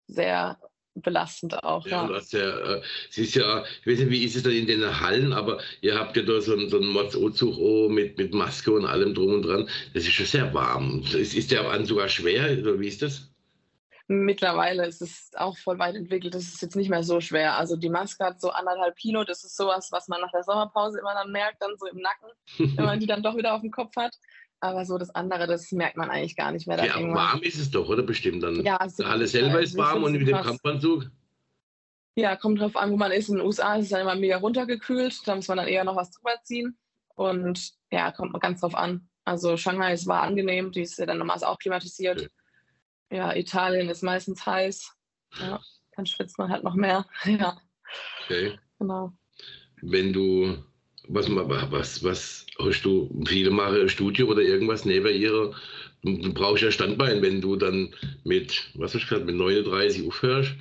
sehr 0.07 0.59
belastend 0.95 1.63
auch. 1.63 1.87
Ja, 1.87 2.07
ja. 2.07 2.13
Das 2.13 2.33
ja 2.33 2.59
äh, 2.59 2.83
es 3.09 3.19
ist 3.19 3.35
ja, 3.35 3.65
ich 3.81 3.87
weiß 3.87 4.01
nicht, 4.01 4.11
wie 4.11 4.25
ist 4.25 4.37
es 4.37 4.43
dann 4.43 4.53
in 4.53 4.67
den 4.67 5.01
Hallen, 5.01 5.33
aber 5.33 5.61
ihr 5.81 5.99
habt 5.99 6.17
ja 6.17 6.23
da 6.23 6.41
so 6.41 6.53
einen, 6.53 6.69
so 6.69 6.79
einen 6.79 6.89
Mods-O-Zug 6.89 7.57
oh, 7.59 7.89
mit, 7.89 8.19
mit 8.19 8.35
Maske 8.35 8.73
und 8.73 8.85
allem 8.85 9.15
drum 9.15 9.35
und 9.35 9.43
dran. 9.43 9.69
Das 9.95 10.05
ist 10.05 10.13
schon 10.13 10.27
sehr 10.27 10.53
warm. 10.55 11.03
Ist, 11.13 11.35
ist 11.35 11.51
der 11.51 11.69
Anzug 11.71 11.91
sogar 11.91 12.09
schwer 12.09 12.59
oder 12.61 12.79
wie 12.79 12.89
ist 12.89 13.03
das? 13.03 13.31
Mittlerweile 14.13 14.87
ist 14.87 15.03
es 15.03 15.31
auch 15.37 15.57
voll 15.57 15.79
weit 15.79 15.95
entwickelt. 15.95 16.35
Das 16.35 16.43
ist 16.43 16.61
jetzt 16.61 16.75
nicht 16.75 16.91
mehr 16.91 17.05
so 17.05 17.21
schwer. 17.21 17.57
Also 17.57 17.77
die 17.77 17.89
Maske 17.89 18.25
hat 18.25 18.41
so 18.41 18.51
anderthalb 18.51 18.97
Kilo. 18.97 19.23
Das 19.23 19.45
ist 19.45 19.57
sowas, 19.57 19.93
was 19.93 20.09
man 20.09 20.21
nach 20.21 20.33
der 20.33 20.43
Sommerpause 20.43 20.99
immer 20.99 21.15
dann 21.15 21.31
merkt, 21.31 21.63
dann 21.63 21.77
so 21.79 21.87
im 21.87 21.99
Nacken, 21.99 22.29
wenn 22.77 22.87
man 22.87 22.99
die 22.99 23.07
dann 23.07 23.23
doch 23.23 23.37
wieder 23.37 23.55
auf 23.55 23.61
dem 23.61 23.71
Kopf 23.71 23.95
hat. 23.95 24.17
Aber 24.59 24.85
so 24.85 24.99
das 24.99 25.15
andere, 25.15 25.47
das 25.47 25.71
merkt 25.71 25.97
man 25.97 26.11
eigentlich 26.11 26.35
gar 26.35 26.51
nicht 26.51 26.67
mehr. 26.67 26.85
Ja, 26.85 26.97
warm 26.97 27.41
ist 27.43 27.61
es 27.61 27.71
doch, 27.71 27.89
oder? 27.89 28.03
Bestimmt 28.03 28.43
dann. 28.43 28.65
Ja, 28.65 28.79
alles 28.79 29.31
selber 29.31 29.61
ist 29.61 29.77
warm 29.77 30.03
und 30.03 30.11
mit 30.11 30.27
dem 30.27 30.43
Kampfanzug. 30.43 31.09
Ja, 32.17 32.35
kommt 32.35 32.61
drauf 32.61 32.75
an, 32.75 32.91
wo 32.91 32.97
man 32.97 33.13
ist. 33.13 33.29
In 33.29 33.37
den 33.37 33.47
USA 33.47 33.77
ist 33.77 33.85
es 33.85 33.91
dann 33.91 34.01
immer 34.01 34.17
mega 34.17 34.39
runtergekühlt. 34.39 35.21
Da 35.25 35.37
muss 35.37 35.47
man 35.47 35.59
dann 35.59 35.69
eher 35.69 35.85
noch 35.85 35.95
was 35.95 36.11
drüber 36.11 36.35
ziehen. 36.43 36.77
Und 37.15 37.75
ja, 37.93 38.11
kommt 38.11 38.39
ganz 38.41 38.61
drauf 38.61 38.75
an. 38.75 39.09
Also 39.25 39.57
Shanghai 39.57 39.93
ist 39.93 40.09
war 40.09 40.23
angenehm, 40.23 40.73
die 40.73 40.83
ist 40.83 40.99
ja 40.99 41.07
dann 41.07 41.19
normalerweise 41.19 41.49
auch 41.49 41.61
klimatisiert. 41.61 42.23
Okay 42.23 42.31
ja, 43.11 43.35
Italien 43.35 43.89
ist 43.89 44.03
meistens 44.03 44.45
heiß. 44.47 44.93
Ja, 45.41 45.61
dann 45.97 46.07
schwitzt 46.07 46.39
man 46.39 46.51
halt 46.51 46.65
noch 46.65 46.75
mehr. 46.75 47.07
Ja. 47.25 47.61
Okay. 48.25 48.59
Genau. 48.79 49.13
Wenn 49.83 50.13
du, 50.13 50.57
was, 51.09 51.29
was, 51.31 52.05
was 52.05 52.47
hast 52.59 52.83
du, 52.83 53.25
viele 53.27 53.51
machen 53.51 53.89
Studio 53.89 54.29
oder 54.29 54.43
irgendwas 54.43 54.85
neben 54.85 55.15
ihrer, 55.15 55.55
du 56.03 56.33
brauchst 56.33 56.63
ja 56.63 56.71
Standbein, 56.71 57.23
wenn 57.23 57.41
du 57.41 57.57
dann 57.57 57.93
mit, 58.25 58.71
was 58.75 58.95
hast 58.95 59.05
du 59.05 59.09
gesagt, 59.09 59.27
mit 59.27 59.35
39 59.35 60.07
aufhörst 60.07 60.53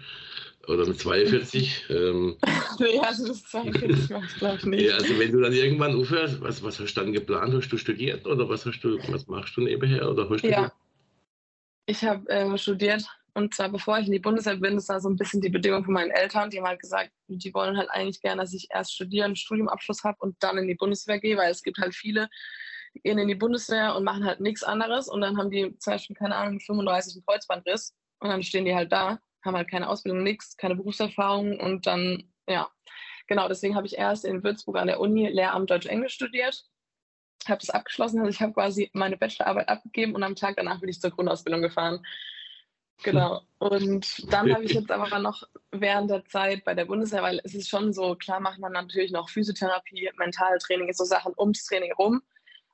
oder 0.67 0.85
mit 0.87 0.99
42. 0.99 1.85
ähm, 1.89 2.37
nee, 2.79 2.99
also 2.99 3.27
das 3.27 3.43
42 3.43 4.09
machst 4.09 4.37
glaube 4.37 4.57
ich 4.57 4.65
nicht. 4.65 4.81
Ja, 4.85 4.95
also 4.95 5.19
wenn 5.19 5.31
du 5.31 5.41
dann 5.41 5.53
irgendwann 5.53 5.95
aufhörst, 5.95 6.41
was, 6.41 6.63
was 6.63 6.79
hast 6.79 6.95
du 6.95 7.01
dann 7.01 7.13
geplant? 7.13 7.53
Hast 7.53 7.69
du 7.69 7.77
studiert 7.77 8.25
oder 8.25 8.49
was 8.49 8.65
hast 8.65 8.81
du, 8.81 8.97
was 9.09 9.27
machst 9.27 9.55
du 9.55 9.61
nebenher 9.61 10.09
oder 10.09 10.29
hast 10.29 10.43
du 10.43 10.49
ja. 10.49 10.71
Ich 11.89 12.03
habe 12.03 12.29
äh, 12.29 12.55
studiert 12.55 13.03
und 13.33 13.55
zwar 13.55 13.69
bevor 13.69 13.97
ich 13.97 14.05
in 14.05 14.11
die 14.11 14.19
Bundeswehr 14.19 14.57
bin, 14.57 14.75
das 14.75 14.89
war 14.89 15.01
so 15.01 15.09
ein 15.09 15.15
bisschen 15.15 15.41
die 15.41 15.49
Bedingung 15.49 15.83
von 15.83 15.95
meinen 15.95 16.11
Eltern. 16.11 16.51
Die 16.51 16.59
haben 16.59 16.67
halt 16.67 16.79
gesagt, 16.79 17.09
die 17.27 17.51
wollen 17.51 17.77
halt 17.77 17.89
eigentlich 17.89 18.21
gerne, 18.21 18.43
dass 18.43 18.53
ich 18.53 18.67
erst 18.69 18.93
studieren, 18.93 19.25
einen 19.25 19.35
Studiumabschluss 19.35 20.03
habe 20.03 20.17
und 20.19 20.35
dann 20.39 20.59
in 20.59 20.67
die 20.67 20.75
Bundeswehr 20.75 21.19
gehe, 21.19 21.35
weil 21.35 21.49
es 21.49 21.63
gibt 21.63 21.79
halt 21.79 21.95
viele, 21.95 22.29
die 22.93 22.99
gehen 22.99 23.17
in 23.17 23.27
die 23.27 23.33
Bundeswehr 23.33 23.95
und 23.95 24.03
machen 24.03 24.23
halt 24.23 24.39
nichts 24.39 24.61
anderes 24.61 25.07
und 25.07 25.21
dann 25.21 25.35
haben 25.39 25.49
die 25.49 25.75
zum 25.79 25.93
Beispiel, 25.93 26.15
keine 26.15 26.35
Ahnung, 26.35 26.59
35 26.59 27.15
einen 27.15 27.25
Kreuzbandriss 27.25 27.95
und 28.19 28.29
dann 28.29 28.43
stehen 28.43 28.65
die 28.65 28.75
halt 28.75 28.91
da, 28.91 29.17
haben 29.43 29.55
halt 29.55 29.71
keine 29.71 29.89
Ausbildung, 29.89 30.21
nichts, 30.21 30.57
keine 30.57 30.75
Berufserfahrung 30.75 31.59
und 31.59 31.87
dann, 31.87 32.31
ja. 32.47 32.69
Genau, 33.25 33.47
deswegen 33.47 33.75
habe 33.75 33.87
ich 33.87 33.97
erst 33.97 34.25
in 34.25 34.43
Würzburg 34.43 34.77
an 34.77 34.87
der 34.87 34.99
Uni 34.99 35.27
Lehramt 35.27 35.71
Deutsch-Englisch 35.71 36.13
studiert 36.13 36.69
habe 37.47 37.59
das 37.59 37.69
abgeschlossen. 37.69 38.19
Also 38.19 38.31
ich 38.31 38.41
habe 38.41 38.53
quasi 38.53 38.89
meine 38.93 39.17
Bachelorarbeit 39.17 39.69
abgegeben 39.69 40.15
und 40.15 40.23
am 40.23 40.35
Tag 40.35 40.55
danach 40.57 40.79
bin 40.79 40.89
ich 40.89 40.99
zur 40.99 41.11
Grundausbildung 41.11 41.61
gefahren. 41.61 42.05
Genau. 43.03 43.41
Und 43.59 44.31
dann 44.33 44.53
habe 44.53 44.65
ich 44.65 44.73
jetzt 44.73 44.91
aber 44.91 45.19
noch 45.19 45.43
während 45.71 46.11
der 46.11 46.25
Zeit 46.25 46.65
bei 46.65 46.73
der 46.73 46.85
Bundeswehr, 46.85 47.23
weil 47.23 47.39
es 47.45 47.55
ist 47.55 47.69
schon 47.69 47.93
so, 47.93 48.15
klar 48.15 48.41
macht 48.41 48.59
man 48.59 48.73
natürlich 48.73 49.11
noch 49.11 49.29
Physiotherapie, 49.29 50.09
Mentaltraining, 50.17 50.91
so 50.91 51.05
Sachen 51.05 51.33
ums 51.37 51.63
Training 51.63 51.93
rum. 51.93 52.21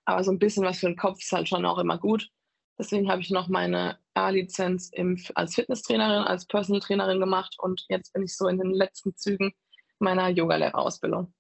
Aber 0.06 0.23
so 0.23 0.32
ein 0.32 0.39
bisschen 0.39 0.63
was 0.63 0.80
für 0.80 0.88
den 0.88 0.97
Kopf 0.97 1.19
ist 1.21 1.32
halt 1.32 1.47
schon 1.47 1.65
auch 1.65 1.78
immer 1.78 1.97
gut. 1.97 2.32
Deswegen 2.78 3.10
habe 3.10 3.21
ich 3.21 3.30
noch 3.30 3.47
meine 3.47 3.99
A-Lizenz 4.15 4.91
als 5.36 5.56
Fitnesstrainerin, 5.56 6.23
als 6.23 6.45
Personal 6.45 6.82
Trainerin 6.82 7.19
gemacht 7.19 7.56
und 7.60 7.86
jetzt 7.89 8.13
bin 8.13 8.23
ich 8.23 8.36
so 8.36 8.47
in 8.47 8.58
den 8.58 8.71
letzten 8.71 9.15
Zügen 9.15 9.54
meiner 9.99 10.30
Yogalehrerausbildung. 10.30 11.34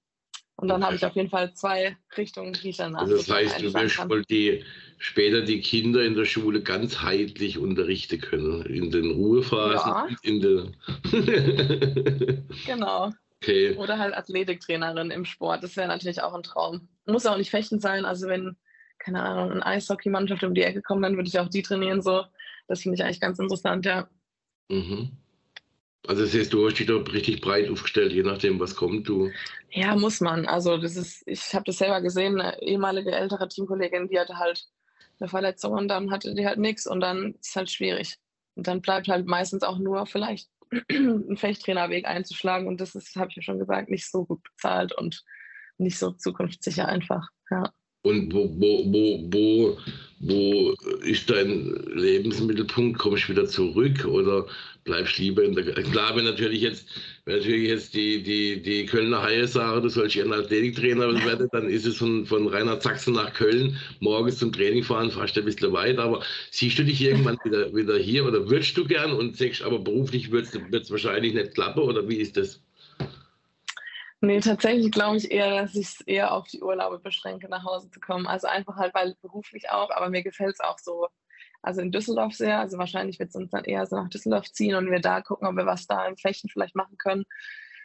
Und 0.57 0.69
dann 0.69 0.85
habe 0.85 0.95
ich 0.95 1.05
auf 1.05 1.15
jeden 1.15 1.29
Fall 1.29 1.53
zwei 1.53 1.97
Richtungen, 2.15 2.53
die 2.53 2.69
ich 2.69 2.77
danach. 2.77 3.01
Also 3.01 3.17
das 3.17 3.29
heißt, 3.29 3.61
du 3.61 3.73
wirst 3.73 4.09
wohl 4.09 4.23
die, 4.23 4.63
später 4.97 5.41
die 5.41 5.59
Kinder 5.59 6.03
in 6.03 6.15
der 6.15 6.23
Schule 6.25 6.63
ganzheitlich 6.63 7.57
unterrichten 7.57 8.21
können. 8.21 8.65
In 8.65 8.89
den 8.89 9.11
Ruhephasen, 9.11 9.91
ja. 9.91 10.07
in 10.21 10.39
der. 10.39 10.71
genau. 12.65 13.11
Okay. 13.41 13.75
Oder 13.75 13.99
halt 13.99 14.15
Athletiktrainerin 14.15 15.11
im 15.11 15.25
Sport. 15.25 15.61
Das 15.61 15.75
wäre 15.75 15.89
natürlich 15.89 16.21
auch 16.21 16.33
ein 16.33 16.43
Traum. 16.43 16.87
Muss 17.05 17.25
auch 17.25 17.37
nicht 17.37 17.51
fechten 17.51 17.79
sein. 17.79 18.05
Also 18.05 18.27
wenn, 18.27 18.55
keine 18.97 19.21
Ahnung, 19.21 19.51
eine 19.51 19.65
Eishockeymannschaft 19.65 20.43
um 20.45 20.53
die 20.53 20.63
Ecke 20.63 20.81
kommt, 20.81 21.03
dann 21.03 21.17
würde 21.17 21.27
ich 21.27 21.37
auch 21.37 21.49
die 21.49 21.63
trainieren. 21.63 22.01
So. 22.01 22.23
Das 22.67 22.81
finde 22.81 22.95
ich 22.95 23.03
eigentlich 23.03 23.19
ganz 23.19 23.39
interessant, 23.39 23.85
ja. 23.85 24.07
Mhm. 24.69 25.11
Also 26.07 26.23
das 26.23 26.33
heißt, 26.33 26.53
du 26.53 26.67
hast 26.67 26.77
dich 26.77 26.87
da 26.87 26.95
richtig 26.95 27.41
breit 27.41 27.69
aufgestellt, 27.69 28.11
je 28.13 28.23
nachdem, 28.23 28.59
was 28.59 28.75
kommt. 28.75 29.07
Du. 29.07 29.31
Ja, 29.71 29.95
muss 29.95 30.21
man. 30.21 30.45
Also 30.45 30.77
das 30.77 30.95
ist, 30.95 31.23
ich 31.25 31.53
habe 31.53 31.65
das 31.65 31.77
selber 31.77 32.01
gesehen, 32.01 32.39
eine 32.39 32.61
ehemalige 32.61 33.11
ältere 33.11 33.47
Teamkollegin, 33.47 34.07
die 34.07 34.19
hatte 34.19 34.37
halt 34.37 34.65
eine 35.19 35.29
Verletzung 35.29 35.73
und 35.73 35.87
dann 35.87 36.11
hatte 36.11 36.35
die 36.35 36.45
halt 36.45 36.59
nichts 36.59 36.85
und 36.87 36.99
dann 36.99 37.33
ist 37.33 37.49
es 37.49 37.55
halt 37.55 37.69
schwierig. 37.69 38.17
Und 38.55 38.67
dann 38.67 38.81
bleibt 38.81 39.07
halt 39.07 39.25
meistens 39.25 39.63
auch 39.63 39.79
nur 39.79 40.05
vielleicht 40.05 40.49
ein 40.91 41.37
Fechttrainerweg 41.37 42.05
einzuschlagen 42.05 42.67
und 42.67 42.81
das 42.81 42.95
ist, 42.95 43.15
habe 43.15 43.29
ich 43.29 43.37
ja 43.37 43.41
schon 43.41 43.59
gesagt, 43.59 43.89
nicht 43.89 44.09
so 44.09 44.25
gut 44.25 44.43
bezahlt 44.43 44.93
und 44.97 45.23
nicht 45.77 45.97
so 45.97 46.11
zukunftssicher 46.11 46.87
einfach. 46.87 47.29
Ja. 47.49 47.71
Und 48.05 48.31
wo, 48.31 48.47
wo, 48.59 48.85
wo, 48.85 49.19
wo, 49.31 49.77
wo 50.19 50.75
ist 51.01 51.27
dein 51.27 51.73
Lebensmittelpunkt? 51.95 52.99
Kommst 52.99 53.23
du 53.23 53.31
wieder 53.31 53.47
zurück 53.47 54.05
oder 54.05 54.45
bleibst 54.83 55.17
lieber 55.17 55.43
in 55.43 55.55
der. 55.55 55.65
Klar, 55.73 56.15
wenn 56.15 56.25
natürlich 56.25 56.61
jetzt, 56.61 56.87
wenn 57.25 57.37
natürlich 57.37 57.67
jetzt 57.67 57.95
die, 57.95 58.21
die, 58.21 58.61
die 58.61 58.85
Kölner 58.85 59.23
Haie 59.23 59.47
sagen, 59.47 59.81
du 59.81 59.89
sollst 59.89 60.15
ihren 60.15 60.33
Athletiktrainer 60.33 61.11
werden, 61.25 61.49
dann 61.51 61.67
ist 61.67 61.87
es 61.87 61.97
von, 61.97 62.27
von 62.27 62.47
Reinhard 62.47 62.83
Sachsen 62.83 63.15
nach 63.15 63.33
Köln 63.33 63.75
morgens 64.01 64.37
zum 64.37 64.51
Training 64.51 64.83
fahren, 64.83 65.09
fast 65.09 65.35
ein 65.39 65.45
bisschen 65.45 65.73
weit. 65.73 65.97
Aber 65.97 66.23
siehst 66.51 66.77
du 66.77 66.85
dich 66.85 67.01
irgendwann 67.01 67.39
wieder, 67.43 67.73
wieder 67.73 67.97
hier 67.97 68.23
oder 68.23 68.47
würdest 68.47 68.77
du 68.77 68.85
gern 68.85 69.13
und 69.13 69.35
sagst, 69.35 69.63
aber 69.63 69.79
beruflich 69.79 70.31
wird 70.31 70.53
es 70.53 70.91
wahrscheinlich 70.91 71.33
nicht 71.33 71.55
klappen 71.55 71.81
oder 71.81 72.07
wie 72.07 72.17
ist 72.17 72.37
das? 72.37 72.61
Nee, 74.25 74.39
tatsächlich 74.39 74.91
glaube 74.91 75.17
ich 75.17 75.29
eher, 75.29 75.61
dass 75.61 75.75
ich 75.75 75.87
es 75.87 76.01
eher 76.01 76.33
auf 76.33 76.47
die 76.47 76.61
Urlaube 76.61 76.99
beschränke, 76.99 77.47
nach 77.47 77.63
Hause 77.63 77.91
zu 77.91 77.99
kommen. 77.99 78.25
Also 78.25 78.47
einfach 78.47 78.75
halt, 78.75 78.93
weil 78.95 79.15
beruflich 79.21 79.69
auch, 79.69 79.91
aber 79.91 80.09
mir 80.09 80.23
gefällt 80.23 80.53
es 80.53 80.59
auch 80.59 80.79
so. 80.79 81.07
Also 81.61 81.81
in 81.81 81.91
Düsseldorf 81.91 82.33
sehr. 82.33 82.59
Also 82.59 82.77
wahrscheinlich 82.77 83.19
wird 83.19 83.29
es 83.29 83.35
uns 83.35 83.51
dann 83.51 83.65
eher 83.65 83.85
so 83.85 83.95
nach 83.95 84.09
Düsseldorf 84.09 84.51
ziehen 84.51 84.75
und 84.75 84.89
wir 84.89 84.99
da 84.99 85.21
gucken, 85.21 85.47
ob 85.47 85.55
wir 85.55 85.65
was 85.65 85.85
da 85.85 86.07
in 86.07 86.17
Flechten 86.17 86.49
vielleicht 86.49 86.75
machen 86.75 86.97
können. 86.97 87.25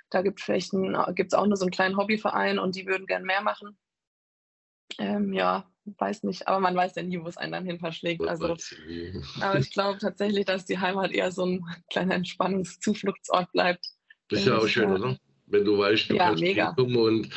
Da 0.08 0.22
gibt 0.22 0.40
es 0.48 1.34
auch 1.34 1.46
nur 1.46 1.56
so 1.56 1.64
einen 1.64 1.70
kleinen 1.70 1.96
Hobbyverein 1.96 2.58
und 2.58 2.74
die 2.74 2.86
würden 2.86 3.06
gern 3.06 3.24
mehr 3.24 3.42
machen. 3.42 3.78
Ähm, 4.98 5.32
ja, 5.32 5.70
weiß 5.84 6.24
nicht, 6.24 6.48
aber 6.48 6.58
man 6.58 6.74
weiß 6.74 6.94
ja 6.96 7.02
nie, 7.02 7.20
wo 7.20 7.28
es 7.28 7.36
einen 7.36 7.52
dann 7.52 7.64
hin 7.64 7.78
verschlägt. 7.78 8.26
Also, 8.26 8.56
aber 9.40 9.58
ich 9.58 9.70
glaube 9.72 9.98
tatsächlich, 9.98 10.46
dass 10.46 10.64
die 10.64 10.78
Heimat 10.78 11.12
eher 11.12 11.30
so 11.32 11.44
ein 11.44 11.64
kleiner 11.90 12.16
Entspannungszufluchtsort 12.16 13.52
bleibt. 13.52 13.86
Das 14.28 14.40
ist 14.40 14.46
ja 14.46 14.58
auch 14.58 14.66
schön, 14.66 14.90
oder? 14.90 15.16
Wenn 15.50 15.64
du 15.64 15.78
weißt, 15.78 16.10
du 16.10 16.14
ja, 16.14 16.28
kannst 16.28 16.42
mega. 16.42 16.72
kommen 16.72 16.96
und, 16.96 17.30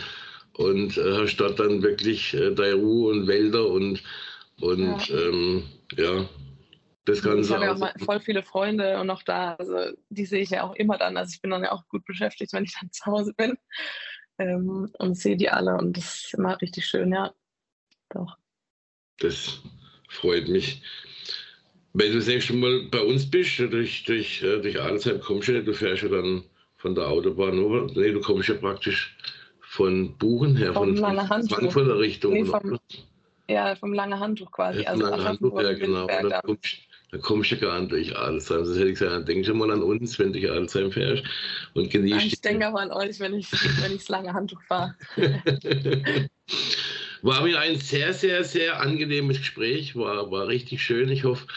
und 0.57 0.97
äh, 0.97 1.18
hast 1.18 1.38
dort 1.38 1.59
dann 1.59 1.82
wirklich 1.82 2.34
äh, 2.34 2.51
deine 2.53 2.76
Ruhe 2.76 3.11
und 3.11 3.28
Wälder 3.28 3.68
und, 3.68 4.01
und 4.61 5.07
ja. 5.07 5.20
Ähm, 5.20 5.64
ja 5.97 6.26
das 7.05 7.22
Ganze. 7.22 7.49
Ich 7.49 7.55
habe 7.55 7.66
ja 7.66 7.74
auch 7.74 8.05
voll 8.05 8.20
viele 8.20 8.43
Freunde 8.43 8.99
und 8.99 9.07
noch 9.07 9.24
da, 9.24 9.55
also 9.55 9.95
die 10.09 10.26
sehe 10.26 10.41
ich 10.41 10.51
ja 10.51 10.64
auch 10.64 10.76
immer 10.76 10.97
dann. 10.97 11.18
Also 11.18 11.32
ich 11.34 11.41
bin 11.41 11.51
dann 11.51 11.64
ja 11.64 11.72
auch 11.72 11.88
gut 11.89 12.05
beschäftigt, 12.05 12.53
wenn 12.53 12.64
ich 12.64 12.76
dann 12.80 12.91
zu 12.91 13.05
Hause 13.05 13.34
bin 13.34 13.57
ähm, 14.38 14.89
und 14.99 15.18
sehe 15.18 15.38
die 15.38 15.49
alle 15.49 15.76
und 15.78 15.97
das 15.97 16.26
ist 16.26 16.34
immer 16.36 16.59
richtig 16.61 16.86
schön, 16.86 17.11
ja. 17.11 17.34
Doch. 18.09 18.38
Das 19.20 19.61
freut 20.09 20.47
mich. 20.47 20.82
Wenn 21.93 22.11
du 22.11 22.18
das 22.18 22.28
nächste 22.28 22.53
Mal 22.53 22.88
bei 22.89 23.01
uns 23.01 23.30
bist, 23.30 23.59
durch, 23.59 24.03
durch, 24.05 24.41
äh, 24.41 24.59
durch 24.61 24.82
Adelsheim 24.82 25.20
kommst 25.20 25.49
du, 25.49 25.64
du 25.64 25.74
fährst 25.74 26.03
ja 26.03 26.09
dann 26.09 26.43
von 26.84 26.93
der 26.95 27.07
Autobahn. 27.07 27.55
Nee, 27.95 28.11
du 28.11 28.19
kommst 28.19 28.49
ja 28.49 28.55
praktisch 28.55 29.15
von 29.61 30.17
Buchen 30.17 30.57
her, 30.57 30.73
von 30.73 30.93
Lange 30.97 31.29
Handtuch. 31.29 31.57
Frankfurter 31.57 31.97
Richtung. 31.97 32.34
Nee, 32.34 32.43
vom, 32.43 32.77
ja, 33.49 33.73
vom 33.75 33.93
langen 33.93 34.19
Handtuch 34.19 34.51
quasi. 34.51 34.81
Ja, 34.81 34.91
vom 34.91 34.99
langen 34.99 35.23
Handtuch, 35.23 35.61
ja, 35.61 35.73
genau. 35.73 36.01
Und 36.01 36.29
dann 36.29 36.41
kommst, 36.43 36.77
dann 37.11 37.21
kommst 37.21 37.51
du 37.51 37.57
gar 37.57 37.79
nicht 37.79 37.91
durch 37.93 38.17
Adelsheim. 38.17 38.65
Das 38.65 38.75
hätte 38.75 38.89
ich 38.89 38.99
gesagt, 38.99 39.13
dann 39.13 39.25
denk 39.25 39.45
schon 39.45 39.57
mal 39.57 39.71
an 39.71 39.81
uns, 39.81 40.19
wenn 40.19 40.34
du 40.34 40.41
durch 40.41 40.51
Adelsheim 40.51 40.91
fährst 40.91 41.23
und 41.73 41.89
genießt 41.89 42.25
ich 42.25 42.41
denke 42.41 42.67
aber 42.67 42.81
an 42.81 42.91
euch, 42.91 43.17
wenn 43.21 43.34
ich, 43.34 43.49
wenn 43.81 43.93
ich 43.93 43.99
das 43.99 44.09
lange 44.09 44.34
Handtuch 44.34 44.61
fahre. 44.63 44.93
War 47.21 47.43
mir 47.43 47.57
ein 47.57 47.77
sehr, 47.77 48.13
sehr, 48.13 48.43
sehr 48.43 48.81
angenehmes 48.81 49.38
Gespräch, 49.38 49.95
war, 49.95 50.29
war 50.29 50.49
richtig 50.49 50.84
schön. 50.84 51.07
Ich 51.07 51.23
hoffe 51.23 51.47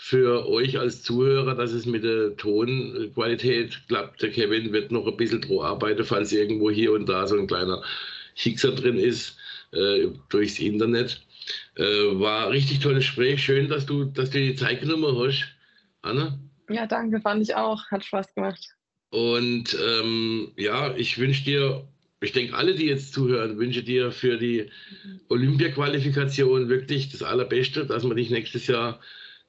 für 0.00 0.48
euch 0.48 0.78
als 0.78 1.02
Zuhörer, 1.02 1.56
dass 1.56 1.72
es 1.72 1.84
mit 1.84 2.04
der 2.04 2.36
Tonqualität 2.36 3.82
klappt. 3.88 4.22
Der 4.22 4.30
Kevin 4.30 4.72
wird 4.72 4.92
noch 4.92 5.04
ein 5.08 5.16
bisschen 5.16 5.40
drauf 5.40 5.64
arbeiten, 5.64 6.04
falls 6.04 6.30
irgendwo 6.30 6.70
hier 6.70 6.92
und 6.92 7.08
da 7.08 7.26
so 7.26 7.36
ein 7.36 7.48
kleiner 7.48 7.82
Hickser 8.34 8.70
drin 8.70 8.96
ist 8.96 9.36
äh, 9.72 10.06
durchs 10.28 10.60
Internet. 10.60 11.20
Äh, 11.74 11.82
war 11.82 12.48
richtig 12.50 12.78
tolles 12.78 13.06
Gespräch. 13.06 13.42
Schön, 13.42 13.68
dass 13.68 13.86
du, 13.86 14.04
dass 14.04 14.30
du 14.30 14.38
die 14.38 14.54
Zeit 14.54 14.82
genommen 14.82 15.18
hast, 15.18 15.48
Anna. 16.02 16.38
Ja, 16.70 16.86
danke, 16.86 17.20
fand 17.20 17.42
ich 17.42 17.56
auch. 17.56 17.84
Hat 17.90 18.04
Spaß 18.04 18.32
gemacht. 18.36 18.68
Und 19.10 19.76
ähm, 19.84 20.52
ja, 20.56 20.94
ich 20.96 21.18
wünsche 21.18 21.42
dir, 21.42 21.88
ich 22.20 22.30
denke, 22.30 22.54
alle, 22.54 22.76
die 22.76 22.86
jetzt 22.86 23.12
zuhören, 23.12 23.58
wünsche 23.58 23.82
dir 23.82 24.12
für 24.12 24.36
die 24.36 24.70
Olympia-Qualifikation 25.28 26.68
wirklich 26.68 27.10
das 27.10 27.24
Allerbeste, 27.24 27.84
dass 27.84 28.04
wir 28.04 28.14
dich 28.14 28.30
nächstes 28.30 28.68
Jahr 28.68 29.00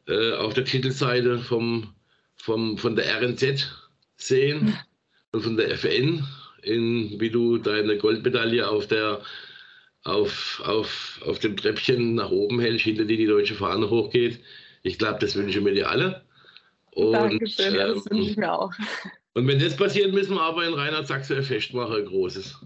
äh, 0.10 0.34
auf 0.34 0.53
der 0.53 0.66
Titelseite 0.66 1.39
vom, 1.39 1.93
vom, 2.36 2.78
von 2.78 2.95
der 2.95 3.22
RNZ 3.22 3.70
sehen 4.16 4.76
und 5.32 5.41
von 5.41 5.55
der 5.55 5.72
FN, 5.72 6.26
in, 6.64 7.20
wie 7.20 7.30
du 7.30 7.57
deine 7.57 7.97
Goldmedaille 7.97 8.68
auf, 8.68 8.88
der, 8.88 9.22
auf, 10.03 10.62
auf, 10.66 11.22
auf 11.26 11.39
dem 11.39 11.55
Treppchen 11.55 12.16
nach 12.16 12.32
oben 12.32 12.60
hältst, 12.60 12.86
hinter 12.86 13.05
dir 13.05 13.18
die 13.18 13.28
deutsche 13.28 13.55
Fahne 13.55 13.89
hochgeht. 13.89 14.39
Ich 14.82 14.97
glaube, 14.97 15.20
das 15.20 15.36
wünschen 15.36 15.64
wir 15.66 15.74
dir 15.74 15.89
alle. 15.89 16.26
Und, 16.91 17.14
Dankeschön, 17.14 17.76
das 17.76 17.97
ähm, 17.97 18.03
wünsche 18.10 18.32
ich 18.32 18.38
mir 18.38 18.51
auch. 18.51 18.74
und 19.36 19.47
wenn 19.47 19.60
das 19.60 19.78
passiert, 19.78 20.14
müssen 20.14 20.36
wir 20.36 20.41
aber 20.41 20.66
in 20.66 20.74
Reinhard 20.74 21.07
Sachse 21.07 21.38
ein 21.38 21.43
Fest 21.43 21.74
machen, 21.74 21.95
ein 21.95 22.05
großes. 22.05 22.57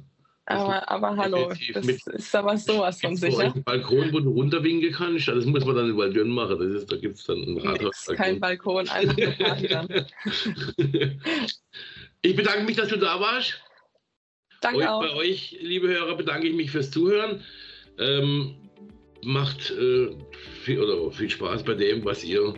Aber, 0.46 0.91
aber 0.91 1.16
hallo, 1.16 1.54
das 1.74 1.88
ist 1.88 2.36
aber 2.36 2.58
sowas 2.58 3.00
von 3.00 3.16
sicher. 3.16 3.39
einen 3.39 3.64
Balkon, 3.64 4.12
wo 4.12 4.20
du 4.20 4.30
runterwinken 4.32 4.91
kannst, 4.91 5.30
das 5.30 5.46
muss 5.46 5.64
man 5.66 5.76
dann 5.76 5.89
in 5.91 5.98
Waldürn 5.98 6.30
machen. 6.30 6.60
Das 6.60 6.82
ist, 6.82 6.91
da 6.91 6.98
gibt 6.98 7.16
es 7.16 7.24
dann 7.24 7.41
einen 7.44 7.56
Nix, 7.56 8.08
kein 8.16 8.39
Balkon, 8.41 8.89
einfach 8.89 9.18
nur 9.18 9.32
Party 9.32 9.68
dann. 9.68 9.88
Ich 12.26 12.38
bedanke 12.38 12.64
mich, 12.64 12.78
dass 12.78 12.88
du 12.88 12.98
da 12.98 13.20
warst. 13.20 13.62
Danke 14.62 14.80
Euch, 14.80 14.88
auch. 14.88 15.02
bei 15.02 15.14
euch, 15.14 15.58
liebe 15.60 15.89
Hörer, 15.89 16.16
bedanke 16.16 16.48
ich 16.48 16.56
mich 16.56 16.72
fürs 16.72 16.89
Zuhören. 16.89 17.44
Ähm, 18.00 18.56
macht 19.24 19.72
äh, 19.72 20.10
viel, 20.64 20.80
oder 20.80 21.12
viel 21.12 21.30
Spaß 21.30 21.64
bei 21.64 21.74
dem, 21.74 22.06
was 22.06 22.24
ihr 22.24 22.54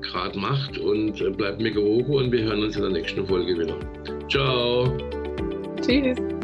gerade 0.00 0.38
macht 0.38 0.78
und 0.78 1.20
äh, 1.20 1.30
bleibt 1.30 1.60
mir 1.60 1.72
gewogen 1.72 2.14
und 2.14 2.32
wir 2.32 2.42
hören 2.42 2.64
uns 2.64 2.76
in 2.76 2.82
der 2.82 2.92
nächsten 2.92 3.26
Folge 3.26 3.58
wieder. 3.58 3.78
Ciao. 4.30 4.96
Tschüss. 5.82 6.39